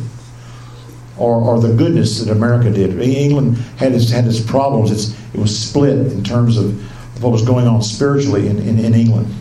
Or, 1.16 1.36
or, 1.36 1.60
the 1.60 1.74
goodness 1.74 2.20
that 2.20 2.30
America 2.30 2.70
did. 2.70 2.98
England 3.00 3.56
had 3.76 3.92
its, 3.92 4.10
had 4.10 4.26
its 4.26 4.40
problems. 4.40 4.90
It's, 4.90 5.34
it 5.34 5.40
was 5.40 5.58
split 5.58 6.12
in 6.12 6.22
terms 6.24 6.58
of 6.58 6.78
what 7.22 7.30
was 7.30 7.44
going 7.44 7.66
on 7.66 7.82
spiritually 7.82 8.48
in, 8.48 8.58
in, 8.58 8.78
in 8.78 8.94
England. 8.94 9.34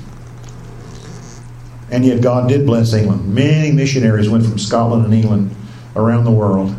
And 1.91 2.05
yet 2.05 2.21
God 2.21 2.47
did 2.47 2.65
bless 2.65 2.93
England. 2.93 3.33
Many 3.33 3.71
missionaries 3.71 4.29
went 4.29 4.45
from 4.45 4.57
Scotland 4.57 5.05
and 5.05 5.13
England 5.13 5.55
around 5.95 6.25
the 6.25 6.31
world. 6.31 6.75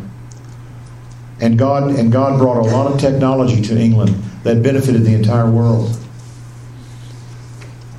And 1.39 1.57
God 1.57 1.91
and 1.91 2.11
God 2.11 2.39
brought 2.39 2.57
a 2.57 2.69
lot 2.69 2.91
of 2.91 2.99
technology 2.99 3.61
to 3.63 3.77
England 3.77 4.09
that 4.43 4.61
benefited 4.61 5.03
the 5.03 5.13
entire 5.13 5.49
world. 5.49 5.97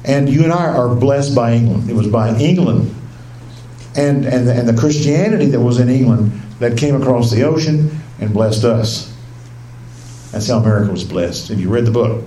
And 0.04 0.28
you 0.28 0.44
and 0.44 0.52
I 0.52 0.66
are 0.66 0.94
blessed 0.94 1.34
by 1.34 1.52
England. 1.52 1.88
It 1.88 1.94
was 1.94 2.08
by 2.08 2.36
England 2.36 2.94
and, 3.96 4.24
and, 4.24 4.48
the, 4.48 4.54
and 4.54 4.68
the 4.68 4.76
Christianity 4.76 5.46
that 5.46 5.60
was 5.60 5.78
in 5.78 5.88
England 5.88 6.32
that 6.58 6.76
came 6.76 7.00
across 7.00 7.30
the 7.30 7.42
ocean 7.42 7.90
and 8.20 8.32
blessed 8.32 8.64
us. 8.64 9.14
That's 10.32 10.48
how 10.48 10.58
America 10.58 10.90
was 10.90 11.04
blessed. 11.04 11.50
If 11.50 11.60
you 11.60 11.68
read 11.68 11.84
the 11.84 11.92
book. 11.92 12.26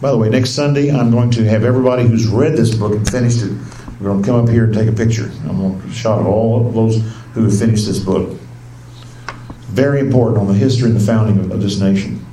By 0.00 0.10
the 0.10 0.18
way, 0.18 0.28
next 0.30 0.50
Sunday 0.50 0.90
I'm 0.90 1.10
going 1.10 1.30
to 1.32 1.44
have 1.44 1.64
everybody 1.64 2.06
who's 2.06 2.26
read 2.26 2.56
this 2.56 2.74
book 2.74 2.92
and 2.92 3.08
finished 3.08 3.42
it 3.42 3.52
we're 4.00 4.08
going 4.08 4.22
to 4.22 4.26
come 4.26 4.42
up 4.42 4.48
here 4.48 4.64
and 4.64 4.72
take 4.72 4.88
a 4.88 4.92
picture. 4.92 5.30
I'm 5.46 5.58
going 5.58 5.80
to 5.80 5.90
shot 5.92 6.20
of 6.20 6.26
all 6.26 6.66
of 6.66 6.72
those 6.72 7.02
who 7.32 7.44
have 7.44 7.58
finished 7.58 7.86
this 7.86 7.98
book. 7.98 8.38
Very 9.68 10.00
important 10.00 10.38
on 10.38 10.46
the 10.48 10.54
history 10.54 10.90
and 10.90 11.00
the 11.00 11.04
founding 11.04 11.38
of, 11.38 11.52
of 11.52 11.62
this 11.62 11.80
nation. 11.80 12.24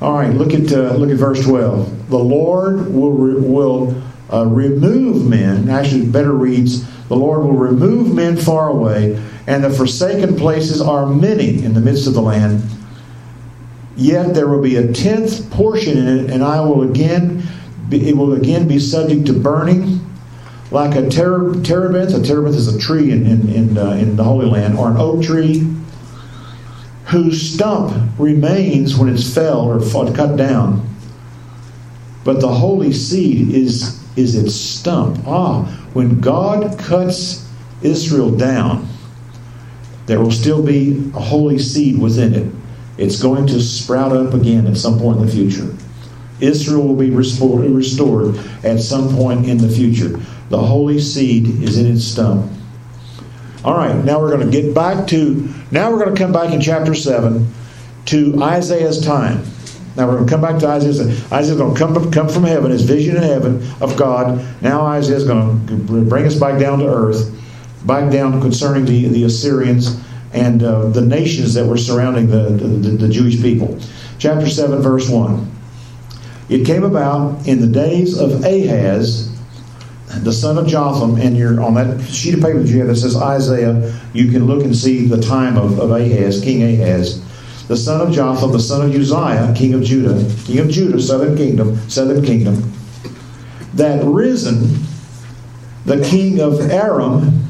All 0.00 0.14
right, 0.14 0.34
look 0.34 0.52
at 0.52 0.72
uh, 0.72 0.94
look 0.94 1.10
at 1.10 1.16
verse 1.16 1.42
12. 1.44 2.10
The 2.10 2.18
Lord 2.18 2.92
will 2.92 3.12
re- 3.12 3.40
will 3.40 4.02
uh, 4.32 4.44
remove 4.44 5.28
men. 5.28 5.68
Actually, 5.68 6.06
better 6.06 6.32
reads, 6.32 6.84
the 7.08 7.16
Lord 7.16 7.44
will 7.44 7.56
remove 7.56 8.14
men 8.14 8.36
far 8.36 8.68
away, 8.68 9.22
and 9.46 9.62
the 9.62 9.70
forsaken 9.70 10.36
places 10.36 10.80
are 10.80 11.06
many 11.06 11.64
in 11.64 11.74
the 11.74 11.80
midst 11.80 12.06
of 12.06 12.14
the 12.14 12.22
land. 12.22 12.62
Yet 13.96 14.34
there 14.34 14.48
will 14.48 14.62
be 14.62 14.76
a 14.76 14.92
tenth 14.92 15.50
portion 15.50 15.96
in 15.96 16.18
it, 16.18 16.30
and 16.30 16.42
I 16.42 16.60
will 16.60 16.82
again 16.82 17.42
be, 17.88 18.08
it 18.08 18.16
will 18.16 18.34
again 18.34 18.66
be 18.66 18.80
subject 18.80 19.26
to 19.26 19.32
burning 19.32 20.03
like 20.74 20.96
a 20.96 21.08
ter- 21.08 21.54
terebinth. 21.62 22.12
A 22.14 22.20
terebinth 22.20 22.56
is 22.56 22.74
a 22.74 22.78
tree 22.78 23.12
in, 23.12 23.24
in, 23.26 23.48
in, 23.48 23.78
uh, 23.78 23.92
in 23.92 24.16
the 24.16 24.24
Holy 24.24 24.46
Land, 24.46 24.76
or 24.76 24.90
an 24.90 24.96
oak 24.96 25.22
tree 25.22 25.72
whose 27.06 27.54
stump 27.54 28.10
remains 28.18 28.96
when 28.96 29.08
it's 29.08 29.32
felled 29.32 29.70
or 29.70 30.12
cut 30.12 30.36
down. 30.36 30.84
But 32.24 32.40
the 32.40 32.48
holy 32.48 32.92
seed 32.92 33.50
is, 33.50 34.02
is 34.16 34.34
its 34.34 34.54
stump. 34.54 35.18
Ah, 35.26 35.64
when 35.92 36.20
God 36.20 36.76
cuts 36.78 37.48
Israel 37.82 38.30
down, 38.30 38.88
there 40.06 40.20
will 40.20 40.32
still 40.32 40.62
be 40.62 41.10
a 41.14 41.20
holy 41.20 41.58
seed 41.58 41.98
within 41.98 42.34
it. 42.34 42.52
It's 42.96 43.20
going 43.20 43.46
to 43.48 43.60
sprout 43.60 44.12
up 44.12 44.34
again 44.34 44.66
at 44.66 44.76
some 44.76 44.98
point 44.98 45.20
in 45.20 45.26
the 45.26 45.32
future. 45.32 45.72
Israel 46.40 46.88
will 46.88 46.96
be 46.96 47.10
restored 47.10 48.36
at 48.64 48.80
some 48.80 49.14
point 49.14 49.46
in 49.46 49.58
the 49.58 49.68
future. 49.68 50.20
The 50.50 50.58
holy 50.58 51.00
seed 51.00 51.62
is 51.62 51.78
in 51.78 51.92
its 51.92 52.04
stump. 52.04 52.50
All 53.64 53.76
right, 53.76 53.96
now 54.04 54.20
we're 54.20 54.36
going 54.36 54.50
to 54.50 54.62
get 54.62 54.74
back 54.74 55.06
to, 55.08 55.48
now 55.70 55.90
we're 55.90 55.98
going 55.98 56.14
to 56.14 56.20
come 56.20 56.32
back 56.32 56.52
in 56.52 56.60
chapter 56.60 56.94
7 56.94 57.50
to 58.06 58.42
Isaiah's 58.42 59.00
time. 59.00 59.42
Now 59.96 60.06
we're 60.06 60.16
going 60.16 60.26
to 60.26 60.30
come 60.30 60.40
back 60.40 60.58
to 60.60 60.66
Isaiah. 60.66 61.16
Isaiah's 61.32 61.56
going 61.56 61.74
to 61.74 61.78
come, 61.78 62.10
come 62.10 62.28
from 62.28 62.44
heaven, 62.44 62.70
his 62.70 62.82
vision 62.82 63.16
in 63.16 63.22
heaven 63.22 63.66
of 63.80 63.96
God. 63.96 64.44
Now 64.60 64.84
Isaiah's 64.86 65.24
going 65.24 65.66
to 65.66 66.04
bring 66.04 66.26
us 66.26 66.34
back 66.34 66.60
down 66.60 66.80
to 66.80 66.86
earth, 66.86 67.32
back 67.86 68.12
down 68.12 68.40
concerning 68.40 68.84
the, 68.84 69.08
the 69.08 69.24
Assyrians 69.24 70.00
and 70.32 70.62
uh, 70.62 70.88
the 70.88 71.00
nations 71.00 71.54
that 71.54 71.64
were 71.64 71.78
surrounding 71.78 72.26
the, 72.26 72.50
the, 72.50 72.66
the 72.90 73.08
Jewish 73.08 73.40
people. 73.40 73.78
Chapter 74.18 74.48
7, 74.48 74.82
verse 74.82 75.08
1. 75.08 75.52
It 76.48 76.66
came 76.66 76.82
about 76.82 77.46
in 77.46 77.60
the 77.60 77.66
days 77.66 78.18
of 78.18 78.44
Ahaz, 78.44 79.33
the 80.22 80.32
son 80.32 80.58
of 80.58 80.66
Jotham, 80.66 81.16
and 81.16 81.36
you're 81.36 81.62
on 81.62 81.74
that 81.74 82.00
sheet 82.08 82.34
of 82.34 82.40
paper 82.40 82.60
that 82.60 82.68
you 82.68 82.78
have 82.78 82.88
that 82.88 82.96
says 82.96 83.16
Isaiah, 83.16 84.00
you 84.12 84.30
can 84.30 84.46
look 84.46 84.64
and 84.64 84.74
see 84.74 85.06
the 85.06 85.20
time 85.20 85.56
of, 85.56 85.78
of 85.78 85.90
Ahaz, 85.90 86.40
King 86.40 86.62
Ahaz. 86.62 87.22
The 87.66 87.76
son 87.76 88.00
of 88.00 88.12
Jotham, 88.12 88.52
the 88.52 88.60
son 88.60 88.86
of 88.86 88.94
Uzziah, 88.94 89.54
king 89.56 89.72
of 89.72 89.82
Judah, 89.82 90.30
king 90.44 90.58
of 90.58 90.68
Judah, 90.68 91.00
southern 91.00 91.36
kingdom, 91.36 91.76
southern 91.88 92.22
kingdom, 92.22 92.72
that 93.72 94.04
Rezin 94.04 94.84
the 95.84 96.02
king 96.02 96.40
of 96.40 96.60
Aram, 96.70 97.44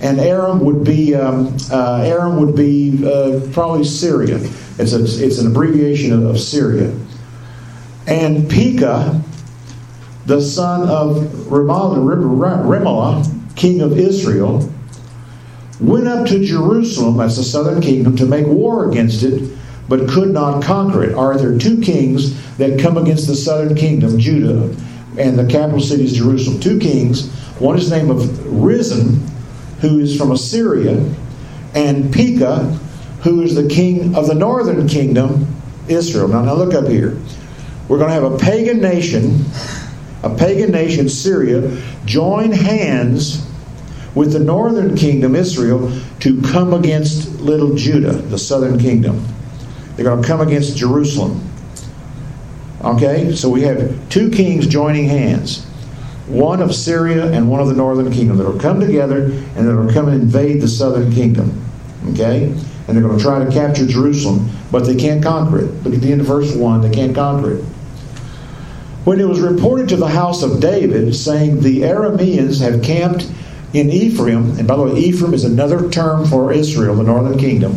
and 0.00 0.18
Aram 0.18 0.60
would 0.60 0.84
be 0.84 1.14
um, 1.14 1.56
uh, 1.70 2.02
Aram 2.04 2.40
would 2.40 2.56
be 2.56 3.06
uh, 3.06 3.40
probably 3.52 3.84
Syria. 3.84 4.38
It's 4.78 4.92
a, 4.92 5.02
it's 5.02 5.38
an 5.38 5.46
abbreviation 5.46 6.12
of, 6.12 6.24
of 6.24 6.40
Syria. 6.40 6.92
And 8.06 8.50
Pekah, 8.50 9.22
the 10.30 10.40
son 10.40 10.88
of 10.88 11.16
Remaliah, 11.48 13.26
king 13.56 13.80
of 13.80 13.98
Israel, 13.98 14.72
went 15.80 16.06
up 16.06 16.24
to 16.28 16.44
Jerusalem, 16.44 17.18
as 17.18 17.36
the 17.36 17.42
southern 17.42 17.80
kingdom, 17.80 18.16
to 18.16 18.26
make 18.26 18.46
war 18.46 18.88
against 18.88 19.24
it, 19.24 19.50
but 19.88 20.08
could 20.08 20.30
not 20.30 20.62
conquer 20.62 21.02
it. 21.02 21.16
Are 21.16 21.36
there 21.36 21.58
two 21.58 21.80
kings 21.80 22.56
that 22.58 22.78
come 22.78 22.96
against 22.96 23.26
the 23.26 23.34
southern 23.34 23.74
kingdom, 23.74 24.20
Judah, 24.20 24.72
and 25.18 25.36
the 25.36 25.46
capital 25.46 25.80
city 25.80 26.04
is 26.04 26.12
Jerusalem? 26.12 26.60
Two 26.60 26.78
kings. 26.78 27.28
One 27.58 27.76
is 27.76 27.90
named 27.90 28.10
of 28.10 28.46
Rezin, 28.46 29.26
who 29.80 29.98
is 29.98 30.16
from 30.16 30.30
Assyria, 30.30 31.12
and 31.74 32.14
Pekah, 32.14 32.78
who 33.24 33.42
is 33.42 33.56
the 33.56 33.66
king 33.68 34.14
of 34.14 34.28
the 34.28 34.34
northern 34.34 34.86
kingdom, 34.86 35.48
Israel. 35.88 36.28
Now, 36.28 36.42
now 36.42 36.54
look 36.54 36.72
up 36.72 36.86
here. 36.86 37.18
We're 37.88 37.98
going 37.98 38.10
to 38.10 38.14
have 38.14 38.32
a 38.32 38.38
pagan 38.38 38.80
nation 38.80 39.44
a 40.22 40.34
pagan 40.34 40.70
nation, 40.70 41.08
Syria, 41.08 41.76
join 42.04 42.52
hands 42.52 43.46
with 44.14 44.32
the 44.32 44.40
northern 44.40 44.96
kingdom, 44.96 45.34
Israel, 45.34 45.92
to 46.20 46.40
come 46.42 46.74
against 46.74 47.40
little 47.40 47.74
Judah, 47.74 48.12
the 48.12 48.38
southern 48.38 48.78
kingdom. 48.78 49.24
They're 49.96 50.04
going 50.04 50.22
to 50.22 50.26
come 50.26 50.40
against 50.40 50.76
Jerusalem. 50.76 51.46
Okay? 52.82 53.34
So 53.34 53.48
we 53.48 53.62
have 53.62 54.08
two 54.08 54.30
kings 54.30 54.66
joining 54.66 55.06
hands 55.06 55.66
one 56.26 56.62
of 56.62 56.72
Syria 56.72 57.30
and 57.32 57.50
one 57.50 57.60
of 57.60 57.66
the 57.66 57.74
northern 57.74 58.12
kingdom 58.12 58.36
that 58.36 58.44
will 58.44 58.60
come 58.60 58.78
together 58.78 59.24
and 59.24 59.68
that 59.68 59.76
will 59.76 59.92
come 59.92 60.08
and 60.08 60.22
invade 60.22 60.60
the 60.60 60.68
southern 60.68 61.12
kingdom. 61.12 61.60
Okay? 62.12 62.44
And 62.44 62.96
they're 62.96 63.02
going 63.02 63.18
to 63.18 63.22
try 63.22 63.44
to 63.44 63.50
capture 63.50 63.84
Jerusalem, 63.86 64.48
but 64.70 64.84
they 64.84 64.94
can't 64.94 65.22
conquer 65.22 65.58
it. 65.58 65.70
Look 65.82 65.94
at 65.94 66.00
the 66.00 66.12
end 66.12 66.20
of 66.20 66.28
verse 66.28 66.54
1. 66.54 66.82
They 66.82 66.90
can't 66.90 67.14
conquer 67.14 67.56
it. 67.56 67.64
When 69.04 69.18
it 69.18 69.28
was 69.28 69.40
reported 69.40 69.88
to 69.90 69.96
the 69.96 70.08
house 70.08 70.42
of 70.42 70.60
David, 70.60 71.14
saying, 71.14 71.60
The 71.60 71.82
Arameans 71.82 72.60
have 72.60 72.82
camped 72.82 73.30
in 73.72 73.90
Ephraim, 73.90 74.58
and 74.58 74.68
by 74.68 74.76
the 74.76 74.82
way, 74.82 74.98
Ephraim 74.98 75.32
is 75.32 75.44
another 75.44 75.88
term 75.90 76.26
for 76.26 76.52
Israel, 76.52 76.96
the 76.96 77.02
northern 77.02 77.38
kingdom. 77.38 77.72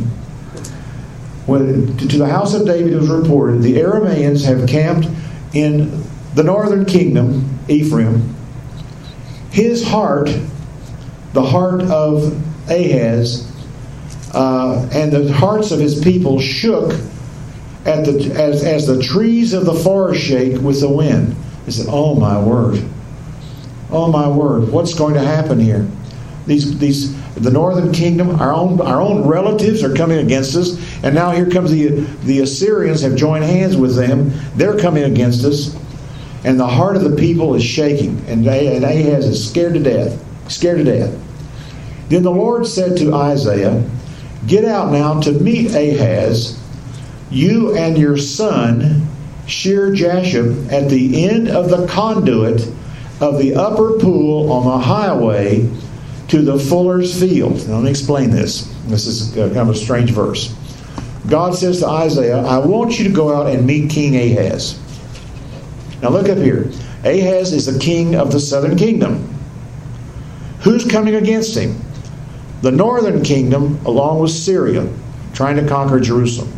When 1.46 1.98
to 1.98 2.18
the 2.18 2.28
house 2.28 2.54
of 2.54 2.66
David 2.66 2.94
it 2.94 2.98
was 2.98 3.10
reported, 3.10 3.62
the 3.62 3.76
Arameans 3.76 4.46
have 4.46 4.68
camped 4.68 5.08
in 5.54 6.04
the 6.36 6.44
northern 6.44 6.86
kingdom, 6.86 7.60
Ephraim. 7.68 8.36
His 9.52 9.88
heart, 9.88 10.30
the 11.34 11.44
heart 11.44 11.84
of 11.84 12.34
Ahaz, 12.70 13.50
uh, 14.34 14.90
and 14.92 15.12
the 15.12 15.32
hearts 15.32 15.72
of 15.72 15.80
his 15.80 16.04
people 16.04 16.40
shook 16.40 16.94
at 17.86 18.06
the, 18.06 18.34
as, 18.40 18.64
as 18.64 18.88
the 18.88 19.02
trees 19.02 19.54
of 19.54 19.66
the 19.66 19.74
forest 19.74 20.22
shake 20.22 20.62
with 20.62 20.80
the 20.80 20.90
wind. 20.90 21.36
He 21.66 21.72
said, 21.72 21.88
Oh, 21.90 22.16
my 22.16 22.42
word. 22.42 22.84
Oh 23.94 24.12
my 24.12 24.28
word, 24.28 24.72
what's 24.72 24.96
going 24.96 25.14
to 25.14 25.22
happen 25.22 25.60
here? 25.60 25.88
These, 26.48 26.80
these, 26.80 27.36
the 27.36 27.52
northern 27.52 27.94
kingdom, 27.94 28.42
our 28.42 28.52
own, 28.52 28.82
our 28.82 29.00
own 29.00 29.28
relatives 29.28 29.84
are 29.84 29.94
coming 29.96 30.18
against 30.18 30.56
us, 30.56 30.76
and 31.04 31.14
now 31.14 31.30
here 31.30 31.50
comes 31.50 31.72
the, 31.72 32.02
the 32.24 32.40
Assyrians 32.40 33.02
have 33.02 33.16
joined 33.16 33.46
hands 33.46 33.78
with 33.78 33.96
them. 33.96 34.32
They're 34.56 34.80
coming 34.80 35.04
against 35.04 35.46
us, 35.46 35.76
and 36.44 36.60
the 36.60 36.68
heart 36.68 36.96
of 36.96 37.04
the 37.04 37.16
people 37.16 37.54
is 37.54 37.64
shaking, 37.64 38.18
and, 38.28 38.46
and 38.48 38.84
Ahaz 38.84 39.26
is 39.26 39.48
scared 39.48 39.76
to 39.76 39.80
death, 39.80 40.52
scared 40.52 40.80
to 40.80 40.84
death. 40.84 41.20
Then 42.10 42.24
the 42.24 42.32
Lord 42.32 42.66
said 42.66 42.98
to 42.98 43.14
Isaiah, 43.14 43.88
Get 44.48 44.66
out 44.66 44.92
now 44.92 45.22
to 45.22 45.32
meet 45.32 45.74
Ahaz, 45.74 46.60
you 47.34 47.76
and 47.76 47.98
your 47.98 48.18
son, 48.18 49.08
Shear 49.48 49.92
Jashub, 49.92 50.72
at 50.72 50.90
the 50.90 51.28
end 51.28 51.50
of 51.50 51.70
the 51.70 51.88
conduit 51.88 52.68
of 53.20 53.40
the 53.40 53.56
upper 53.56 53.98
pool 54.00 54.52
on 54.52 54.66
the 54.66 54.86
highway 54.86 55.70
to 56.28 56.42
the 56.42 56.60
fuller's 56.60 57.20
field. 57.20 57.68
Now, 57.68 57.76
let 57.76 57.84
me 57.84 57.90
explain 57.90 58.30
this. 58.30 58.74
This 58.86 59.08
is 59.08 59.34
kind 59.34 59.58
of 59.58 59.70
a 59.70 59.76
strange 59.76 60.12
verse. 60.12 60.56
God 61.28 61.56
says 61.56 61.80
to 61.80 61.88
Isaiah, 61.88 62.40
I 62.44 62.60
want 62.60 63.00
you 63.00 63.06
to 63.08 63.14
go 63.14 63.34
out 63.34 63.48
and 63.48 63.66
meet 63.66 63.90
King 63.90 64.16
Ahaz. 64.16 64.80
Now, 66.02 66.10
look 66.10 66.30
up 66.30 66.38
here. 66.38 66.70
Ahaz 67.04 67.54
is 67.54 67.66
the 67.66 67.80
king 67.80 68.16
of 68.16 68.32
the 68.32 68.40
southern 68.40 68.78
kingdom. 68.78 69.30
Who's 70.62 70.86
coming 70.86 71.16
against 71.16 71.58
him? 71.58 71.80
The 72.62 72.72
northern 72.72 73.24
kingdom, 73.24 73.80
along 73.86 74.20
with 74.20 74.32
Syria, 74.32 74.90
trying 75.34 75.56
to 75.58 75.68
conquer 75.68 76.00
Jerusalem. 76.00 76.52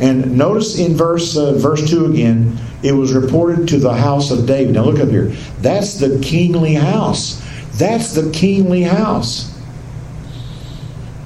And 0.00 0.36
notice 0.36 0.78
in 0.78 0.96
verse 0.96 1.36
uh, 1.36 1.54
verse 1.54 1.88
2 1.88 2.06
again, 2.06 2.58
it 2.82 2.92
was 2.92 3.12
reported 3.12 3.68
to 3.68 3.78
the 3.78 3.92
house 3.92 4.30
of 4.30 4.46
David. 4.46 4.74
Now 4.74 4.84
look 4.84 4.98
up 5.00 5.10
here. 5.10 5.26
That's 5.60 5.98
the 5.98 6.18
kingly 6.20 6.74
house. 6.74 7.42
That's 7.78 8.14
the 8.14 8.30
kingly 8.30 8.82
house. 8.82 9.54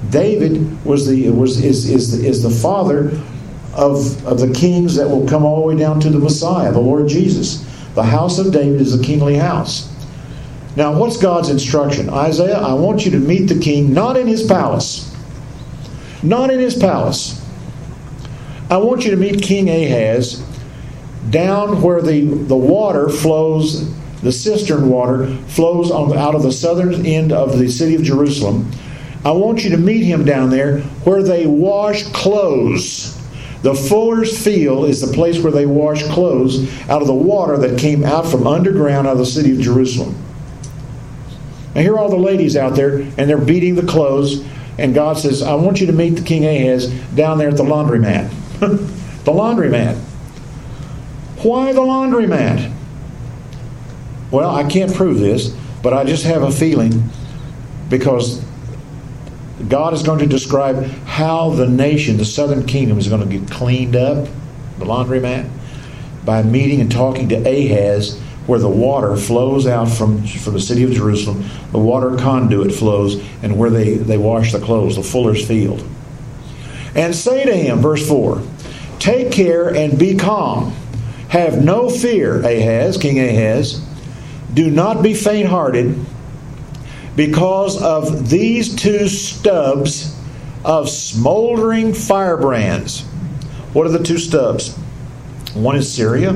David 0.09 0.83
was 0.85 1.07
the 1.07 1.29
was 1.29 1.63
is 1.63 1.89
is 1.89 2.17
the, 2.17 2.27
is 2.27 2.43
the 2.43 2.49
father 2.49 3.09
of, 3.75 4.25
of 4.25 4.39
the 4.39 4.53
kings 4.53 4.95
that 4.95 5.07
will 5.07 5.27
come 5.27 5.43
all 5.43 5.61
the 5.61 5.67
way 5.67 5.75
down 5.77 5.99
to 5.99 6.09
the 6.09 6.19
Messiah, 6.19 6.71
the 6.71 6.79
Lord 6.79 7.07
Jesus. 7.07 7.63
The 7.93 8.03
house 8.03 8.39
of 8.39 8.51
David 8.51 8.81
is 8.81 8.97
the 8.97 9.03
kingly 9.03 9.35
house. 9.35 9.91
Now, 10.75 10.97
what's 10.97 11.17
God's 11.17 11.49
instruction? 11.49 12.09
Isaiah, 12.09 12.57
I 12.57 12.73
want 12.73 13.05
you 13.05 13.11
to 13.11 13.19
meet 13.19 13.47
the 13.47 13.59
king 13.59 13.93
not 13.93 14.17
in 14.17 14.27
his 14.27 14.43
palace. 14.43 15.13
Not 16.21 16.49
in 16.49 16.59
his 16.59 16.75
palace. 16.75 17.44
I 18.69 18.77
want 18.77 19.05
you 19.05 19.11
to 19.11 19.17
meet 19.17 19.43
King 19.43 19.69
Ahaz 19.69 20.43
down 21.29 21.81
where 21.81 22.01
the, 22.01 22.25
the 22.25 22.55
water 22.55 23.09
flows, 23.09 23.93
the 24.21 24.31
cistern 24.31 24.89
water 24.89 25.27
flows 25.47 25.91
on, 25.91 26.17
out 26.17 26.33
of 26.33 26.41
the 26.41 26.51
southern 26.51 27.05
end 27.05 27.31
of 27.31 27.59
the 27.59 27.69
city 27.69 27.93
of 27.93 28.01
Jerusalem. 28.01 28.71
I 29.23 29.31
want 29.31 29.63
you 29.63 29.69
to 29.71 29.77
meet 29.77 30.03
him 30.03 30.25
down 30.25 30.49
there 30.49 30.79
where 31.03 31.21
they 31.21 31.45
wash 31.45 32.03
clothes. 32.05 33.15
The 33.61 33.73
fuller's 33.73 34.43
field 34.43 34.89
is 34.89 35.01
the 35.01 35.13
place 35.13 35.39
where 35.39 35.51
they 35.51 35.65
wash 35.65 36.03
clothes 36.03 36.71
out 36.89 37.01
of 37.01 37.07
the 37.07 37.13
water 37.13 37.57
that 37.57 37.79
came 37.79 38.03
out 38.03 38.27
from 38.27 38.45
underground 38.45 39.07
out 39.07 39.13
of 39.13 39.17
the 39.19 39.25
city 39.25 39.51
of 39.51 39.59
Jerusalem. 39.59 40.15
Now, 41.73 41.81
here 41.81 41.93
are 41.93 41.99
all 41.99 42.09
the 42.09 42.15
ladies 42.15 42.55
out 42.55 42.75
there, 42.75 42.99
and 42.99 43.29
they're 43.29 43.37
beating 43.37 43.75
the 43.75 43.85
clothes. 43.85 44.45
And 44.77 44.93
God 44.93 45.17
says, 45.17 45.41
I 45.41 45.55
want 45.55 45.81
you 45.81 45.87
to 45.87 45.93
meet 45.93 46.11
the 46.11 46.21
King 46.21 46.45
Ahaz 46.45 46.87
down 47.15 47.37
there 47.37 47.49
at 47.49 47.57
the 47.57 47.63
laundromat. 47.63 48.31
the 48.59 49.31
laundromat. 49.31 49.97
Why 51.43 51.73
the 51.73 51.81
laundromat? 51.81 52.73
Well, 54.31 54.53
I 54.53 54.63
can't 54.63 54.93
prove 54.93 55.19
this, 55.19 55.55
but 55.83 55.93
I 55.93 56.03
just 56.03 56.25
have 56.25 56.43
a 56.43 56.51
feeling 56.51 57.09
because 57.89 58.43
God 59.67 59.93
is 59.93 60.03
going 60.03 60.19
to 60.19 60.27
describe 60.27 60.83
how 61.05 61.51
the 61.51 61.67
nation, 61.67 62.17
the 62.17 62.25
southern 62.25 62.65
kingdom, 62.65 62.97
is 62.97 63.07
going 63.07 63.27
to 63.27 63.39
get 63.39 63.49
cleaned 63.49 63.95
up, 63.95 64.27
the 64.79 64.85
laundromat, 64.85 65.49
by 66.25 66.43
meeting 66.43 66.81
and 66.81 66.91
talking 66.91 67.29
to 67.29 67.35
Ahaz 67.35 68.19
where 68.47 68.59
the 68.59 68.69
water 68.69 69.15
flows 69.15 69.65
out 69.65 69.89
from, 69.89 70.25
from 70.25 70.53
the 70.53 70.59
city 70.59 70.83
of 70.83 70.91
Jerusalem, 70.91 71.43
the 71.71 71.79
water 71.79 72.15
conduit 72.15 72.71
flows, 72.71 73.15
and 73.41 73.57
where 73.57 73.69
they, 73.69 73.95
they 73.95 74.17
wash 74.17 74.51
the 74.51 74.59
clothes, 74.59 74.97
the 74.97 75.03
fuller's 75.03 75.45
field. 75.45 75.83
And 76.95 77.13
say 77.13 77.45
to 77.45 77.55
him, 77.55 77.79
verse 77.79 78.07
4, 78.07 78.41
Take 78.99 79.31
care 79.31 79.73
and 79.73 79.99
be 79.99 80.15
calm. 80.15 80.71
Have 81.29 81.63
no 81.63 81.89
fear, 81.89 82.39
Ahaz, 82.39 82.97
King 82.97 83.19
Ahaz. 83.19 83.85
Do 84.53 84.71
not 84.71 85.03
be 85.03 85.13
faint 85.13 85.49
hearted 85.49 85.99
because 87.15 87.81
of 87.81 88.29
these 88.29 88.75
two 88.75 89.07
stubs 89.09 90.15
of 90.63 90.89
smoldering 90.89 91.93
firebrands. 91.93 93.01
What 93.73 93.85
are 93.85 93.91
the 93.91 94.03
two 94.03 94.17
stubs? 94.17 94.75
One 95.53 95.75
is 95.75 95.93
Syria, 95.93 96.31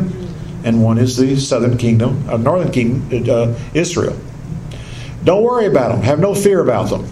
and 0.63 0.83
one 0.83 0.97
is 0.97 1.17
the 1.17 1.37
southern 1.37 1.77
kingdom, 1.77 2.27
uh, 2.29 2.37
northern 2.37 2.71
kingdom, 2.71 3.25
uh, 3.29 3.57
Israel. 3.73 4.17
Don't 5.23 5.43
worry 5.43 5.65
about 5.65 5.93
them. 5.93 6.01
Have 6.01 6.19
no 6.19 6.33
fear 6.33 6.61
about 6.61 6.89
them. 6.89 7.07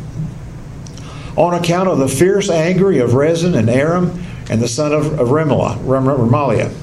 On 1.37 1.53
account 1.53 1.87
of 1.87 1.99
the 1.99 2.09
fierce 2.09 2.49
anger 2.49 2.91
of 3.01 3.13
Rezin 3.13 3.55
and 3.55 3.69
Aram 3.69 4.21
and 4.49 4.61
the 4.61 4.67
son 4.67 4.91
of, 4.91 5.05
Remaliah. 5.05 6.73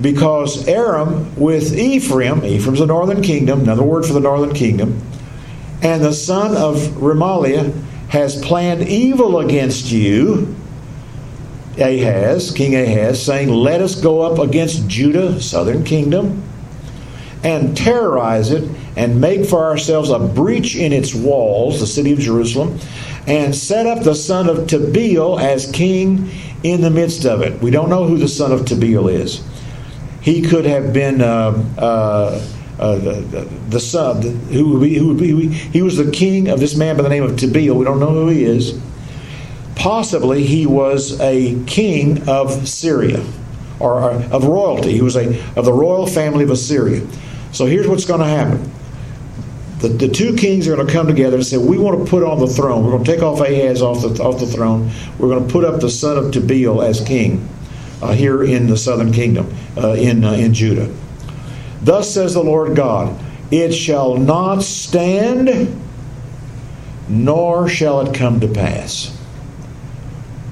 Because 0.00 0.68
Aram 0.68 1.34
with 1.36 1.76
Ephraim, 1.76 2.44
Ephraim's 2.44 2.78
the 2.78 2.86
northern 2.86 3.22
kingdom, 3.22 3.60
another 3.60 3.82
word 3.82 4.06
for 4.06 4.12
the 4.12 4.20
northern 4.20 4.54
kingdom, 4.54 5.02
and 5.82 6.02
the 6.02 6.12
son 6.12 6.56
of 6.56 6.76
Remaliah 6.76 7.72
has 8.08 8.40
planned 8.40 8.82
evil 8.82 9.40
against 9.40 9.90
you 9.90 10.54
Ahaz, 11.78 12.50
King 12.50 12.74
Ahaz, 12.74 13.22
saying, 13.22 13.48
Let 13.48 13.80
us 13.80 13.94
go 14.00 14.20
up 14.20 14.38
against 14.38 14.88
Judah, 14.88 15.40
southern 15.40 15.84
kingdom, 15.84 16.42
and 17.42 17.76
terrorize 17.76 18.50
it, 18.50 18.68
and 18.96 19.20
make 19.20 19.46
for 19.46 19.64
ourselves 19.64 20.10
a 20.10 20.18
breach 20.18 20.76
in 20.76 20.92
its 20.92 21.14
walls, 21.14 21.80
the 21.80 21.86
city 21.86 22.12
of 22.12 22.18
Jerusalem, 22.18 22.78
and 23.26 23.54
set 23.54 23.86
up 23.86 24.02
the 24.04 24.14
son 24.14 24.48
of 24.48 24.66
Tabeel 24.66 25.40
as 25.40 25.70
king 25.70 26.30
in 26.62 26.80
the 26.80 26.90
midst 26.90 27.24
of 27.24 27.42
it. 27.42 27.60
We 27.60 27.70
don't 27.70 27.88
know 27.88 28.06
who 28.06 28.18
the 28.18 28.28
son 28.28 28.52
of 28.52 28.60
Tabeel 28.62 29.12
is. 29.12 29.44
He 30.20 30.42
could 30.42 30.66
have 30.66 30.92
been. 30.92 31.20
Uh, 31.20 31.64
uh, 31.78 32.46
uh, 32.78 32.96
the, 32.96 33.46
the, 33.68 33.78
son, 33.78 34.22
who, 34.22 34.78
who, 34.78 35.14
who, 35.14 35.36
he 35.48 35.82
was 35.82 35.98
the 35.98 36.10
king 36.10 36.48
of 36.48 36.60
this 36.60 36.74
man 36.74 36.96
by 36.96 37.02
the 37.02 37.10
name 37.10 37.22
of 37.22 37.32
Tabeel. 37.32 37.76
We 37.76 37.84
don't 37.84 38.00
know 38.00 38.08
who 38.08 38.28
he 38.28 38.42
is 38.42 38.80
possibly 39.80 40.44
he 40.44 40.66
was 40.66 41.18
a 41.20 41.62
king 41.64 42.28
of 42.28 42.68
Syria 42.68 43.24
or 43.78 44.02
of 44.10 44.44
royalty. 44.44 44.92
He 44.92 45.00
was 45.00 45.16
a 45.16 45.28
of 45.56 45.64
the 45.64 45.72
royal 45.72 46.06
family 46.06 46.44
of 46.44 46.50
Assyria. 46.50 47.06
So 47.52 47.64
here's 47.64 47.88
what's 47.88 48.04
going 48.04 48.20
to 48.20 48.26
happen. 48.26 48.70
The, 49.80 49.88
the 49.88 50.08
two 50.08 50.36
kings 50.36 50.68
are 50.68 50.76
going 50.76 50.86
to 50.86 50.92
come 50.92 51.06
together 51.06 51.36
and 51.36 51.46
say, 51.46 51.56
We 51.56 51.78
want 51.78 52.04
to 52.04 52.10
put 52.10 52.22
on 52.22 52.38
the 52.38 52.46
throne. 52.46 52.84
We're 52.84 52.92
going 52.92 53.04
to 53.04 53.12
take 53.12 53.22
off 53.22 53.40
Ahaz 53.40 53.80
off 53.80 54.02
the, 54.02 54.22
off 54.22 54.38
the 54.38 54.46
throne. 54.46 54.90
We're 55.18 55.28
going 55.28 55.46
to 55.46 55.52
put 55.52 55.64
up 55.64 55.80
the 55.80 55.90
son 55.90 56.18
of 56.18 56.32
Tabeel 56.32 56.86
as 56.86 57.00
king 57.00 57.48
uh, 58.02 58.12
here 58.12 58.42
in 58.42 58.66
the 58.66 58.76
southern 58.76 59.12
kingdom, 59.12 59.54
uh, 59.76 59.92
in, 59.92 60.24
uh, 60.24 60.32
in 60.32 60.52
Judah. 60.52 60.94
Thus 61.82 62.12
says 62.12 62.34
the 62.34 62.42
Lord 62.42 62.76
God, 62.76 63.18
It 63.50 63.72
shall 63.72 64.16
not 64.16 64.62
stand, 64.62 65.80
nor 67.08 67.68
shall 67.68 68.00
it 68.02 68.14
come 68.14 68.40
to 68.40 68.48
pass. 68.48 69.16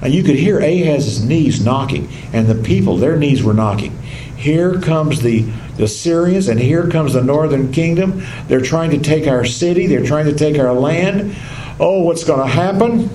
And 0.01 0.13
you 0.13 0.23
could 0.23 0.37
hear 0.37 0.59
Ahaz's 0.59 1.23
knees 1.23 1.63
knocking, 1.63 2.09
and 2.33 2.47
the 2.47 2.55
people, 2.55 2.97
their 2.97 3.17
knees 3.17 3.43
were 3.43 3.53
knocking. 3.53 3.97
Here 4.35 4.79
comes 4.79 5.21
the, 5.21 5.51
the 5.79 5.87
Syrians, 5.87 6.49
and 6.49 6.59
here 6.59 6.89
comes 6.89 7.13
the 7.13 7.23
northern 7.23 7.71
kingdom. 7.71 8.21
They're 8.49 8.59
trying 8.59 8.91
to 8.91 8.99
take 8.99 9.27
our 9.27 9.45
city, 9.45 9.87
they're 9.87 10.05
trying 10.05 10.25
to 10.25 10.35
take 10.35 10.59
our 10.59 10.73
land. 10.73 11.33
Oh, 11.79 12.01
what's 12.03 12.25
going 12.25 12.41
to 12.41 12.53
happen? 12.53 13.09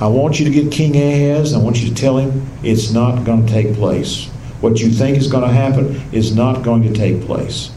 I 0.00 0.06
want 0.06 0.38
you 0.38 0.44
to 0.44 0.52
get 0.52 0.70
King 0.70 0.96
Ahaz. 0.96 1.52
I 1.52 1.58
want 1.58 1.82
you 1.82 1.88
to 1.88 1.94
tell 1.94 2.16
him 2.16 2.46
it's 2.62 2.92
not 2.92 3.24
going 3.24 3.44
to 3.44 3.52
take 3.52 3.74
place. 3.74 4.28
What 4.60 4.78
you 4.78 4.90
think 4.90 5.18
is 5.18 5.26
going 5.26 5.42
to 5.42 5.52
happen 5.52 6.00
is 6.12 6.34
not 6.34 6.62
going 6.62 6.84
to 6.84 6.92
take 6.92 7.22
place. 7.22 7.72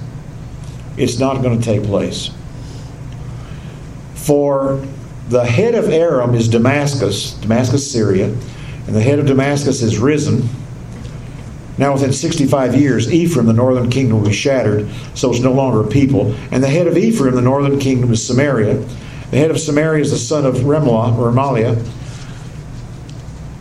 It's 0.95 1.18
not 1.18 1.41
going 1.41 1.59
to 1.59 1.66
take 1.66 1.84
place. 1.84 2.30
For 4.13 4.86
the 5.30 5.43
head 5.43 5.74
of 5.74 5.89
Aram 5.89 6.36
is 6.36 6.47
Damascus, 6.47 7.34
Damascus, 7.34 7.91
Syria, 7.91 8.28
and 8.28 8.95
the 8.95 9.01
head 9.01 9.18
of 9.18 9.26
Damascus 9.26 9.82
is 9.82 9.97
Rezin. 9.97 10.47
Now, 11.78 11.93
within 11.93 12.13
65 12.13 12.76
years, 12.76 13.11
Ephraim, 13.11 13.47
the 13.47 13.53
northern 13.53 13.89
kingdom, 13.89 14.19
will 14.19 14.28
be 14.28 14.34
shattered, 14.34 14.88
so 15.13 15.32
it's 15.32 15.41
no 15.41 15.51
longer 15.51 15.82
a 15.82 15.88
people. 15.88 16.34
And 16.51 16.63
the 16.63 16.69
head 16.69 16.88
of 16.88 16.97
Ephraim, 16.97 17.36
the 17.36 17.41
northern 17.41 17.80
kingdom, 17.80 18.13
is 18.13 18.26
Samaria. 18.26 18.76
The 19.32 19.38
head 19.38 19.51
of 19.51 19.59
Samaria 19.59 20.01
is 20.01 20.11
the 20.11 20.17
son 20.17 20.45
of 20.45 20.55
Remlah, 20.55 21.17
or 21.17 21.32
Remaliah. 21.32 21.86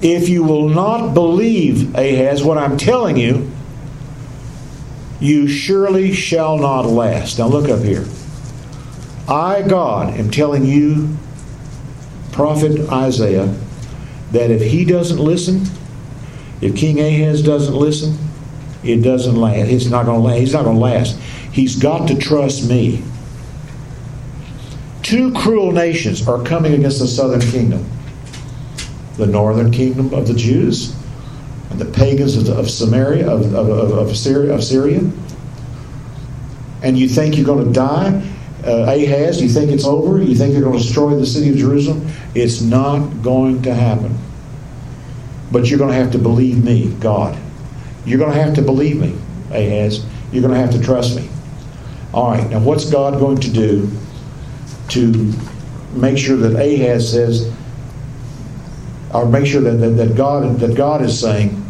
If 0.01 0.29
you 0.29 0.45
will 0.45 0.69
not 0.69 1.15
believe, 1.15 1.95
Ahaz, 1.97 2.45
what 2.45 2.59
I'm 2.59 2.77
telling 2.77 3.17
you, 3.17 3.51
you 5.19 5.49
surely 5.49 6.12
shall 6.12 6.59
not 6.59 6.87
last. 6.87 7.39
Now 7.39 7.47
look 7.47 7.69
up 7.69 7.83
here. 7.83 8.05
I, 9.27 9.62
God, 9.62 10.15
am 10.15 10.31
telling 10.31 10.67
you, 10.67 11.17
prophet 12.31 12.89
Isaiah, 12.91 13.47
that 14.33 14.51
if 14.51 14.61
he 14.61 14.85
doesn't 14.85 15.19
listen, 15.19 15.65
if 16.65 16.75
King 16.75 16.99
Ahaz 16.99 17.43
doesn't 17.43 17.75
listen, 17.75 18.17
it 18.83 19.03
doesn't 19.03 19.37
last. 19.37 19.69
It's 19.69 19.87
not 19.87 20.07
going 20.07 20.23
to 20.23 20.27
last. 20.27 20.39
He's 20.39 20.53
not 20.55 20.65
going 20.65 20.77
to 20.77 20.83
last. 20.83 21.19
He's 21.53 21.77
got 21.77 22.09
to 22.09 22.17
trust 22.17 22.67
me. 22.67 23.03
Two 25.03 25.31
cruel 25.35 25.73
nations 25.73 26.27
are 26.27 26.43
coming 26.43 26.73
against 26.73 27.01
the 27.01 27.07
southern 27.07 27.43
kingdom 27.43 27.85
the 29.19 29.27
northern 29.27 29.71
kingdom 29.71 30.12
of 30.12 30.27
the 30.27 30.35
Jews 30.35 30.97
and 31.71 31.79
the 31.79 31.85
pagans 31.85 32.37
of, 32.37 32.49
of 32.49 32.69
Samaria, 32.69 33.31
of, 33.31 33.55
of, 33.55 33.93
of, 33.93 34.17
Syria, 34.17 34.53
of 34.53 34.65
Syria. 34.65 35.09
And 36.83 36.99
you 36.99 37.09
think 37.09 37.37
you're 37.37 37.47
going 37.47 37.65
to 37.65 37.73
die? 37.73 38.29
Uh, 38.67 38.93
Ahaz, 38.93 39.41
you 39.41 39.49
think 39.49 39.71
it's 39.71 39.85
over? 39.85 40.21
You 40.21 40.35
think 40.35 40.53
you're 40.53 40.62
going 40.62 40.77
to 40.77 40.83
destroy 40.83 41.15
the 41.15 41.27
city 41.27 41.51
of 41.51 41.57
Jerusalem? 41.57 42.09
It's 42.35 42.61
not 42.61 43.23
going 43.23 43.62
to 43.62 43.75
happen. 43.75 44.19
But 45.55 45.71
you're 45.71 45.79
going 45.79 45.93
to 45.93 45.97
have 45.97 46.11
to 46.11 46.19
believe 46.19 46.65
me, 46.65 46.89
God. 46.99 47.39
You're 48.05 48.19
going 48.19 48.33
to 48.33 48.43
have 48.43 48.55
to 48.57 48.63
believe 48.63 48.97
me, 49.01 49.17
Ahaz. 49.51 50.05
You're 50.33 50.43
going 50.43 50.53
to 50.53 50.59
have 50.59 50.73
to 50.73 50.83
trust 50.83 51.15
me. 51.15 51.29
All 52.13 52.33
right, 52.33 52.51
now 52.51 52.59
what's 52.59 52.91
God 52.91 53.21
going 53.21 53.39
to 53.39 53.51
do 53.53 53.89
to 54.89 55.33
make 55.93 56.19
sure 56.19 56.37
that 56.39 56.57
Ahaz 56.57 57.09
says, 57.09 57.55
or 59.15 59.27
make 59.27 59.47
sure 59.47 59.61
that, 59.61 59.77
that, 59.77 59.91
that, 59.91 60.17
God, 60.17 60.59
that 60.59 60.77
God 60.77 61.03
is 61.03 61.21
saying, 61.21 61.65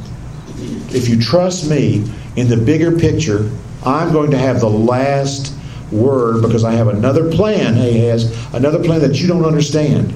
if 0.89 1.07
you 1.07 1.21
trust 1.21 1.69
me 1.69 2.11
in 2.37 2.49
the 2.49 2.57
bigger 2.57 2.97
picture, 2.97 3.51
I'm 3.85 4.15
going 4.15 4.31
to 4.31 4.39
have 4.39 4.61
the 4.61 4.71
last 4.71 5.55
word 5.93 6.41
because 6.41 6.65
I 6.65 6.73
have 6.73 6.89
another 6.89 7.31
plan, 7.31 7.75
Ahaz, 7.75 8.35
another 8.55 8.83
plan 8.83 9.03
that 9.03 9.21
you 9.21 9.29
don't 9.29 9.45
understand. 9.45 10.15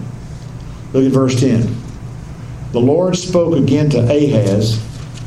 Look 0.95 1.05
at 1.05 1.13
verse 1.13 1.39
10. 1.39 1.88
The 2.73 2.81
Lord 2.81 3.17
spoke 3.17 3.57
again 3.57 3.89
to 3.91 3.99
Ahaz, 4.01 4.79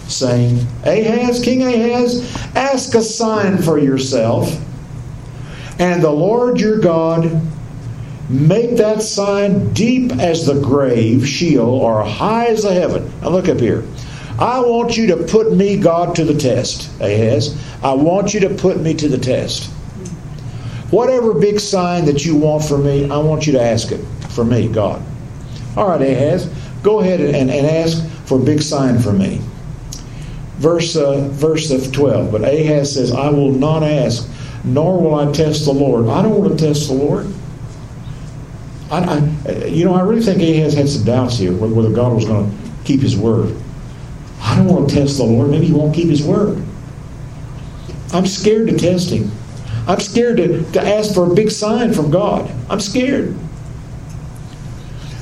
saying, 0.08 0.60
Ahaz, 0.84 1.42
King 1.44 1.64
Ahaz, 1.64 2.36
ask 2.56 2.94
a 2.94 3.02
sign 3.02 3.58
for 3.58 3.80
yourself, 3.80 4.54
and 5.80 6.04
the 6.04 6.12
Lord 6.12 6.60
your 6.60 6.80
God 6.80 7.42
make 8.30 8.78
that 8.78 9.02
sign 9.02 9.74
deep 9.74 10.12
as 10.14 10.46
the 10.46 10.60
grave, 10.62 11.28
Sheol, 11.28 11.68
or 11.68 12.04
high 12.04 12.46
as 12.46 12.64
the 12.64 12.74
heaven. 12.74 13.12
Now 13.22 13.30
look 13.30 13.50
up 13.50 13.60
here. 13.60 13.84
I 14.39 14.60
want 14.62 14.96
you 14.96 15.08
to 15.08 15.18
put 15.18 15.52
me, 15.54 15.78
God, 15.78 16.16
to 16.16 16.24
the 16.24 16.34
test, 16.34 16.89
Ahaz. 17.02 17.58
I 17.84 17.94
want 17.94 18.34
you 18.34 18.39
to 18.42 18.50
put 18.50 18.80
me 18.80 18.94
to 18.94 19.08
the 19.08 19.18
test. 19.18 19.70
Whatever 20.92 21.34
big 21.34 21.60
sign 21.60 22.06
that 22.06 22.26
you 22.26 22.36
want 22.36 22.64
for 22.64 22.78
me, 22.78 23.10
I 23.10 23.18
want 23.18 23.48
you 23.48 23.54
to 23.54 23.62
ask 23.62 23.92
it 23.92 24.04
for 24.30 24.44
me, 24.44 24.68
God. 24.68 25.02
All 25.76 25.88
right, 25.88 26.02
Ahaz, 26.02 26.50
go 26.84 27.00
ahead 27.00 27.20
and, 27.20 27.50
and 27.50 27.68
ask 27.68 28.08
for 28.26 28.40
a 28.40 28.44
big 28.44 28.62
sign 28.62 29.00
for 29.00 29.12
me. 29.12 29.42
Verse, 30.58 30.96
uh, 30.96 31.28
verse 31.32 31.70
12. 31.92 32.32
But 32.32 32.42
Ahaz 32.42 32.94
says, 32.94 33.12
I 33.12 33.30
will 33.30 33.52
not 33.52 33.84
ask, 33.84 34.30
nor 34.64 35.02
will 35.02 35.16
I 35.16 35.32
test 35.32 35.66
the 35.66 35.72
Lord. 35.72 36.08
I 36.08 36.22
don't 36.22 36.40
want 36.40 36.58
to 36.58 36.66
test 36.68 36.88
the 36.88 36.94
Lord. 36.94 37.28
I, 38.92 39.00
I, 39.00 39.66
you 39.66 39.86
know, 39.86 39.96
I 39.96 40.02
really 40.02 40.22
think 40.22 40.42
Ahaz 40.42 40.74
had 40.74 40.88
some 40.90 41.04
doubts 41.04 41.38
here 41.38 41.54
whether 41.54 41.92
God 41.92 42.14
was 42.14 42.26
going 42.26 42.50
to 42.50 42.58
keep 42.84 43.02
his 43.02 43.18
word. 43.18 43.56
I 44.42 44.56
don't 44.56 44.68
want 44.68 44.90
to 44.90 44.96
test 44.96 45.18
the 45.18 45.24
Lord. 45.24 45.50
Maybe 45.50 45.68
he 45.68 45.74
won't 45.74 45.96
keep 45.96 46.10
his 46.10 46.24
word. 46.24 46.64
I'm 48.14 48.26
scared 48.26 48.68
to 48.68 48.78
test 48.78 49.10
him. 49.10 49.32
I'm 49.88 50.00
scared 50.00 50.38
to, 50.38 50.72
to 50.74 50.82
ask 50.82 51.14
for 51.14 51.32
a 51.32 51.34
big 51.34 51.50
sign 51.50 51.94
from 51.94 52.12
God. 52.12 52.52
I'm 52.70 52.80
scared. 52.80 53.36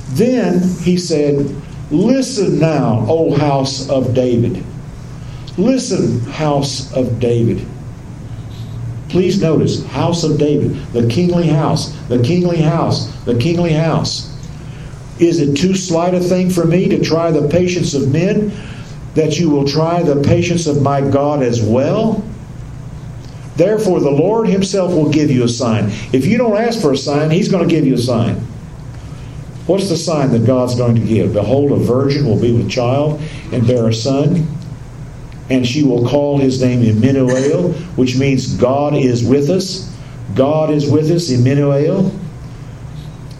Then 0.10 0.62
he 0.80 0.98
said, 0.98 1.56
Listen 1.92 2.60
now, 2.60 3.06
O 3.08 3.36
house 3.36 3.90
of 3.90 4.14
David. 4.14 4.64
Listen, 5.58 6.20
house 6.32 6.94
of 6.94 7.20
David. 7.20 7.66
Please 9.10 9.42
notice, 9.42 9.86
house 9.88 10.24
of 10.24 10.38
David, 10.38 10.76
the 10.94 11.08
kingly 11.08 11.48
house, 11.48 11.96
the 12.08 12.22
kingly 12.22 12.58
house, 12.58 13.08
the 13.26 13.38
kingly 13.38 13.74
house. 13.74 14.36
Is 15.20 15.40
it 15.40 15.58
too 15.58 15.76
slight 15.76 16.14
a 16.14 16.20
thing 16.20 16.50
for 16.50 16.66
me 16.66 16.88
to 16.90 17.04
try 17.04 17.32
the 17.32 17.48
patience 17.50 17.94
of 17.94 18.12
men, 18.12 18.52
that 19.16 19.40
you 19.40 19.50
will 19.50 19.68
try 19.68 20.04
the 20.04 20.22
patience 20.22 20.68
of 20.68 20.82
my 20.82 21.02
God 21.02 21.42
as 21.42 21.62
well? 21.62 22.24
Therefore, 23.58 24.00
the 24.00 24.12
Lord 24.12 24.48
Himself 24.48 24.94
will 24.94 25.10
give 25.10 25.30
you 25.30 25.44
a 25.44 25.50
sign. 25.50 25.90
If 26.14 26.26
you 26.26 26.38
don't 26.38 26.56
ask 26.56 26.80
for 26.80 26.94
a 26.94 26.98
sign, 26.98 27.32
He's 27.32 27.50
going 27.50 27.68
to 27.68 27.76
give 27.76 27.86
you 27.86 27.96
a 27.96 27.98
sign. 27.98 28.48
What's 29.70 29.88
the 29.88 29.98
sign 29.98 30.32
that 30.32 30.48
God's 30.48 30.74
going 30.74 30.96
to 30.96 31.02
give? 31.02 31.34
Behold, 31.34 31.72
a 31.72 31.76
virgin 31.76 32.26
will 32.26 32.42
be 32.42 32.52
with 32.52 32.72
child 32.72 33.22
and 33.52 33.68
bear 33.68 33.88
a 33.88 33.94
son, 33.94 34.48
and 35.52 35.64
she 35.64 35.84
will 35.84 36.08
call 36.08 36.40
his 36.40 36.60
name 36.60 36.82
Emmanuel, 36.82 37.74
which 37.96 38.18
means 38.18 38.56
God 38.56 38.96
is 38.96 39.24
with 39.24 39.52
us. 39.52 39.96
God 40.34 40.72
is 40.72 40.90
with 40.90 41.12
us, 41.12 41.30
Emmanuel. 41.30 42.12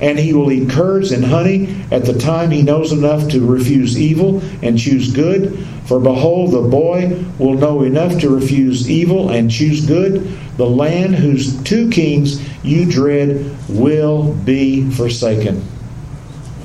And 0.02 0.20
he 0.20 0.34
will 0.34 0.52
eat 0.52 0.70
curds 0.70 1.12
and 1.12 1.26
honey 1.26 1.84
at 1.90 2.06
the 2.06 2.14
time 2.14 2.52
he 2.52 2.62
knows 2.62 2.92
enough 2.92 3.28
to 3.32 3.44
refuse 3.44 4.00
evil 4.00 4.40
and 4.62 4.78
choose 4.78 5.12
good. 5.12 5.58
For 5.86 6.00
behold, 6.00 6.52
the 6.52 6.62
boy 6.62 7.26
will 7.40 7.56
know 7.56 7.82
enough 7.82 8.22
to 8.22 8.30
refuse 8.30 8.88
evil 8.88 9.32
and 9.32 9.50
choose 9.50 9.84
good. 9.84 10.38
The 10.58 10.70
land 10.70 11.16
whose 11.16 11.60
two 11.64 11.90
kings 11.90 12.40
you 12.64 12.86
dread 12.86 13.58
will 13.68 14.36
be 14.36 14.92
forsaken. 14.92 15.66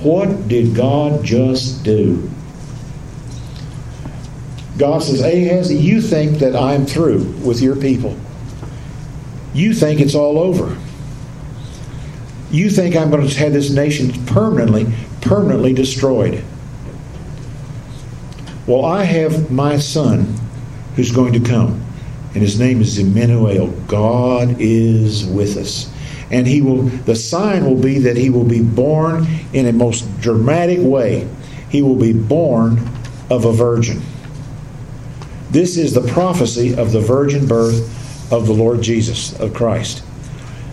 What 0.04 0.48
did 0.48 0.74
God 0.74 1.24
just 1.24 1.82
do? 1.82 2.30
God 4.76 5.02
says, 5.02 5.22
Ahaz, 5.22 5.72
you 5.72 6.02
think 6.02 6.40
that 6.40 6.54
I'm 6.54 6.84
through 6.84 7.24
with 7.42 7.62
your 7.62 7.74
people. 7.74 8.14
You 9.54 9.72
think 9.72 10.00
it's 10.00 10.14
all 10.14 10.38
over. 10.38 10.76
You 12.50 12.68
think 12.68 12.96
I'm 12.96 13.10
going 13.10 13.26
to 13.26 13.38
have 13.38 13.54
this 13.54 13.70
nation 13.70 14.12
permanently, 14.26 14.92
permanently 15.22 15.72
destroyed. 15.72 16.44
Well, 18.66 18.84
I 18.84 19.04
have 19.04 19.50
my 19.50 19.78
son 19.78 20.34
who's 20.96 21.12
going 21.12 21.32
to 21.32 21.40
come, 21.40 21.82
and 22.34 22.42
his 22.42 22.60
name 22.60 22.82
is 22.82 22.98
Emmanuel. 22.98 23.68
God 23.86 24.56
is 24.58 25.24
with 25.24 25.56
us. 25.56 25.93
And 26.34 26.48
he 26.48 26.60
will 26.62 26.82
the 26.82 27.14
sign 27.14 27.64
will 27.64 27.80
be 27.80 28.00
that 28.00 28.16
he 28.16 28.28
will 28.28 28.44
be 28.44 28.60
born 28.60 29.24
in 29.52 29.66
a 29.66 29.72
most 29.72 30.20
dramatic 30.20 30.80
way. 30.80 31.28
He 31.70 31.80
will 31.80 31.94
be 31.94 32.12
born 32.12 32.80
of 33.30 33.44
a 33.44 33.52
virgin. 33.52 34.02
This 35.52 35.76
is 35.76 35.94
the 35.94 36.00
prophecy 36.00 36.74
of 36.74 36.90
the 36.90 37.00
virgin 37.00 37.46
birth 37.46 38.32
of 38.32 38.48
the 38.48 38.52
Lord 38.52 38.82
Jesus, 38.82 39.38
of 39.38 39.54
Christ. 39.54 40.02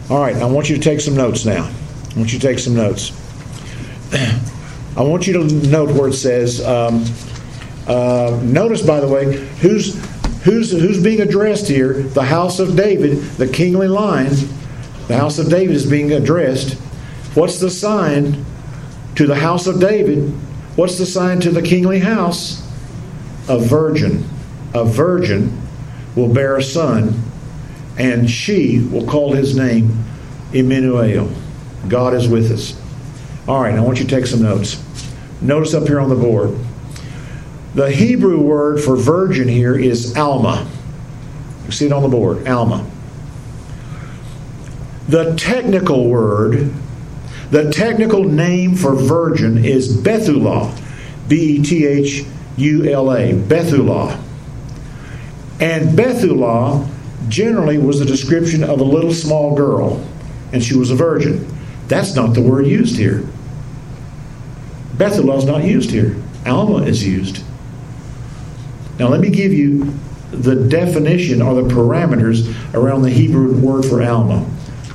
All 0.10 0.20
right, 0.20 0.36
I 0.36 0.46
want 0.46 0.68
you 0.68 0.78
to 0.78 0.82
take 0.82 1.00
some 1.00 1.16
notes 1.16 1.46
now. 1.46 1.66
I 1.66 2.18
want 2.18 2.34
you 2.34 2.40
to 2.40 2.48
take 2.48 2.58
some 2.58 2.74
notes. 2.74 3.12
I 4.98 5.04
want 5.04 5.28
you 5.28 5.34
to 5.34 5.44
note 5.68 5.92
where 5.92 6.08
it 6.08 6.14
says, 6.14 6.66
um, 6.66 7.06
uh, 7.86 8.40
notice, 8.42 8.82
by 8.82 9.00
the 9.00 9.08
way, 9.08 9.46
who's, 9.60 9.94
who's, 10.42 10.72
who's 10.72 11.02
being 11.04 11.22
addressed 11.22 11.68
here? 11.68 11.94
The 12.02 12.24
house 12.24 12.60
of 12.60 12.76
David, 12.76 13.20
the 13.38 13.48
kingly 13.48 13.88
line. 13.88 14.32
The 15.12 15.18
house 15.18 15.40
of 15.40 15.50
David 15.50 15.76
is 15.76 15.86
being 15.86 16.14
addressed. 16.14 16.76
What's 17.34 17.60
the 17.60 17.70
sign 17.70 18.46
to 19.16 19.28
the 19.28 19.36
house 19.36 19.68
of 19.68 19.82
David? 19.82 20.32
What's 20.78 20.98
the 20.98 21.06
sign 21.06 21.42
to 21.42 21.52
the 21.52 21.62
kingly 21.62 22.00
house? 22.00 22.66
A 23.50 23.60
virgin. 23.60 24.24
A 24.74 24.86
virgin 24.86 25.62
will 26.16 26.34
bear 26.34 26.56
a 26.56 26.64
son, 26.64 27.22
and 27.98 28.30
she 28.30 28.88
will 28.90 29.06
call 29.06 29.34
his 29.34 29.54
name 29.54 30.02
Emmanuel. 30.54 31.30
God 31.90 32.14
is 32.14 32.30
with 32.30 32.50
us. 32.50 32.82
All 33.50 33.62
right, 33.62 33.76
I 33.76 33.82
want 33.82 34.00
you 34.00 34.06
to 34.06 34.16
take 34.16 34.28
some 34.28 34.44
notes. 34.44 34.82
Notice 35.42 35.74
up 35.74 35.90
here 35.90 36.00
on 36.00 36.08
the 36.08 36.16
board. 36.16 36.58
The 37.76 37.92
Hebrew 37.92 38.40
word 38.40 38.80
for 38.80 38.96
virgin 38.96 39.50
here 39.50 39.78
is 39.78 40.16
Alma. 40.16 40.66
You 41.66 41.72
see 41.74 41.88
it 41.88 41.92
on 41.92 42.02
the 42.02 42.08
board, 42.08 42.48
Alma. 42.48 42.90
The 45.10 45.36
technical 45.36 46.08
word, 46.10 46.74
the 47.50 47.72
technical 47.72 48.24
name 48.24 48.76
for 48.76 48.96
virgin 48.96 49.64
is 49.64 49.96
Bethulah. 49.96 50.74
B 51.28 51.56
E 51.56 51.64
T 51.64 51.86
H 51.86 52.26
U 52.58 52.92
L 52.92 53.16
A. 53.16 53.34
Bethulah. 53.34 54.22
And 55.60 55.96
Bethulah 55.96 56.88
generally 57.30 57.78
was 57.78 58.02
a 58.02 58.06
description 58.06 58.64
of 58.64 58.82
a 58.82 58.84
little 58.84 59.14
small 59.14 59.56
girl, 59.56 60.06
and 60.52 60.62
she 60.62 60.76
was 60.76 60.92
a 60.92 60.96
virgin. 60.96 61.48
That's 61.88 62.16
not 62.16 62.34
the 62.34 62.42
word 62.42 62.68
used 62.68 62.98
here. 62.98 63.26
Bethulah 64.98 65.38
is 65.38 65.46
not 65.46 65.64
used 65.64 65.92
here. 65.92 66.16
Alma 66.46 66.84
is 66.84 67.06
used. 67.06 67.44
Now, 69.00 69.08
let 69.08 69.20
me 69.22 69.30
give 69.30 69.54
you 69.54 69.94
the 70.32 70.56
definition 70.56 71.42
or 71.42 71.56
the 71.56 71.74
parameters 71.74 72.54
around 72.74 73.04
the 73.04 73.10
Hebrew 73.10 73.58
word 73.58 73.86
for 73.86 74.04
Alma. 74.04 74.46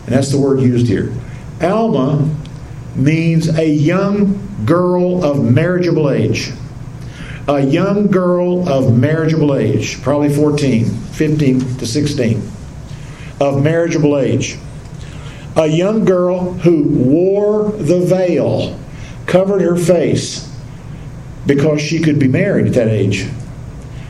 And 0.07 0.15
that's 0.15 0.31
the 0.31 0.39
word 0.39 0.61
used 0.61 0.87
here. 0.87 1.13
Alma 1.61 2.33
means 2.95 3.49
a 3.49 3.69
young 3.69 4.65
girl 4.65 5.25
of 5.25 5.45
marriageable 5.45 6.11
age. 6.11 6.53
A 7.49 7.61
young 7.61 8.09
girl 8.09 8.69
of 8.69 8.97
marriageable 8.97 9.55
age, 9.55 10.03
probably 10.03 10.35
14, 10.35 10.85
15 10.85 11.77
to 11.79 11.87
16, 11.87 12.51
of 13.41 13.63
marriageable 13.63 14.19
age. 14.19 14.57
A 15.57 15.67
young 15.67 16.05
girl 16.05 16.53
who 16.55 16.83
wore 16.83 17.71
the 17.71 18.01
veil, 18.01 18.79
covered 19.27 19.61
her 19.61 19.77
face, 19.77 20.53
because 21.47 21.81
she 21.81 22.01
could 22.01 22.19
be 22.19 22.29
married 22.29 22.67
at 22.67 22.75
that 22.75 22.89
age. 22.89 23.29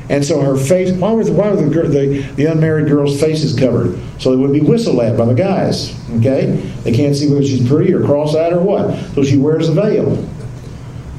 And 0.08 0.24
so 0.24 0.40
her 0.40 0.56
face, 0.56 0.92
why 0.92 1.12
were 1.12 1.24
the, 1.24 1.32
why 1.32 1.50
were 1.50 1.56
the, 1.56 1.88
the, 1.88 2.20
the 2.36 2.44
unmarried 2.46 2.86
girls' 2.86 3.20
faces 3.20 3.58
covered? 3.58 3.98
So 4.20 4.30
they 4.30 4.36
would 4.36 4.52
be 4.52 4.60
whistled 4.60 5.00
at 5.00 5.16
by 5.16 5.24
the 5.24 5.34
guys. 5.34 5.94
Okay? 6.18 6.46
They 6.84 6.92
can't 6.92 7.16
see 7.16 7.28
whether 7.28 7.42
she's 7.42 7.66
pretty 7.68 7.92
or 7.92 8.04
cross 8.04 8.34
eyed 8.34 8.52
or 8.52 8.60
what. 8.60 8.96
So 9.14 9.24
she 9.24 9.36
wears 9.36 9.68
a 9.68 9.72
veil. 9.72 10.24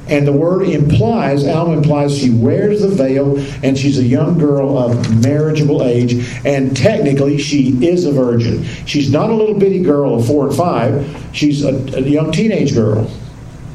And 0.10 0.26
the 0.26 0.32
word 0.32 0.70
implies, 0.70 1.46
Alma 1.46 1.74
implies 1.74 2.18
she 2.18 2.30
wears 2.30 2.82
the 2.82 2.88
veil 2.88 3.38
and 3.62 3.78
she's 3.78 3.98
a 3.98 4.04
young 4.04 4.38
girl 4.38 4.78
of 4.78 5.22
marriageable 5.22 5.84
age. 5.84 6.14
And 6.46 6.76
technically, 6.76 7.38
she 7.38 7.72
is 7.86 8.06
a 8.06 8.14
virgin. 8.14 8.64
She's 8.86 9.12
not 9.12 9.30
a 9.30 9.34
little 9.34 9.60
bitty 9.60 9.84
girl 9.84 10.16
of 10.16 10.26
four 10.26 10.48
and 10.48 10.56
five, 10.56 11.30
she's 11.34 11.64
a, 11.64 11.74
a 11.98 12.02
young 12.02 12.32
teenage 12.32 12.74
girl. 12.74 13.12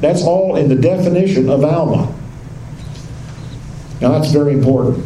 That's 0.01 0.23
all 0.23 0.55
in 0.55 0.69
the 0.69 0.75
definition 0.75 1.49
of 1.49 1.63
Alma. 1.63 2.13
Now 4.01 4.11
that's 4.11 4.31
very 4.31 4.53
important. 4.53 5.05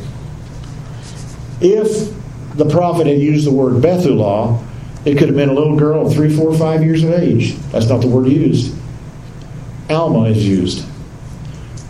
If 1.61 2.13
the 2.55 2.69
prophet 2.69 3.07
had 3.07 3.19
used 3.19 3.45
the 3.45 3.51
word 3.51 3.81
Bethulah, 3.81 4.63
it 5.05 5.17
could 5.17 5.27
have 5.27 5.37
been 5.37 5.49
a 5.49 5.53
little 5.53 5.77
girl 5.77 6.05
of 6.05 6.13
three, 6.13 6.35
four, 6.35 6.53
five 6.57 6.83
years 6.83 7.03
of 7.03 7.11
age. 7.11 7.55
That's 7.71 7.87
not 7.87 8.01
the 8.01 8.07
word 8.07 8.27
used. 8.27 8.75
Alma 9.89 10.23
is 10.25 10.45
used. 10.45 10.85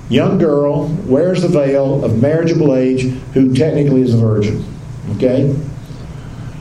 Young 0.10 0.38
girl 0.38 0.88
wears 1.06 1.42
the 1.42 1.48
veil 1.48 2.06
of 2.06 2.22
marriageable 2.22 2.76
age 2.76 3.02
who 3.34 3.54
technically 3.54 4.02
is 4.02 4.14
a 4.14 4.18
virgin. 4.18 4.64
Okay? 5.16 5.54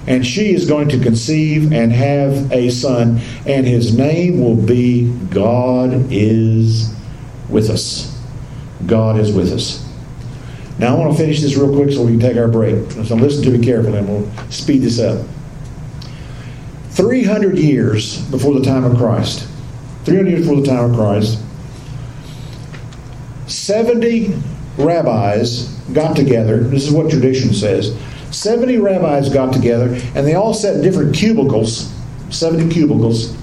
And 0.06 0.24
she 0.24 0.54
is 0.54 0.68
going 0.68 0.88
to 0.90 0.98
conceive 0.98 1.72
and 1.72 1.92
have 1.92 2.50
a 2.52 2.70
son, 2.70 3.20
and 3.44 3.66
his 3.66 3.96
name 3.96 4.40
will 4.40 4.56
be 4.56 5.12
God 5.30 6.10
is 6.10 6.94
with 7.48 7.70
us. 7.70 8.18
God 8.86 9.18
is 9.18 9.32
with 9.32 9.52
us. 9.52 9.85
Now, 10.78 10.94
I 10.94 10.98
want 10.98 11.12
to 11.12 11.18
finish 11.18 11.40
this 11.40 11.56
real 11.56 11.74
quick 11.74 11.90
so 11.90 12.02
we 12.02 12.12
can 12.12 12.20
take 12.20 12.36
our 12.36 12.48
break. 12.48 12.90
So 12.90 13.14
listen 13.14 13.42
to 13.44 13.50
me 13.50 13.64
carefully 13.64 13.98
and 13.98 14.08
we'll 14.08 14.30
speed 14.50 14.82
this 14.82 15.00
up. 15.00 15.26
300 16.90 17.58
years 17.58 18.22
before 18.30 18.54
the 18.54 18.64
time 18.64 18.84
of 18.84 18.96
Christ, 18.96 19.48
300 20.04 20.30
years 20.30 20.40
before 20.46 20.60
the 20.60 20.66
time 20.66 20.90
of 20.90 20.96
Christ, 20.96 21.42
70 23.46 24.34
rabbis 24.76 25.68
got 25.92 26.16
together. 26.16 26.60
This 26.60 26.86
is 26.86 26.92
what 26.92 27.10
tradition 27.10 27.54
says. 27.54 27.96
70 28.30 28.78
rabbis 28.78 29.30
got 29.30 29.52
together 29.52 29.94
and 30.14 30.26
they 30.26 30.34
all 30.34 30.52
sat 30.52 30.76
in 30.76 30.82
different 30.82 31.14
cubicles, 31.14 31.92
70 32.30 32.72
cubicles, 32.72 33.34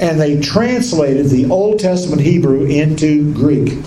and 0.00 0.20
they 0.20 0.40
translated 0.40 1.26
the 1.26 1.46
Old 1.46 1.78
Testament 1.78 2.20
Hebrew 2.20 2.66
into 2.66 3.32
Greek 3.32 3.78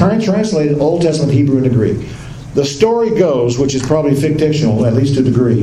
translated 0.00 0.78
Old 0.78 1.02
Testament 1.02 1.32
Hebrew 1.32 1.58
into 1.58 1.70
Greek. 1.70 2.08
The 2.54 2.64
story 2.64 3.10
goes, 3.10 3.58
which 3.58 3.74
is 3.74 3.82
probably 3.82 4.14
fictional, 4.14 4.86
at 4.86 4.94
least 4.94 5.14
to 5.14 5.20
a 5.20 5.22
degree, 5.22 5.62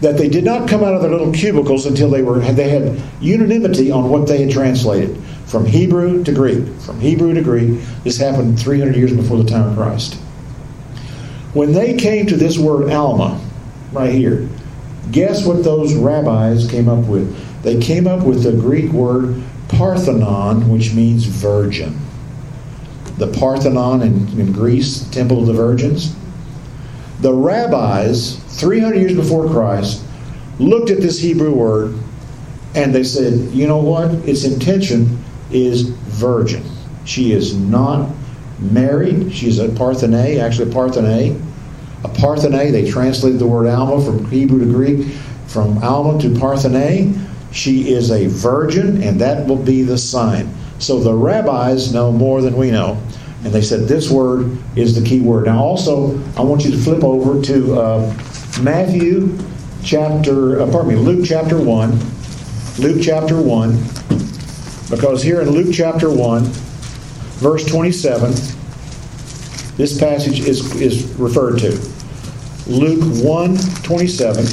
that 0.00 0.16
they 0.16 0.28
did 0.28 0.44
not 0.44 0.68
come 0.68 0.82
out 0.82 0.94
of 0.94 1.02
their 1.02 1.10
little 1.10 1.32
cubicles 1.32 1.86
until 1.86 2.10
they 2.10 2.22
were 2.22 2.40
they 2.40 2.70
had 2.70 3.00
unanimity 3.20 3.90
on 3.90 4.08
what 4.08 4.26
they 4.26 4.42
had 4.42 4.50
translated 4.50 5.16
from 5.46 5.66
Hebrew 5.66 6.24
to 6.24 6.32
Greek. 6.32 6.66
From 6.80 6.98
Hebrew 6.98 7.34
to 7.34 7.42
Greek. 7.42 7.80
This 8.02 8.16
happened 8.16 8.58
300 8.58 8.96
years 8.96 9.12
before 9.12 9.36
the 9.36 9.48
time 9.48 9.68
of 9.68 9.76
Christ. 9.76 10.14
When 11.52 11.72
they 11.72 11.94
came 11.94 12.26
to 12.26 12.36
this 12.36 12.58
word 12.58 12.90
Alma, 12.90 13.38
right 13.92 14.12
here, 14.12 14.48
guess 15.12 15.44
what 15.44 15.62
those 15.62 15.94
rabbis 15.94 16.68
came 16.68 16.88
up 16.88 17.04
with? 17.04 17.62
They 17.62 17.78
came 17.78 18.08
up 18.08 18.24
with 18.24 18.42
the 18.42 18.52
Greek 18.52 18.90
word 18.90 19.42
Parthenon, 19.68 20.68
which 20.68 20.94
means 20.94 21.26
virgin 21.26 22.00
the 23.18 23.28
Parthenon 23.28 24.02
in, 24.02 24.40
in 24.40 24.52
Greece, 24.52 25.08
Temple 25.10 25.40
of 25.40 25.46
the 25.46 25.52
Virgins. 25.52 26.14
The 27.20 27.32
rabbis, 27.32 28.36
300 28.58 28.96
years 28.96 29.14
before 29.14 29.48
Christ, 29.48 30.04
looked 30.58 30.90
at 30.90 31.00
this 31.00 31.18
Hebrew 31.20 31.52
word 31.52 31.94
and 32.74 32.94
they 32.94 33.04
said, 33.04 33.34
you 33.52 33.66
know 33.66 33.78
what? 33.78 34.10
Its 34.26 34.44
intention 34.44 35.22
is 35.50 35.82
virgin. 35.82 36.64
She 37.04 37.32
is 37.32 37.54
not 37.54 38.08
married. 38.58 39.32
She's 39.32 39.58
a 39.58 39.68
Parthene, 39.68 40.40
actually 40.40 40.70
a 40.70 40.74
Parthene. 40.74 41.40
A 42.04 42.08
Parthene, 42.08 42.72
they 42.72 42.90
translated 42.90 43.38
the 43.38 43.46
word 43.46 43.66
Alma 43.66 44.04
from 44.04 44.24
Hebrew 44.30 44.60
to 44.60 44.66
Greek, 44.66 45.12
from 45.46 45.78
Alma 45.78 46.20
to 46.22 46.28
Parthene. 46.28 47.28
She 47.52 47.92
is 47.92 48.10
a 48.10 48.26
virgin, 48.28 49.02
and 49.02 49.20
that 49.20 49.46
will 49.46 49.62
be 49.62 49.82
the 49.82 49.98
sign. 49.98 50.52
So 50.82 50.98
the 50.98 51.14
rabbis 51.14 51.94
know 51.94 52.10
more 52.10 52.42
than 52.42 52.56
we 52.56 52.72
know. 52.72 53.00
And 53.44 53.52
they 53.52 53.62
said 53.62 53.86
this 53.86 54.10
word 54.10 54.58
is 54.74 55.00
the 55.00 55.08
key 55.08 55.20
word. 55.20 55.46
Now, 55.46 55.62
also, 55.62 56.18
I 56.36 56.42
want 56.42 56.64
you 56.64 56.72
to 56.72 56.76
flip 56.76 57.04
over 57.04 57.40
to 57.40 57.80
uh, 57.80 58.14
Matthew 58.62 59.38
chapter, 59.84 60.60
uh, 60.60 60.70
pardon 60.72 60.88
me, 60.88 60.96
Luke 60.96 61.24
chapter 61.24 61.60
1. 61.60 62.00
Luke 62.78 63.00
chapter 63.00 63.40
1. 63.40 63.76
Because 64.90 65.22
here 65.22 65.40
in 65.40 65.50
Luke 65.50 65.72
chapter 65.72 66.10
1, 66.10 66.44
verse 67.38 67.64
27, 67.64 68.32
this 69.76 69.96
passage 70.00 70.40
is, 70.40 70.74
is 70.80 71.04
referred 71.14 71.60
to. 71.60 71.70
Luke 72.66 73.02
1 73.24 73.56
27. 73.84 74.44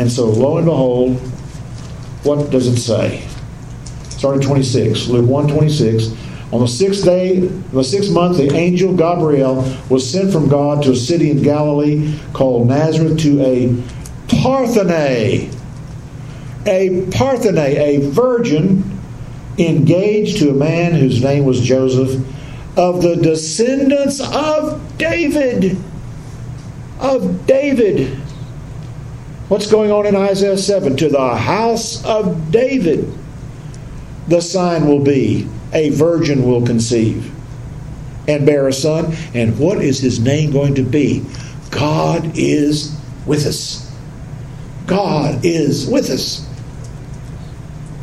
And 0.00 0.10
so, 0.10 0.26
lo 0.26 0.56
and 0.56 0.66
behold, 0.66 1.18
what 2.24 2.50
does 2.50 2.66
it 2.66 2.78
say? 2.80 3.26
Starting 4.16 4.40
26, 4.40 5.08
Luke 5.08 5.28
1 5.28 5.48
26. 5.48 6.08
On 6.52 6.60
the 6.60 6.68
sixth 6.68 7.04
day, 7.04 7.40
the 7.40 7.82
sixth 7.82 8.10
month, 8.12 8.38
the 8.38 8.54
angel 8.54 8.96
Gabriel 8.96 9.56
was 9.90 10.08
sent 10.08 10.32
from 10.32 10.48
God 10.48 10.82
to 10.84 10.92
a 10.92 10.96
city 10.96 11.30
in 11.30 11.42
Galilee 11.42 12.18
called 12.32 12.68
Nazareth 12.68 13.18
to 13.20 13.42
a 13.42 13.76
Parthenae. 14.28 15.50
a 16.66 17.06
Parthenae, 17.12 17.76
a 17.76 18.10
virgin 18.10 18.98
engaged 19.58 20.38
to 20.38 20.50
a 20.50 20.54
man 20.54 20.92
whose 20.94 21.22
name 21.22 21.44
was 21.44 21.60
Joseph, 21.60 22.24
of 22.76 23.02
the 23.02 23.16
descendants 23.16 24.20
of 24.20 24.98
David. 24.98 25.76
Of 27.00 27.46
David. 27.46 28.18
What's 29.48 29.70
going 29.70 29.90
on 29.92 30.06
in 30.06 30.16
Isaiah 30.16 30.58
7? 30.58 30.96
To 30.96 31.08
the 31.08 31.36
house 31.36 32.04
of 32.04 32.50
David 32.50 33.12
the 34.28 34.40
sign 34.40 34.86
will 34.86 35.02
be 35.02 35.48
a 35.72 35.90
virgin 35.90 36.44
will 36.44 36.64
conceive 36.64 37.32
and 38.28 38.44
bear 38.44 38.68
a 38.68 38.72
son. 38.72 39.14
And 39.34 39.58
what 39.58 39.78
is 39.78 40.00
his 40.00 40.20
name 40.20 40.52
going 40.52 40.74
to 40.76 40.82
be? 40.82 41.24
God 41.70 42.32
is 42.34 42.98
with 43.26 43.46
us. 43.46 43.92
God 44.86 45.44
is 45.44 45.86
with 45.86 46.10
us. 46.10 46.48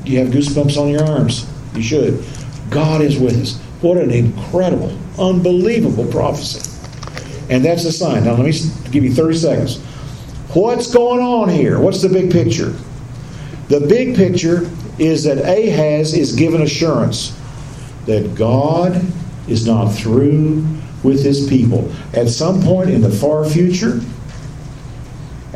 Do 0.04 0.12
you 0.12 0.20
have 0.20 0.30
goosebumps 0.30 0.78
on 0.78 0.90
your 0.90 1.04
arms? 1.04 1.50
You 1.76 1.82
should. 1.82 2.24
God 2.70 3.02
is 3.02 3.18
with 3.18 3.42
us. 3.42 3.58
What 3.82 3.98
an 3.98 4.12
incredible, 4.12 4.98
unbelievable 5.20 6.06
prophecy. 6.12 6.70
And 7.50 7.64
that's 7.64 7.84
the 7.84 7.92
sign. 7.92 8.26
Now, 8.26 8.34
let 8.34 8.46
me 8.46 8.54
give 8.92 9.04
you 9.04 9.14
30 9.14 9.38
seconds. 9.38 9.80
What's 10.54 10.94
going 10.94 11.20
on 11.20 11.50
here? 11.50 11.80
What's 11.80 12.02
the 12.02 12.10
big 12.10 12.32
picture? 12.32 12.74
The 13.70 13.82
big 13.82 14.16
picture 14.16 14.70
is 15.00 15.24
that 15.24 15.40
Ahaz 15.40 16.14
is 16.14 16.36
given 16.36 16.62
assurance 16.62 17.38
that 18.06 18.36
God 18.36 19.02
is 19.48 19.66
not 19.66 19.90
through 19.90 20.66
with 21.04 21.24
his 21.24 21.48
people. 21.48 21.92
At 22.14 22.30
some 22.30 22.62
point 22.62 22.90
in 22.90 23.02
the 23.02 23.10
far 23.10 23.46
future, 23.46 24.02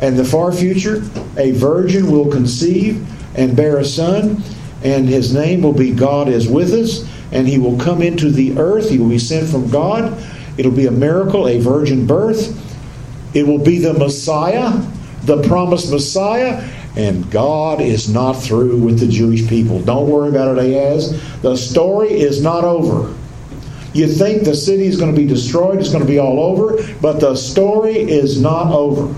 and 0.00 0.16
the 0.16 0.24
far 0.24 0.52
future, 0.52 1.02
a 1.36 1.52
virgin 1.52 2.10
will 2.10 2.30
conceive 2.30 3.06
and 3.36 3.56
bear 3.56 3.78
a 3.78 3.84
son, 3.84 4.42
and 4.82 5.08
his 5.08 5.34
name 5.34 5.62
will 5.62 5.72
be 5.72 5.92
God 5.92 6.28
is 6.28 6.48
with 6.48 6.72
us, 6.72 7.08
and 7.32 7.48
he 7.48 7.58
will 7.58 7.78
come 7.78 8.00
into 8.02 8.30
the 8.30 8.58
earth. 8.58 8.90
He 8.90 8.98
will 8.98 9.08
be 9.08 9.18
sent 9.18 9.48
from 9.48 9.70
God. 9.70 10.24
It'll 10.56 10.72
be 10.72 10.86
a 10.86 10.92
miracle, 10.92 11.48
a 11.48 11.58
virgin 11.58 12.06
birth. 12.06 12.64
It 13.34 13.46
will 13.46 13.58
be 13.58 13.78
the 13.78 13.92
Messiah, 13.92 14.70
the 15.24 15.42
promised 15.42 15.90
Messiah, 15.90 16.62
and 16.96 17.30
God 17.30 17.80
is 17.80 18.08
not 18.08 18.34
through 18.34 18.76
with 18.78 19.00
the 19.00 19.06
Jewish 19.06 19.48
people. 19.48 19.80
Don't 19.80 20.08
worry 20.08 20.30
about 20.30 20.58
it, 20.58 20.64
Ahaz. 20.64 21.40
The 21.42 21.56
story 21.56 22.10
is 22.10 22.42
not 22.42 22.64
over. 22.64 23.14
You 23.94 24.06
think 24.06 24.44
the 24.44 24.54
city 24.54 24.86
is 24.86 24.98
going 24.98 25.14
to 25.14 25.18
be 25.18 25.26
destroyed, 25.26 25.78
it's 25.78 25.90
going 25.90 26.04
to 26.04 26.08
be 26.08 26.18
all 26.18 26.40
over, 26.40 26.82
but 27.00 27.20
the 27.20 27.34
story 27.34 27.96
is 27.96 28.40
not 28.40 28.72
over. 28.72 29.14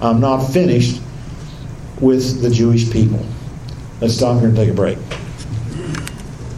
I'm 0.00 0.20
not 0.20 0.46
finished 0.46 1.00
with 2.00 2.42
the 2.42 2.50
Jewish 2.50 2.90
people. 2.90 3.24
Let's 4.00 4.14
stop 4.14 4.38
here 4.38 4.48
and 4.48 4.56
take 4.56 4.70
a 4.70 4.74
break. 4.74 4.98